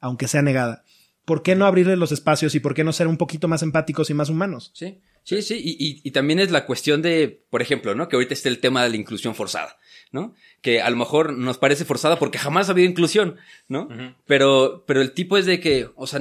[0.00, 0.84] aunque sea negada.
[1.24, 4.10] ¿Por qué no abrirle los espacios y por qué no ser un poquito más empáticos
[4.10, 4.70] y más humanos?
[4.74, 5.54] Sí, sí, sí.
[5.60, 8.08] Y, y- y también es la cuestión de, por ejemplo, ¿no?
[8.08, 9.76] Que ahorita está el tema de la inclusión forzada,
[10.12, 10.34] ¿no?
[10.60, 13.36] Que a lo mejor nos parece forzada porque jamás ha habido inclusión,
[13.66, 13.88] ¿no?
[14.26, 16.20] Pero, pero el tipo es de que, o sea,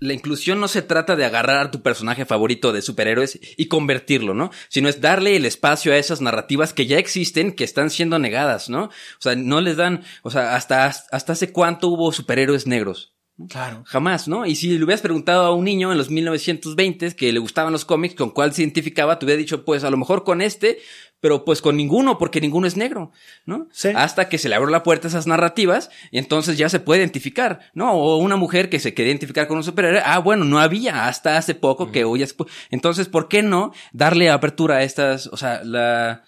[0.00, 4.34] la inclusión no se trata de agarrar a tu personaje favorito de superhéroes y convertirlo,
[4.34, 4.50] ¿no?
[4.68, 8.68] Sino es darle el espacio a esas narrativas que ya existen, que están siendo negadas,
[8.68, 8.84] ¿no?
[8.84, 13.17] O sea, no les dan, o sea, hasta, hasta hace cuánto hubo superhéroes negros.
[13.48, 13.84] Claro.
[13.86, 14.46] Jamás, ¿no?
[14.46, 17.84] Y si le hubieras preguntado a un niño en los 1920 que le gustaban los
[17.84, 20.78] cómics, con cuál se identificaba, te hubiera dicho, pues a lo mejor con este,
[21.20, 23.12] pero pues con ninguno, porque ninguno es negro,
[23.46, 23.68] ¿no?
[23.70, 23.90] Sí.
[23.94, 27.00] Hasta que se le abrió la puerta a esas narrativas y entonces ya se puede
[27.00, 27.92] identificar, ¿no?
[27.92, 31.36] O una mujer que se quería identificar con un superhéroe, ah, bueno, no había hasta
[31.36, 32.34] hace poco que hoy es...
[32.70, 36.24] Entonces, ¿por qué no darle apertura a estas, o sea, la...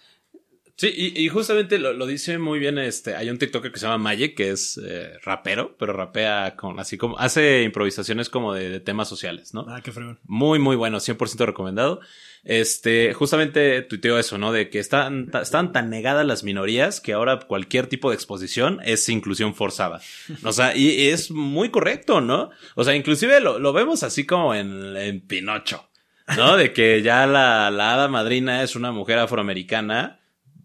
[0.80, 3.84] Sí, y, y justamente lo, lo dice muy bien, este, hay un TikToker que se
[3.84, 8.70] llama Magic, que es eh, rapero, pero rapea con, así como, hace improvisaciones como de,
[8.70, 9.66] de temas sociales, ¿no?
[9.68, 10.20] Ah, qué fregón.
[10.24, 12.00] Muy, muy bueno, 100% recomendado.
[12.44, 14.52] Este, justamente tuiteó eso, ¿no?
[14.52, 19.06] De que están, están tan negadas las minorías que ahora cualquier tipo de exposición es
[19.10, 20.00] inclusión forzada.
[20.44, 22.52] O sea, y, y es muy correcto, ¿no?
[22.74, 25.90] O sea, inclusive lo, lo vemos así como en, en Pinocho,
[26.38, 26.56] ¿no?
[26.56, 30.19] De que ya la, la hada madrina es una mujer afroamericana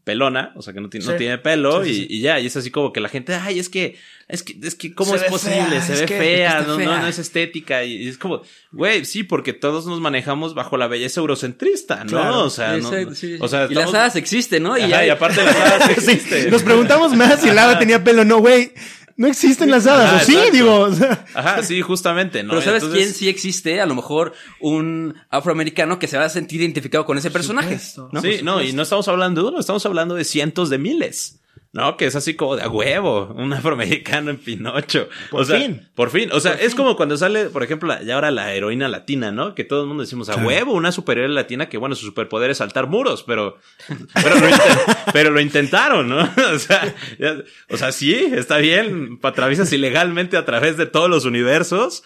[0.05, 2.45] pelona, o sea que no tiene, no tiene pelo Sí, sí, y, y ya, y
[2.45, 3.97] es así como que la gente, ay, es que,
[4.29, 5.65] es que, es que, ¿cómo Se es posible?
[5.69, 6.85] fea, Se ve que- fea, no, fea.
[6.85, 8.41] no, no es estética y, es como,
[8.71, 12.11] güey, sí, porque todos nos manejamos bajo la belleza eurocentrista, ¿no?
[12.11, 12.43] Claro.
[12.45, 12.89] o sea, no,
[13.39, 14.77] o sea, y las hadas existen, ¿no?
[14.77, 16.49] Y Ajá, hay- y aparte las hadas existen.
[16.51, 18.23] Nos preguntamos más si el hada tenía pelo.
[18.23, 18.71] No, güey.
[19.17, 20.13] No existen las hadas.
[20.13, 20.79] Ajá, o sí, digo.
[20.79, 22.49] o sea, Ajá, sí, justamente, ¿no?
[22.49, 23.79] Pero ¿sabes Entonces- quién sí existe?
[23.79, 27.79] A lo mejor un afroamericano que se va a sentir identificado con ese personaje.
[27.79, 28.09] supuesto.
[28.11, 28.21] ¿no?
[28.21, 31.39] sí, no, y no estamos hablando de uno, estamos hablando de cientos de miles.
[31.75, 35.09] No, que es así como de a huevo, un afroamericano en Pinocho.
[35.29, 35.85] Por o sea, fin.
[35.93, 36.29] Por fin.
[36.31, 39.55] O sea, es como cuando sale, por ejemplo, ya ahora la heroína latina, ¿no?
[39.55, 42.59] Que todo el mundo decimos a huevo, una superior latina que, bueno, su superpoder es
[42.59, 43.57] saltar muros, pero,
[44.13, 46.19] pero, lo, inten- pero lo intentaron, ¿no?
[46.53, 51.25] O sea, ya- o sea, sí, está bien, atraviesas ilegalmente a través de todos los
[51.25, 52.03] universos.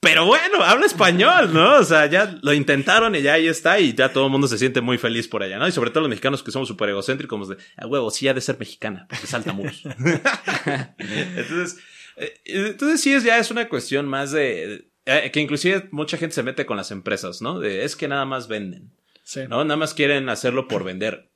[0.00, 1.78] Pero bueno, habla español, ¿no?
[1.78, 4.56] O sea, ya lo intentaron y ya ahí está y ya todo el mundo se
[4.56, 5.66] siente muy feliz por allá, ¿no?
[5.66, 8.40] Y sobre todo los mexicanos que somos súper egocéntricos de, a huevo, sí ha de
[8.40, 9.82] ser mexicana, porque salta muros.
[10.98, 11.78] entonces,
[12.16, 16.34] eh, entonces sí es ya es una cuestión más de, eh, que inclusive mucha gente
[16.34, 17.58] se mete con las empresas, ¿no?
[17.58, 18.92] De, es que nada más venden,
[19.24, 19.40] Sí.
[19.48, 19.62] ¿no?
[19.64, 21.30] Nada más quieren hacerlo por vender.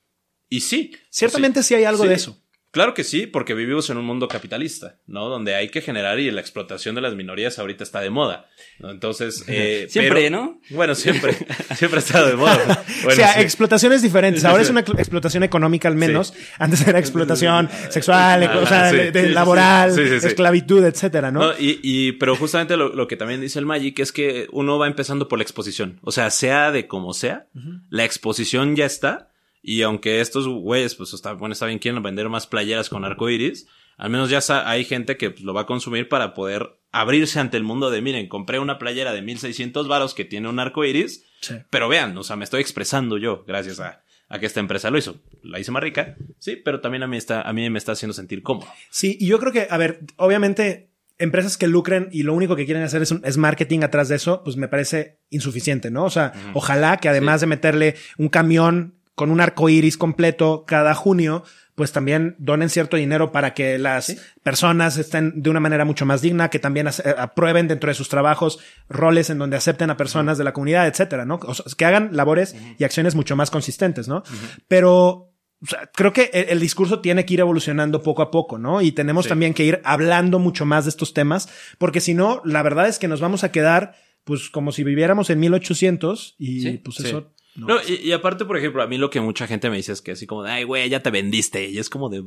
[0.49, 0.97] Y sí.
[1.11, 2.09] Ciertamente sí hay algo Sí.
[2.09, 2.42] de eso.
[2.73, 5.29] Claro que sí, porque vivimos en un mundo capitalista, ¿no?
[5.29, 8.47] Donde hay que generar y la explotación de las minorías ahorita está de moda,
[8.79, 8.91] ¿no?
[8.91, 10.61] Entonces, eh, Siempre, pero- ¿no?
[10.71, 11.35] Bueno, siempre,
[11.77, 12.83] siempre ha estado de moda.
[13.07, 13.41] o sea, sí.
[13.41, 14.43] explotaciones diferentes.
[14.47, 16.33] Ahora es una explotación económica al menos.
[16.59, 21.41] Antes era explotación sexual, o sea, sí, de, de sí, sí, laboral, esclavitud, etcétera, ¿no?
[21.41, 24.79] No, y, y, pero justamente lo, lo que también dice el Magic es que uno
[24.79, 26.01] va empezando por la exposición.
[26.03, 27.49] O sea, sea de como sea,
[27.91, 29.29] la exposición ya está.
[29.63, 33.69] Y aunque estos güeyes, pues está, bueno, está bien, quieren vender más playeras con arcoiris,
[33.97, 37.57] al menos ya hay gente que pues, lo va a consumir para poder abrirse ante
[37.57, 41.55] el mundo de, miren, compré una playera de 1600 varos que tiene un arcoiris, Sí.
[41.71, 44.99] pero vean, o sea, me estoy expresando yo gracias a, a que esta empresa lo
[44.99, 45.21] hizo.
[45.43, 48.13] La hice más rica, sí, pero también a mí, está, a mí me está haciendo
[48.15, 48.69] sentir cómodo.
[48.91, 52.65] Sí, y yo creo que, a ver, obviamente, empresas que lucren y lo único que
[52.65, 56.05] quieren hacer es, un- es marketing atrás de eso, pues me parece insuficiente, ¿no?
[56.05, 60.95] O sea, ojalá que además de meterle un camión con un arco iris completo cada
[60.95, 61.45] junio,
[61.75, 66.21] pues también donen cierto dinero para que las personas estén de una manera mucho más
[66.21, 68.59] digna, que también eh, aprueben dentro de sus trabajos
[68.89, 71.41] roles en donde acepten a personas de la comunidad, etcétera, ¿no?
[71.43, 74.23] O sea, que hagan labores y acciones mucho más consistentes, ¿no?
[74.69, 75.29] Pero
[75.65, 78.83] o sea, creo que el, el discurso tiene que ir evolucionando poco a poco, ¿no?
[78.83, 79.29] Y tenemos Sí.
[79.29, 81.49] también que ir hablando mucho más de estos temas,
[81.79, 83.95] porque si no, la verdad es que nos vamos a quedar,
[84.25, 87.33] pues, como si viviéramos en 1800 y Sí, pues eso.
[87.55, 87.67] No.
[87.67, 90.01] No, y, y aparte, por ejemplo, a mí lo que mucha gente me dice es
[90.03, 91.69] que así como de, ay, güey, ya te vendiste.
[91.69, 92.25] Y es como de,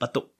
[0.00, 0.32] vato.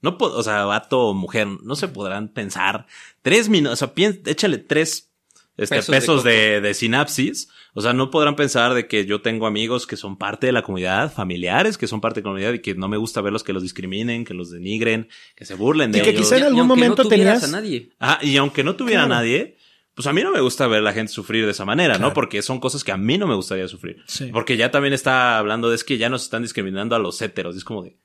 [0.00, 2.86] No puedo, o sea, vato o mujer, no se podrán pensar
[3.22, 3.92] tres minutos, o sea,
[4.26, 5.10] échale tres
[5.56, 7.48] este, Pesos pesos, de de, de, sinapsis.
[7.74, 10.62] O sea, no podrán pensar de que yo tengo amigos que son parte de la
[10.62, 13.52] comunidad, familiares que son parte de la comunidad y que no me gusta verlos que
[13.52, 16.22] los discriminen, que los denigren, que se burlen de Y que ellos.
[16.22, 17.90] quizá en y algún aunque momento no tenías- a nadie.
[17.98, 19.14] Ah, y aunque no tuviera Claro.
[19.16, 19.56] nadie,
[19.98, 22.10] pues a mí no me gusta ver a la gente sufrir de esa manera, Claro.
[22.10, 22.14] ¿no?
[22.14, 24.00] Porque son cosas que a mí no me gustaría sufrir.
[24.06, 24.30] Sí.
[24.32, 27.56] Porque ya también está hablando de es que ya nos están discriminando a los héteros.
[27.56, 27.96] Y es como de,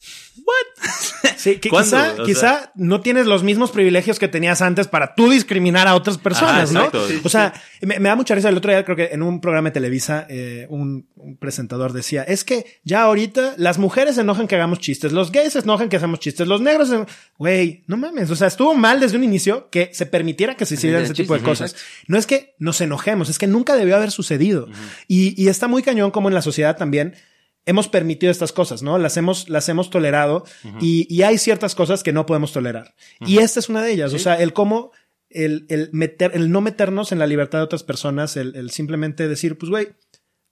[1.38, 5.14] Sí, que quizá, O sea- quizá no tienes los mismos privilegios que tenías antes para
[5.14, 6.78] tú discriminar a otras personas, Ajá, ¿no?
[6.80, 7.08] exacto.
[7.08, 8.48] Sí, o sea, me, me da mucha risa.
[8.50, 12.22] El otro día creo que en un programa de Televisa, eh, un, un presentador decía,
[12.24, 15.88] es que ya ahorita las mujeres se enojan que hagamos chistes, los gays se enojan
[15.88, 17.06] que hagamos chistes, los negros, se-
[17.38, 18.30] güey, no mames.
[18.30, 21.34] O sea, estuvo mal desde un inicio que se permitiera que se hicieran ese tipo
[21.34, 21.76] de cosas.
[22.08, 24.68] No es que nos enojemos, es que nunca debió haber sucedido.
[25.06, 27.14] y, y está muy cañón como en la sociedad también
[27.68, 28.98] hemos permitido estas cosas, ¿no?
[28.98, 30.44] Las hemos, las hemos tolerado
[30.80, 32.94] y, y hay ciertas cosas que no podemos tolerar.
[33.26, 34.12] Y esta es una de ellas.
[34.14, 34.90] O sea, el cómo,
[35.30, 39.28] el, el meter, el no meternos en la libertad de otras personas, el, el simplemente
[39.28, 39.88] decir, pues, güey,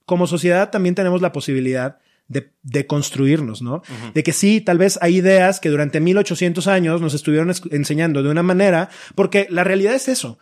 [0.05, 1.97] como sociedad también tenemos la posibilidad
[2.29, 3.81] de, de construirnos, ¿no?
[4.13, 8.21] De que sí, tal vez hay ideas que durante 1800 años nos estuvieron es- enseñando
[8.21, 10.37] de una manera, porque la realidad es eso.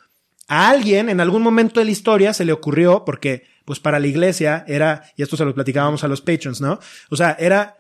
[0.48, 4.08] A alguien en algún momento de la historia se le ocurrió, porque pues para la
[4.08, 6.80] iglesia era, y esto se lo platicábamos a los patrons, ¿no?
[7.10, 7.78] O sea, era,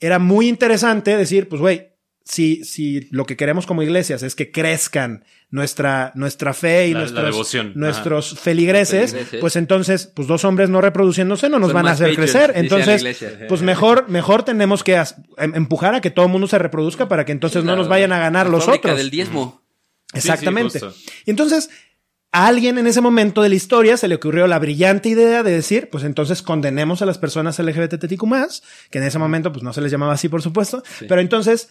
[0.00, 1.88] era muy interesante decir, pues güey,
[2.26, 7.00] si, si lo que queremos como iglesias es que crezcan nuestra, nuestra fe y La-
[7.06, 9.40] la nuestros, nuestros feligreses, Feligreses.
[9.40, 12.52] pues entonces, pues dos hombres no reproduciéndose no nos Son van a hacer patrons, crecer.
[12.56, 13.46] Entonces, iglesia.
[13.48, 14.94] pues mejor, mejor tenemos que
[15.36, 17.88] em- empujar a que todo el mundo se reproduzca para que entonces no La- nos
[17.88, 18.96] vayan a ganar la los otros.
[18.96, 19.62] del diezmo.
[20.14, 20.78] Exactamente.
[20.78, 21.12] Sí, sí, justo.
[21.26, 21.70] y entonces,
[22.34, 25.52] a alguien en ese momento de la historia se le ocurrió la brillante idea de
[25.52, 28.24] decir, pues entonces condenemos a las personas LGBTQ
[28.90, 31.68] que en ese momento pues no se les llamaba así, por supuesto, pero entonces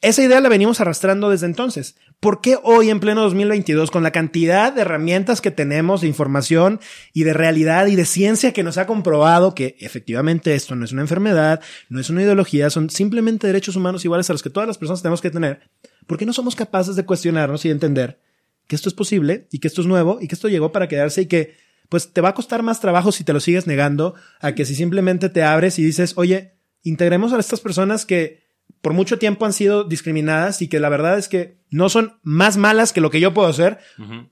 [0.00, 1.96] esa idea la venimos arrastrando desde entonces.
[2.18, 6.80] ¿Por qué hoy en pleno 2022, con la cantidad de herramientas que tenemos, de información
[7.12, 10.92] y de realidad y de ciencia que nos ha comprobado que efectivamente esto no es
[10.92, 11.60] una enfermedad,
[11.90, 15.02] no es una ideología, son simplemente derechos humanos iguales a los que todas las personas
[15.02, 15.68] tenemos que tener?
[16.06, 18.25] ¿Por qué no somos capaces de cuestionarnos y de entender
[18.66, 21.22] que esto es posible y que esto es nuevo y que esto llegó para quedarse
[21.22, 21.54] y que
[21.88, 24.74] pues te va a costar más trabajo si te lo sigues negando a que si
[24.74, 28.44] simplemente te abres y dices, oye, integremos a estas personas que
[28.80, 32.56] por mucho tiempo han sido discriminadas y que la verdad es que no son más
[32.56, 33.78] malas que lo que yo puedo hacer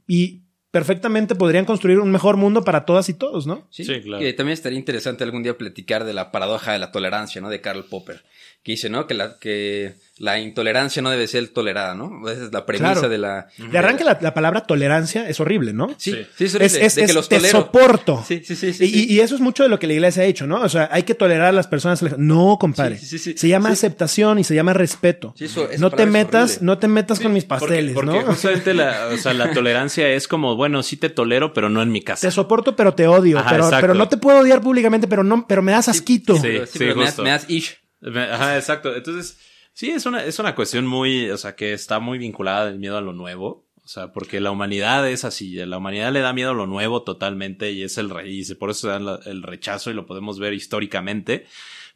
[0.06, 3.68] y perfectamente podrían construir un mejor mundo para todas y todos, ¿no?
[3.70, 4.20] Sí, Sí, claro.
[4.20, 7.48] Que también estaría interesante algún día platicar de la paradoja de la tolerancia, ¿no?
[7.48, 8.24] De Karl Popper.
[8.64, 9.06] Que dice, ¿no?
[9.06, 12.26] Que la, que la intolerancia no debe ser tolerada, ¿no?
[12.30, 13.08] Esa es la premisa Claro.
[13.10, 13.46] de la...
[13.58, 15.88] De arranque la, la palabra tolerancia es horrible, ¿no?
[15.98, 16.26] Sí, Sí.
[16.34, 17.58] sí, es, Es, horrible, es, de que los te tolero.
[17.60, 18.24] soporto.
[18.26, 19.06] Sí, sí, sí, sí, y, sí.
[19.12, 20.62] y eso es mucho de lo que la iglesia ha hecho, ¿no?
[20.62, 22.02] O sea, hay que tolerar a las personas.
[22.16, 22.96] No, compadre.
[22.96, 23.38] Sí, sí, sí, sí.
[23.38, 23.72] Se llama Sí.
[23.74, 25.34] aceptación y se llama respeto.
[25.36, 28.22] Sí, eso- no te metas, no te metas con mis Porque- pasteles, porque, ¿no?
[28.22, 31.92] justamente la, o sea, la tolerancia es como, bueno, sí te tolero, pero no en
[31.92, 32.26] mi casa.
[32.26, 33.40] Te soporto, pero te odio.
[33.40, 33.80] Ajá, pero, exacto.
[33.82, 36.36] pero no te puedo odiar públicamente, pero no, pero me das asquito.
[36.36, 37.22] Sí, Pero sí, pero me das, justo.
[37.24, 37.76] me das ish.
[38.04, 38.94] Ajá, exacto.
[38.94, 39.38] Entonces,
[39.72, 42.96] sí, es una, es una cuestión muy, o sea, que está muy vinculada del miedo
[42.96, 43.64] a lo nuevo.
[43.84, 45.54] O sea, porque la humanidad es así.
[45.56, 48.10] La humanidad le da miedo a lo nuevo totalmente y es el.
[48.24, 51.46] Y por eso se da el rechazo y lo podemos ver históricamente.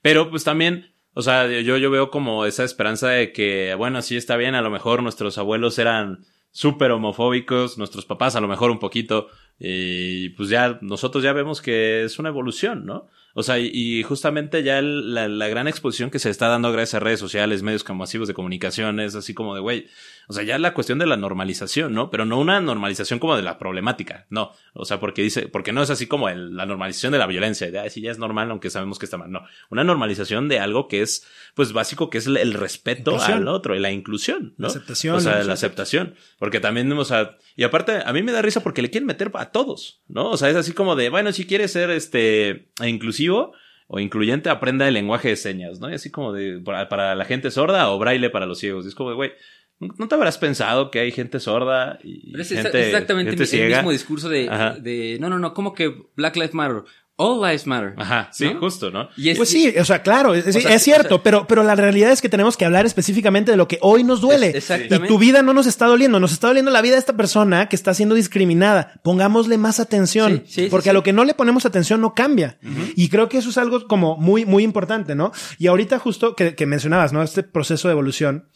[0.03, 4.17] Pero pues también, o sea, yo, yo veo como esa esperanza de que, bueno, sí
[4.17, 8.71] está bien, a lo mejor nuestros abuelos eran súper homofóbicos, nuestros papás a lo mejor
[8.71, 9.29] un poquito,
[9.59, 13.09] y pues ya nosotros ya vemos que es una evolución, ¿no?
[13.39, 13.71] O sea, y,
[14.03, 17.63] justamente ya el- la, la gran exposición que se está dando gracias a redes sociales,
[17.63, 19.87] medios masivos de comunicación, es así como de, güey,
[20.29, 22.11] o sea, ya la cuestión de la normalización, ¿no?
[22.11, 24.53] Pero no una normalización como de la problemática, no.
[24.75, 27.71] O sea, porque dice, porque no es así como el- la normalización de la violencia,
[27.71, 29.31] de, "Ay, sí, ya es normal, aunque sabemos que está mal.
[29.33, 33.39] No, una normalización de algo que es, pues, básico, que es el, el respeto Inclusión.
[33.39, 34.67] al otro y la inclusión, ¿no?
[34.67, 36.15] La aceptación, O sea, la aceptación.
[36.39, 39.31] Porque también, o sea, y aparte, a mí me da risa porque le quieren meter
[39.35, 40.31] a todos, ¿no?
[40.31, 43.53] O sea, es así como de, bueno, si quieres ser, este, inclusivo,
[43.91, 45.89] o incluyente, aprenda el lenguaje de señas, ¿no?
[45.91, 48.85] Y así como de, para, para la gente sorda o braille para los ciegos.
[48.85, 49.33] Y es como de, güey,
[49.81, 53.45] ¿no te habrás pensado que hay gente sorda y Pero es gente, exa- exactamente gente
[53.45, 53.77] el ciega?
[53.79, 54.49] mismo discurso de,
[54.81, 56.83] de, no, no, no, ¿cómo que Black Lives Matter?
[57.21, 57.95] All Lives Matter.
[57.97, 58.61] Ajá, sí, ¿No?
[58.61, 59.09] justo, ¿no?
[59.17, 61.23] Y es- Pues sí, o sea, claro, es, O sea, es sí, cierto, o sea-
[61.25, 64.21] pero, pero la realidad es que tenemos que hablar específicamente de lo que hoy nos
[64.21, 64.51] duele.
[64.51, 65.07] Es- exactamente.
[65.07, 67.69] Y tu vida no nos está doliendo, nos está doliendo la vida de esta persona
[67.69, 69.01] que está siendo discriminada.
[69.03, 70.95] Pongámosle más atención, Sí, sí, sí, porque a sí.
[70.95, 72.59] lo que no le ponemos atención no cambia.
[72.95, 75.33] Y creo que eso es algo como muy, muy importante, ¿no?
[75.59, 77.25] Y ahorita justo que, que mencionabas, ¿no?
[77.25, 78.49] Este proceso de evolución.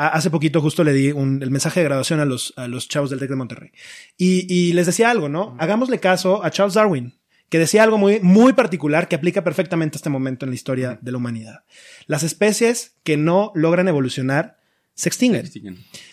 [0.00, 3.10] Hace poquito justo le di un- el mensaje de graduación a los, a los chavos
[3.10, 3.70] del TEC de Monterrey.
[4.16, 5.56] Y, y les decía algo, ¿no?
[5.58, 7.18] Hagámosle caso a Charles Darwin,
[7.48, 10.98] que decía algo muy, muy particular que aplica perfectamente a este momento en la historia
[11.02, 11.64] de la humanidad.
[12.06, 14.58] Las especies que no logran evolucionar
[14.94, 15.44] se extinguen.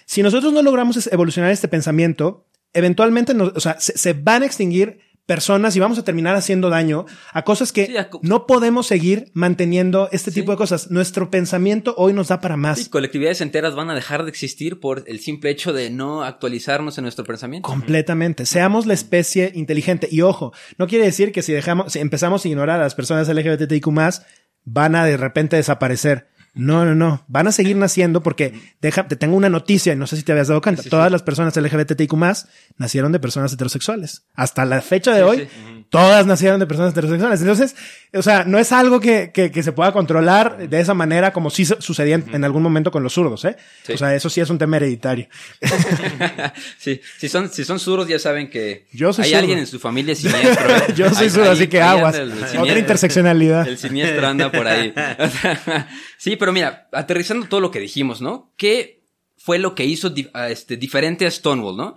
[0.06, 4.46] Si nosotros no logramos evolucionar este pensamiento, eventualmente nos- o sea, se, se van a
[4.48, 8.46] extinguir personas y vamos a terminar haciendo daño a cosas que Sí, a co- no
[8.46, 10.42] podemos seguir manteniendo este Sí.
[10.42, 10.92] tipo de cosas.
[10.92, 12.78] Nuestro pensamiento hoy nos da para más.
[12.80, 16.98] Sí, colectividades enteras van a dejar de existir por el simple hecho de no actualizarnos
[16.98, 17.68] en nuestro pensamiento.
[17.68, 18.46] Completamente.
[18.46, 20.08] Seamos la especie inteligente.
[20.12, 23.28] Y ojo, no quiere decir que si dejamos, si empezamos a ignorar a las personas
[23.28, 23.88] LGBTIQ
[24.64, 26.28] van a de repente desaparecer.
[26.56, 27.24] No, no, no.
[27.28, 30.32] Van a seguir naciendo porque deja, te tengo una noticia y no sé si te
[30.32, 30.82] habías dado cuenta.
[30.84, 31.12] Sí, Todas sí.
[31.12, 32.14] las personas LGBTIQ
[32.78, 34.24] nacieron de personas heterosexuales.
[34.34, 35.48] Hasta la fecha de Sí, hoy,
[35.90, 37.42] todas nacieron de personas heterosexuales.
[37.42, 37.76] Entonces,
[38.14, 41.50] o sea, no es algo que, que, que se pueda controlar de esa manera como
[41.50, 43.58] sí su- sucedía en, en algún momento con los zurdos, ¿eh?
[43.94, 45.28] O sea, eso sí es un tema hereditario.
[46.78, 49.40] sí, si son, si son zurdos ya saben que Yo soy hay zurdo.
[49.40, 50.70] alguien en su familia siniestro.
[50.70, 50.84] ¿eh?
[50.96, 52.16] Yo soy zurdo, así que aguas.
[52.58, 53.68] Otra interseccionalidad.
[53.68, 54.94] El siniestro anda por ahí.
[56.18, 58.52] sí, pero mira, aterrizando todo lo que dijimos, ¿no?
[58.58, 59.02] ¿Qué
[59.38, 60.14] fue lo que hizo
[60.50, 61.96] este, diferente a Stonewall, ¿no?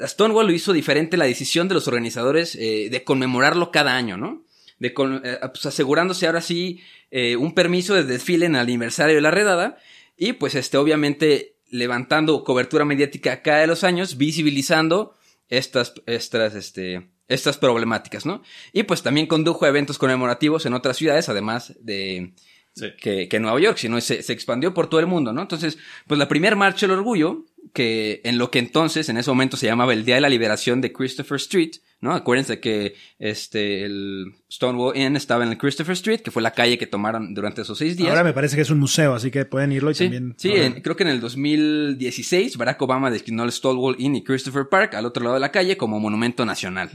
[0.00, 4.16] A Stonewall lo hizo diferente la decisión de los organizadores eh, de conmemorarlo cada año,
[4.16, 4.44] ¿no?
[4.78, 6.80] De con- eh, pues asegurándose ahora sí
[7.10, 9.78] eh, un permiso de desfile en el aniversario de la redada
[10.16, 15.14] y pues este obviamente levantando cobertura mediática cada de los años, visibilizando
[15.48, 18.42] estas, estas, este, estas problemáticas, ¿no?
[18.72, 22.32] Y pues también condujo eventos conmemorativos en otras ciudades, además de
[22.80, 22.86] Sí.
[23.00, 25.40] que, que Nueva York, sino se, se expandió por todo el mundo, ¿no?
[25.42, 29.56] Entonces, pues la primer marcha del orgullo, que en lo que entonces, en ese momento
[29.56, 32.12] se llamaba el Día de la Liberación de Christopher Street, ¿no?
[32.14, 36.78] Acuérdense que este, el Stonewall Inn estaba en el Christopher Street, que fue la calle
[36.78, 38.08] que tomaron durante esos seis días.
[38.08, 40.34] Ahora me parece que es un museo, así que pueden irlo y Sí, también.
[40.38, 44.68] sí en- creo que en el 2016 Barack Obama designó el Stonewall Inn y Christopher
[44.68, 46.90] Park al otro lado de la calle como monumento nacional.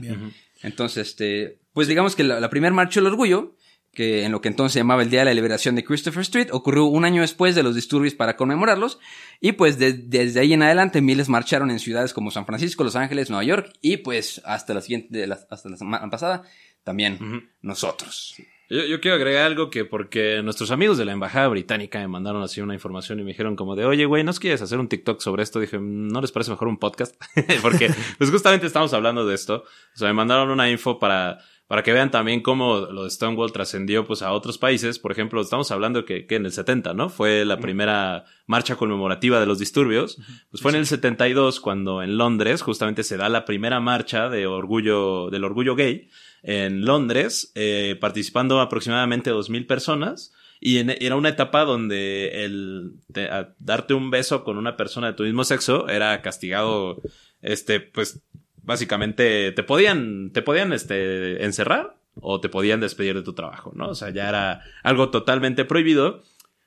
[0.64, 3.54] Entonces, este, pues digamos que la, la primer marcha del orgullo,
[3.96, 6.50] que en lo que entonces se llamaba el Día de la Liberación de Christopher Street,
[6.52, 9.00] ocurrió un año después de los disturbios para conmemorarlos,
[9.42, 12.96] y pues de- desde ahí en adelante miles marcharon en ciudades como San Francisco, Los
[12.96, 16.44] Ángeles, Nueva York, y pues hasta la siguiente, la- hasta la semana pasada,
[16.84, 18.36] también nosotros.
[18.68, 22.42] Yo, yo quiero agregar algo que porque nuestros amigos de la embajada británica me mandaron
[22.42, 25.22] así una información y me dijeron como de, oye, güey, ¿no quieres hacer un TikTok
[25.22, 25.60] sobre esto?
[25.60, 27.16] Dije, ¿no les parece mejor un podcast?
[27.62, 29.66] porque pues justamente estamos hablando de esto.
[29.94, 33.52] O sea, me mandaron una info para, para que vean también cómo lo de Stonewall
[33.52, 35.00] trascendió pues a otros países.
[35.00, 37.10] Por ejemplo, estamos hablando que, que en el 70, ¿no?
[37.10, 40.18] Fue la primera marcha conmemorativa de los disturbios.
[40.52, 44.46] Pues fue en el 72 cuando en Londres justamente se da la primera marcha de
[44.48, 46.10] orgullo, del orgullo gay
[46.44, 50.34] en Londres, eh, participando aproximadamente 2.000 personas.
[50.60, 55.08] Y en- era una etapa donde el te- a- darte un beso con una persona
[55.08, 57.02] de tu mismo sexo era castigado,
[57.42, 58.22] este, pues,
[58.66, 63.90] básicamente te podían, te podían, este, encerrar o te podían despedir de tu trabajo, ¿no?
[63.90, 66.24] O sea, ya era algo totalmente prohibido.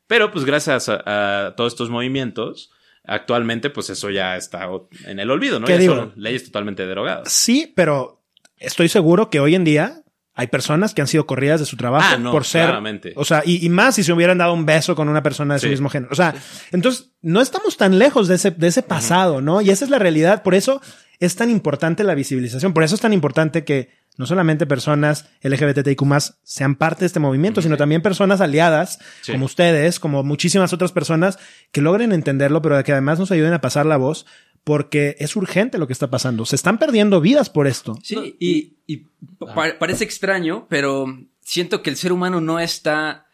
[0.07, 2.71] Pero, pues, gracias a, a todos estos movimientos,
[3.05, 4.69] actualmente, pues, eso ya está
[5.07, 5.67] en el olvido, ¿no?
[5.67, 5.95] ¿Qué Ya digo?
[5.97, 7.31] son leyes totalmente derogadas.
[7.33, 8.23] Sí, pero
[8.57, 10.03] estoy seguro que hoy en día
[10.35, 12.65] hay personas que han sido corridas de su trabajo Ah, no, por ser.
[12.67, 13.13] claramente.
[13.17, 15.61] O sea, y, y más si se hubieran dado un beso con una persona de
[15.61, 16.13] su mismo género.
[16.13, 16.33] O sea,
[16.71, 19.61] entonces no estamos tan lejos de ese, de ese pasado, ¿no?
[19.63, 20.43] Y esa es la realidad.
[20.45, 20.81] Por eso
[21.21, 22.73] es tan importante la visibilización.
[22.73, 26.03] Por eso es tan importante que no solamente personas LGBTIQ
[26.43, 29.33] sean parte de este movimiento, sino también personas aliadas, Sí.
[29.33, 31.39] como ustedes, como muchísimas otras personas,
[31.73, 34.27] que logren entenderlo, pero que además nos ayuden a pasar la voz,
[34.65, 36.45] porque es urgente lo que está pasando.
[36.47, 37.97] Se están perdiendo vidas por esto.
[38.03, 39.07] Sí, y, y
[39.39, 41.07] pa- parece extraño, pero
[41.41, 43.27] siento que el ser humano no está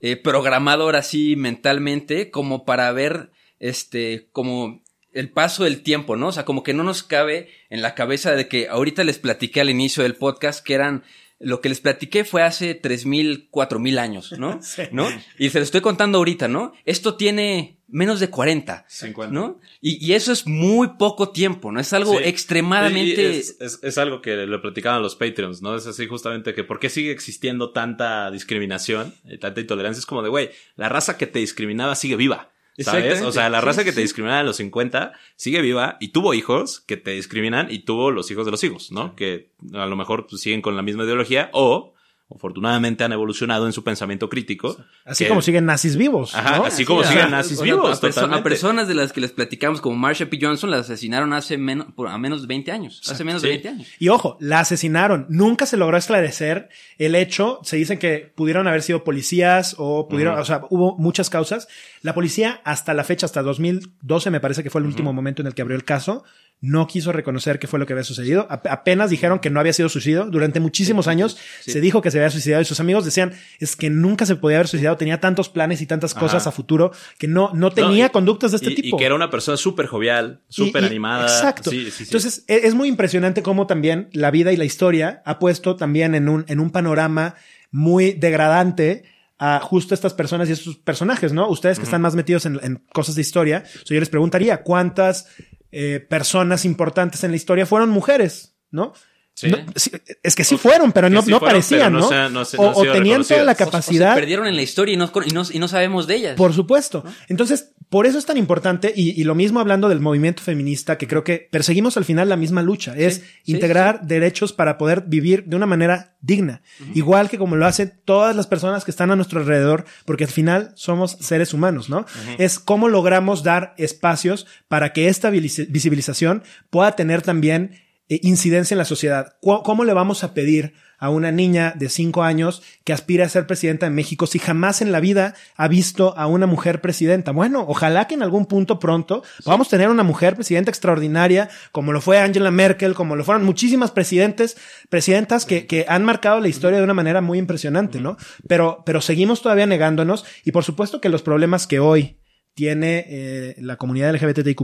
[0.00, 3.30] eh, programado ahora sí mentalmente como para ver
[3.60, 4.81] este como
[5.12, 6.28] el paso del tiempo, ¿no?
[6.28, 9.60] O sea, como que no nos cabe en la cabeza de que ahorita les platiqué
[9.60, 11.04] al inicio del podcast que eran
[11.44, 14.58] lo que les platiqué fue hace tres mil, cuatro mil años, ¿no?
[14.62, 14.82] Sí.
[14.92, 15.08] ¿No?
[15.38, 16.72] Y se lo estoy contando ahorita, ¿no?
[16.84, 19.34] Esto tiene menos de 40, 50.
[19.34, 19.60] ¿no?
[19.80, 21.80] Y, y eso es muy poco tiempo, ¿no?
[21.80, 22.24] Es algo Sí.
[22.24, 23.22] extremadamente...
[23.22, 25.76] Y Es, es- es algo que le platicaban los Patreons, ¿no?
[25.76, 29.98] Es así justamente que por qué sigue existiendo tanta discriminación, y tanta intolerancia.
[29.98, 32.50] Es como de, güey, la raza que te discriminaba sigue viva.
[32.78, 33.22] ¿Sabes?
[33.22, 36.34] O sea, la Sí, raza que te discriminaba en los 50 sigue viva y tuvo
[36.34, 39.14] hijos que te discriminan y tuvo los hijos de los hijos, ¿no?
[39.14, 41.92] Que a lo mejor pues, siguen con la misma ideología o
[42.34, 44.76] afortunadamente han evolucionado en su pensamiento crítico.
[45.04, 46.34] Así que- como siguen nazis vivos.
[46.34, 46.64] Ajá, ¿no?
[46.66, 48.40] así como siguen nazis o sea, vivos, a, totalmente.
[48.40, 50.38] a personas de las que les platicamos, como Marsha P.
[50.40, 53.00] Johnson, la asesinaron hace menos, por, a menos de 20 años.
[53.10, 53.52] Hace menos de Sí.
[53.52, 53.88] 20 años.
[53.98, 55.26] Y ojo, la asesinaron.
[55.28, 56.68] Nunca se logró esclarecer
[56.98, 57.60] el hecho.
[57.62, 61.68] Se dicen que pudieron haber sido policías o pudieron, o sea, hubo muchas causas.
[62.02, 65.46] La policía hasta la fecha, hasta 2012 me parece que fue el último momento en
[65.48, 66.24] el que abrió el caso,
[66.62, 68.46] no quiso reconocer qué fue lo que había sucedido.
[68.48, 70.26] Ap- apenas dijeron que no había sido suicidio.
[70.30, 71.72] Durante muchísimos años Sí.
[71.72, 74.58] se dijo que se había suicidado y sus amigos decían es que nunca se podía
[74.58, 74.96] haber suicidado.
[74.96, 78.52] Tenía tantos planes y tantas cosas a futuro que no, no tenía No, y- conductas
[78.52, 78.96] de este y, tipo.
[78.96, 81.24] Y que era una persona súper jovial, súper animada.
[81.24, 81.68] Exacto.
[81.70, 82.04] Sí, sí, sí.
[82.04, 86.14] Entonces, e- es muy impresionante cómo también la vida y la historia ha puesto también
[86.14, 87.34] en un, en un panorama
[87.72, 89.02] muy degradante
[89.44, 91.48] a justo estas personas y estos personajes, ¿no?
[91.48, 95.26] Ustedes que están más metidos en, en cosas de historia, yo les preguntaría cuántas
[95.72, 98.92] eh, personas importantes en la historia fueron mujeres, ¿no?
[99.34, 99.48] Sí.
[99.50, 99.90] No, sí,
[100.22, 102.08] es que sí fueron, pero no, sí no fueron, parecían, no ¿no?
[102.08, 103.60] se- no se- o, tenían toda la reconocidas.
[103.60, 104.14] O- o capacidad.
[104.14, 106.36] se perdieron en la historia y no, y no, y no sabemos de ellas.
[106.36, 107.02] Por supuesto.
[107.28, 111.08] Entonces, por eso es tan importante y, y lo mismo hablando del movimiento feminista, que
[111.08, 115.44] creo que perseguimos al final la misma lucha, es sí, integrar derechos para poder vivir
[115.46, 116.62] de una manera digna,
[116.94, 120.30] igual que como lo hacen todas las personas que están a nuestro alrededor, porque al
[120.30, 122.04] final somos seres humanos, ¿no?
[122.38, 128.78] Es cómo logramos dar espacios para que esta visi- visibilización pueda tener también incidencia en
[128.78, 129.36] la sociedad.
[129.40, 133.46] ¿Cómo le vamos a pedir a una niña de cinco años que aspira a ser
[133.46, 137.32] presidenta de México si jamás en la vida ha visto a una mujer presidenta?
[137.32, 142.00] Bueno, ojalá que en algún punto pronto podamos tener una mujer presidenta extraordinaria, como lo
[142.00, 144.56] fue Angela Merkel, como lo fueron muchísimas presidentes,
[144.90, 148.16] presidentas que, que han marcado la historia de una manera muy impresionante, ¿no?
[148.46, 152.20] Pero, pero seguimos todavía negándonos y por supuesto que los problemas que hoy
[152.54, 154.60] tiene eh, la comunidad LGBTIQ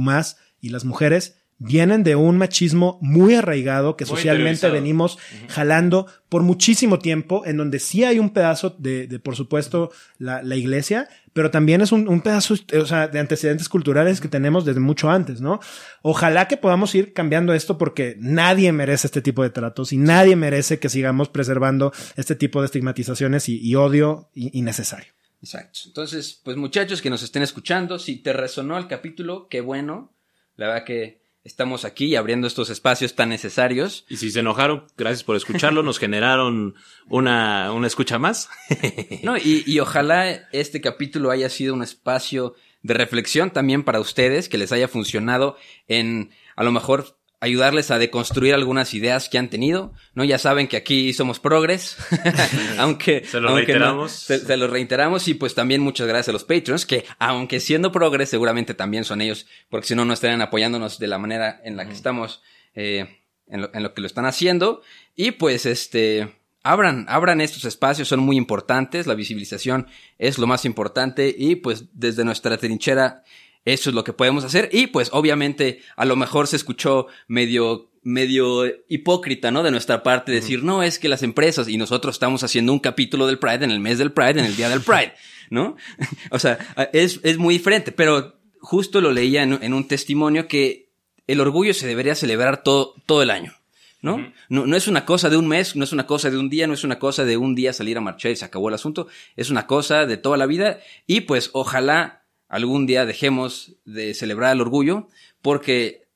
[0.61, 5.19] y las mujeres vienen de un machismo muy arraigado que Muy socialmente venimos
[5.49, 10.43] jalando por muchísimo tiempo, en donde sí hay un pedazo de, de por supuesto, la,
[10.43, 14.65] la iglesia, pero también es un, un pedazo, o sea, de antecedentes culturales que tenemos
[14.65, 15.61] desde mucho antes, ¿no?
[16.03, 20.37] Ojalá que podamos ir cambiando esto porque nadie merece este tipo de tratos y nadie
[20.37, 25.13] merece que sigamos preservando este tipo de estigmatizaciones y, y odio innecesario.
[25.41, 25.81] Exacto.
[25.87, 30.13] Entonces, pues muchachos que nos estén escuchando, si te resonó el capítulo, qué bueno.
[30.57, 34.05] La verdad que estamos aquí abriendo estos espacios tan necesarios.
[34.09, 35.83] Y si se enojaron, gracias por escucharlo.
[35.83, 36.75] Nos generaron
[37.09, 38.49] una, una escucha más.
[39.23, 44.49] No, y, y ojalá este capítulo haya sido un espacio de reflexión también para ustedes,
[44.49, 45.57] que les haya funcionado
[45.89, 50.25] en a lo mejor ayudarles a deconstruir algunas ideas que han tenido, ¿no?
[50.25, 51.97] Ya saben que aquí somos progres,
[52.79, 53.25] aunque...
[53.25, 54.13] Se lo aunque no- reiteramos.
[54.13, 57.93] se, se lo reiteramos y pues también muchas gracias a los Patreons, que aunque siendo
[57.93, 61.77] progres seguramente también son ellos, porque si no, no estarían apoyándonos de la manera en
[61.77, 62.43] la que estamos,
[62.75, 64.83] eh, en, lo, en lo que lo están haciendo.
[65.15, 66.35] Y pues este,
[66.65, 69.87] abran, abran estos espacios, son muy importantes, la visibilización
[70.19, 73.23] es lo más importante y pues desde nuestra trinchera
[73.65, 77.91] eso es lo que podemos hacer y pues obviamente a lo mejor se escuchó medio
[78.03, 79.63] medio hipócrita, ¿no?
[79.63, 83.27] De nuestra parte decir, no, es que las empresas y nosotros estamos haciendo un capítulo
[83.27, 85.13] del Pride en el mes del Pride, en el día del Pride,
[85.51, 85.77] ¿no?
[86.31, 86.59] o sea,
[86.93, 90.89] es, es muy diferente, pero justo lo leía en, en, un testimonio que
[91.27, 93.55] el orgullo se debería celebrar todo, todo el año.
[94.01, 94.33] ¿no?
[94.49, 94.67] ¿no?
[94.67, 96.75] No es una cosa de un mes, no es una cosa de un día, no
[96.75, 99.51] es una cosa de un día salir a marchar y se acabó el asunto, es
[99.51, 102.18] una cosa de toda la vida y pues ojalá
[102.49, 105.09] algún día dejemos de celebrar el orgullo
[105.43, 106.08] porque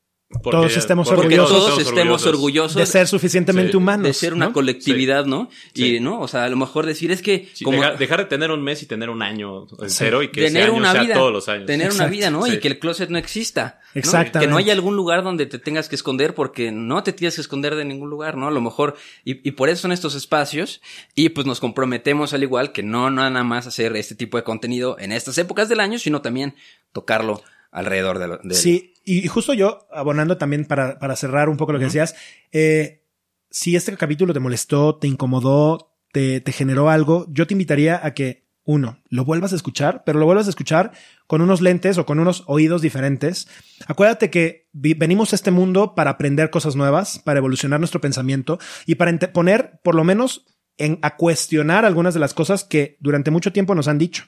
[0.43, 1.49] porque, todos estemos orgullosos.
[1.49, 2.77] Todos estemos orgullosos.
[2.77, 4.07] De ser suficientemente sí, humanos.
[4.07, 4.53] De ser una ¿no?
[4.53, 5.31] colectividad, sí.
[5.31, 5.51] ¿no?
[5.75, 6.21] Y, ¿no?
[6.21, 7.49] O sea, a lo mejor decir es que.
[7.53, 10.29] Sí, como, dejar, dejar, de tener un mes y tener un año en cero y
[10.29, 11.67] que tener ese año una sea vida, todos los años.
[11.67, 12.47] Tener una vida, ¿no?
[12.47, 13.81] Y que el closet no exista.
[13.95, 13.99] ¿no?
[13.99, 14.41] Exactamente.
[14.41, 17.43] Que no haya algún lugar donde te tengas que esconder porque no te tienes que
[17.43, 18.49] esconder de ningún lugar, ¿no?
[18.49, 18.97] A lo mejor.
[19.25, 20.81] Y, y por eso son estos espacios.
[21.15, 24.97] Y pues nos comprometemos al igual que no nada más hacer este tipo de contenido
[24.99, 26.55] en estas épocas del año, sino también
[26.93, 27.43] tocarlo
[27.73, 31.73] alrededor de, lo, de Sí, y justo yo, abonando también para, para cerrar un poco
[31.73, 31.91] lo que uh -huh.
[31.91, 32.15] decías,
[32.53, 33.05] eh,
[33.51, 38.15] si este capítulo te molestó, te incomodó, te, te generó algo, yo te invitaría a
[38.15, 40.93] que, uno, lo vuelvas a escuchar, pero lo vuelvas a escuchar
[41.27, 43.49] con unos lentes o con unos oídos diferentes.
[43.87, 48.95] Acuérdate que venimos a este mundo para aprender cosas nuevas, para evolucionar nuestro pensamiento y
[48.95, 50.47] para poner, por lo menos,
[50.79, 54.25] en, a cuestionar algunas de las cosas que durante mucho tiempo nos han dicho.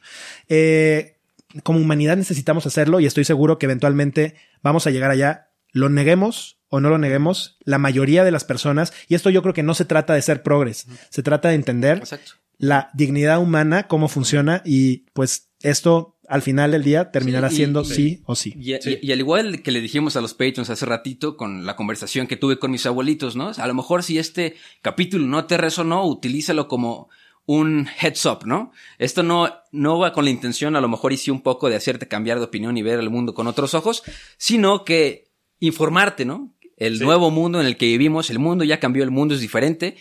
[0.49, 1.14] Eh,
[1.63, 5.51] como humanidad necesitamos hacerlo y estoy seguro que eventualmente vamos a llegar allá.
[5.73, 9.55] Lo neguemos o no lo neguemos, la mayoría de las personas, y esto yo creo
[9.55, 12.33] que no se trata de ser progres, se trata de entender Exacto.
[12.59, 17.57] la dignidad humana, cómo funciona y pues esto al final del día terminará Sí, y-
[17.59, 18.55] siendo y- sí o sí.
[18.57, 21.77] Y, y- y al igual que le dijimos a los patrons hace ratito con la
[21.77, 23.49] conversación que tuve con mis abuelitos, ¿no?
[23.49, 27.09] O sea, a lo mejor si este capítulo no te resonó, utilízalo como
[27.47, 28.73] un heads up, ¿no?
[28.99, 32.09] Esto no, no va con la intención, a lo mejor hice un poco de hacerte
[32.09, 34.03] cambiar de opinión y ver el mundo con otros ojos,
[34.39, 35.29] sino que
[35.61, 36.55] informarte, ¿no?
[36.77, 37.05] El Sí.
[37.05, 39.97] nuevo mundo en el que vivimos, el mundo ya cambió, el mundo es diferente,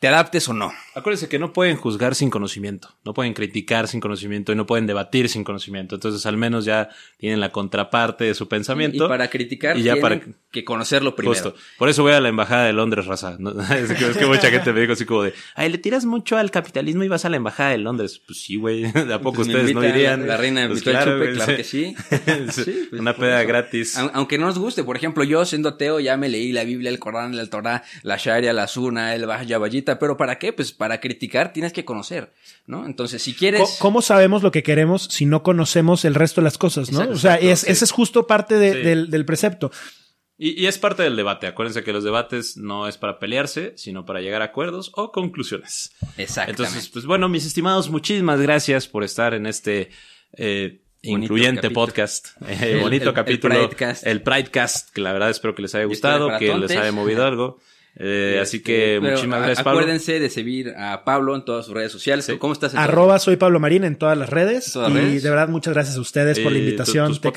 [0.00, 0.72] te adaptes o no.
[0.94, 4.86] Acuérdense que no pueden juzgar sin conocimiento, no pueden criticar sin conocimiento y no pueden
[4.86, 5.94] debatir sin conocimiento.
[5.96, 6.88] Entonces, al menos ya
[7.18, 9.06] tienen la contraparte de su pensamiento.
[9.06, 11.34] Y para criticar Y ya tienen para- que conocerlo primero.
[11.34, 11.54] Justo.
[11.78, 13.36] Por eso voy a la embajada de Londres, raza.
[13.38, 13.50] ¿no?
[13.72, 16.36] Es que, es que mucha gente me dijo así como de, ay, le tiras mucho
[16.36, 18.20] al capitalismo y vas a la embajada de Londres.
[18.24, 18.82] Pues sí, güey.
[18.92, 20.26] ¿De a poco Pues me ustedes no irían?
[20.26, 21.94] La, reina me Pues al chupe, claro que sí.
[22.08, 23.48] Pues, Una peda eso.
[23.48, 23.96] gratis.
[23.98, 26.90] Aun- Aunque no nos guste, por ejemplo, yo siendo ateo ya me leí la Biblia,
[26.90, 29.26] el Corán, el Torah, la Sharia, la Sunna, el
[29.96, 30.52] Pero ¿para qué?
[30.52, 32.32] Pues para criticar tienes que conocer,
[32.66, 32.84] ¿no?
[32.84, 33.76] Entonces, si quieres...
[33.80, 36.98] ¿Cómo sabemos lo que queremos si no conocemos el resto de las cosas, no?
[36.98, 37.70] Exacto, o sea, exacto, es, sí.
[37.72, 38.78] ese es justo parte de- Sí.
[38.80, 39.70] del, del precepto.
[40.36, 41.46] Y, y es parte del debate.
[41.46, 45.92] Acuérdense que los debates no es para pelearse, sino para llegar a acuerdos o conclusiones.
[46.16, 46.62] Exactamente.
[46.62, 49.90] Entonces, pues bueno, mis estimados, muchísimas gracias por estar en este
[50.34, 51.86] eh, incluyente capítulo.
[51.86, 52.28] podcast.
[52.48, 53.54] Eh, El- bonito el- el capítulo.
[53.54, 54.06] Pridecast.
[54.06, 57.58] El Pridecast, que la verdad espero que les haya gustado, que les haya movido algo.
[58.00, 59.80] Eh, así que Este, Pero muchísimas gracias, Pablo.
[59.80, 62.24] Acuérdense de seguir a Pablo en todas sus redes sociales.
[62.26, 62.38] Sí.
[62.38, 62.74] ¿Cómo estás?
[62.76, 64.72] Arroba soy Pablo Marín en todas las redes.
[64.72, 65.22] Todas y redes.
[65.24, 67.32] de verdad, muchas gracias a ustedes por la Eh, invitación, tu-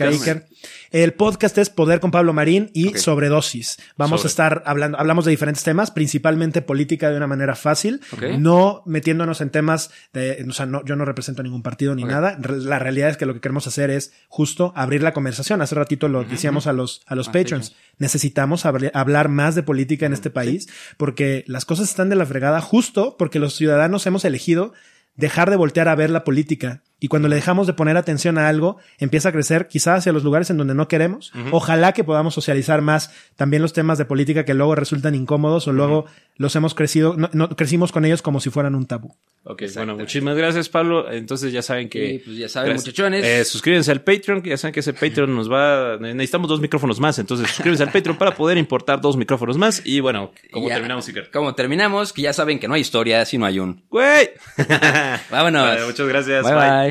[0.91, 2.97] El podcast es Poder con Pablo Marín y.
[2.97, 3.77] Sobredosis.
[3.95, 4.27] Vamos Sobre.
[4.27, 8.01] a estar hablando, hablamos de diferentes temas, principalmente política de una manera fácil,
[8.38, 12.38] no metiéndonos en temas de, o sea, no, yo no represento ningún partido ni nada.
[12.41, 15.61] La realidad es que lo que queremos hacer es justo abrir la conversación.
[15.61, 17.73] Hace ratito lo decíamos a los, a los Ah, patrons.
[17.97, 22.59] Necesitamos hablar más de política en este país porque las cosas están de la fregada
[22.59, 24.73] justo porque los ciudadanos hemos elegido
[25.15, 26.84] dejar de voltear a ver la política.
[27.03, 30.23] Y cuando le dejamos de poner atención a algo, empieza a crecer quizás hacia los
[30.23, 31.34] lugares en donde no queremos.
[31.52, 35.73] Ojalá que podamos socializar más también los temas de política que luego resultan incómodos o
[35.73, 36.06] luego
[36.38, 39.15] los hemos crecido, no, no- crecimos con ellos como si fueran un tabú.
[39.44, 41.11] Ok, bueno, muchísimas gracias, Pablo.
[41.11, 42.14] Entonces ya saben que.
[42.14, 42.86] Y, pues, ya saben, Gracias.
[42.90, 43.26] muchachones.
[43.26, 45.98] Eh, suscríbanse al Patreon, que ya saben que ese Patreon nos va.
[45.99, 47.18] Necesitamos dos micrófonos más.
[47.18, 49.82] Entonces suscríbanse al Patreon para poder importar dos micrófonos más.
[49.84, 51.32] Y bueno, como Ya- terminamos, Iker.
[51.32, 53.84] Como terminamos, que ya saben que no hay historia si no hay un.
[53.90, 54.30] ¡Güey!
[55.32, 55.64] Vámonos.
[55.64, 56.44] Vale, muchas gracias.
[56.44, 56.53] bye.
[56.53, 56.69] bye.
[56.69, 56.90] bye.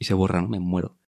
[0.00, 0.48] Y se borra, ¿no?
[0.48, 0.99] Me muero.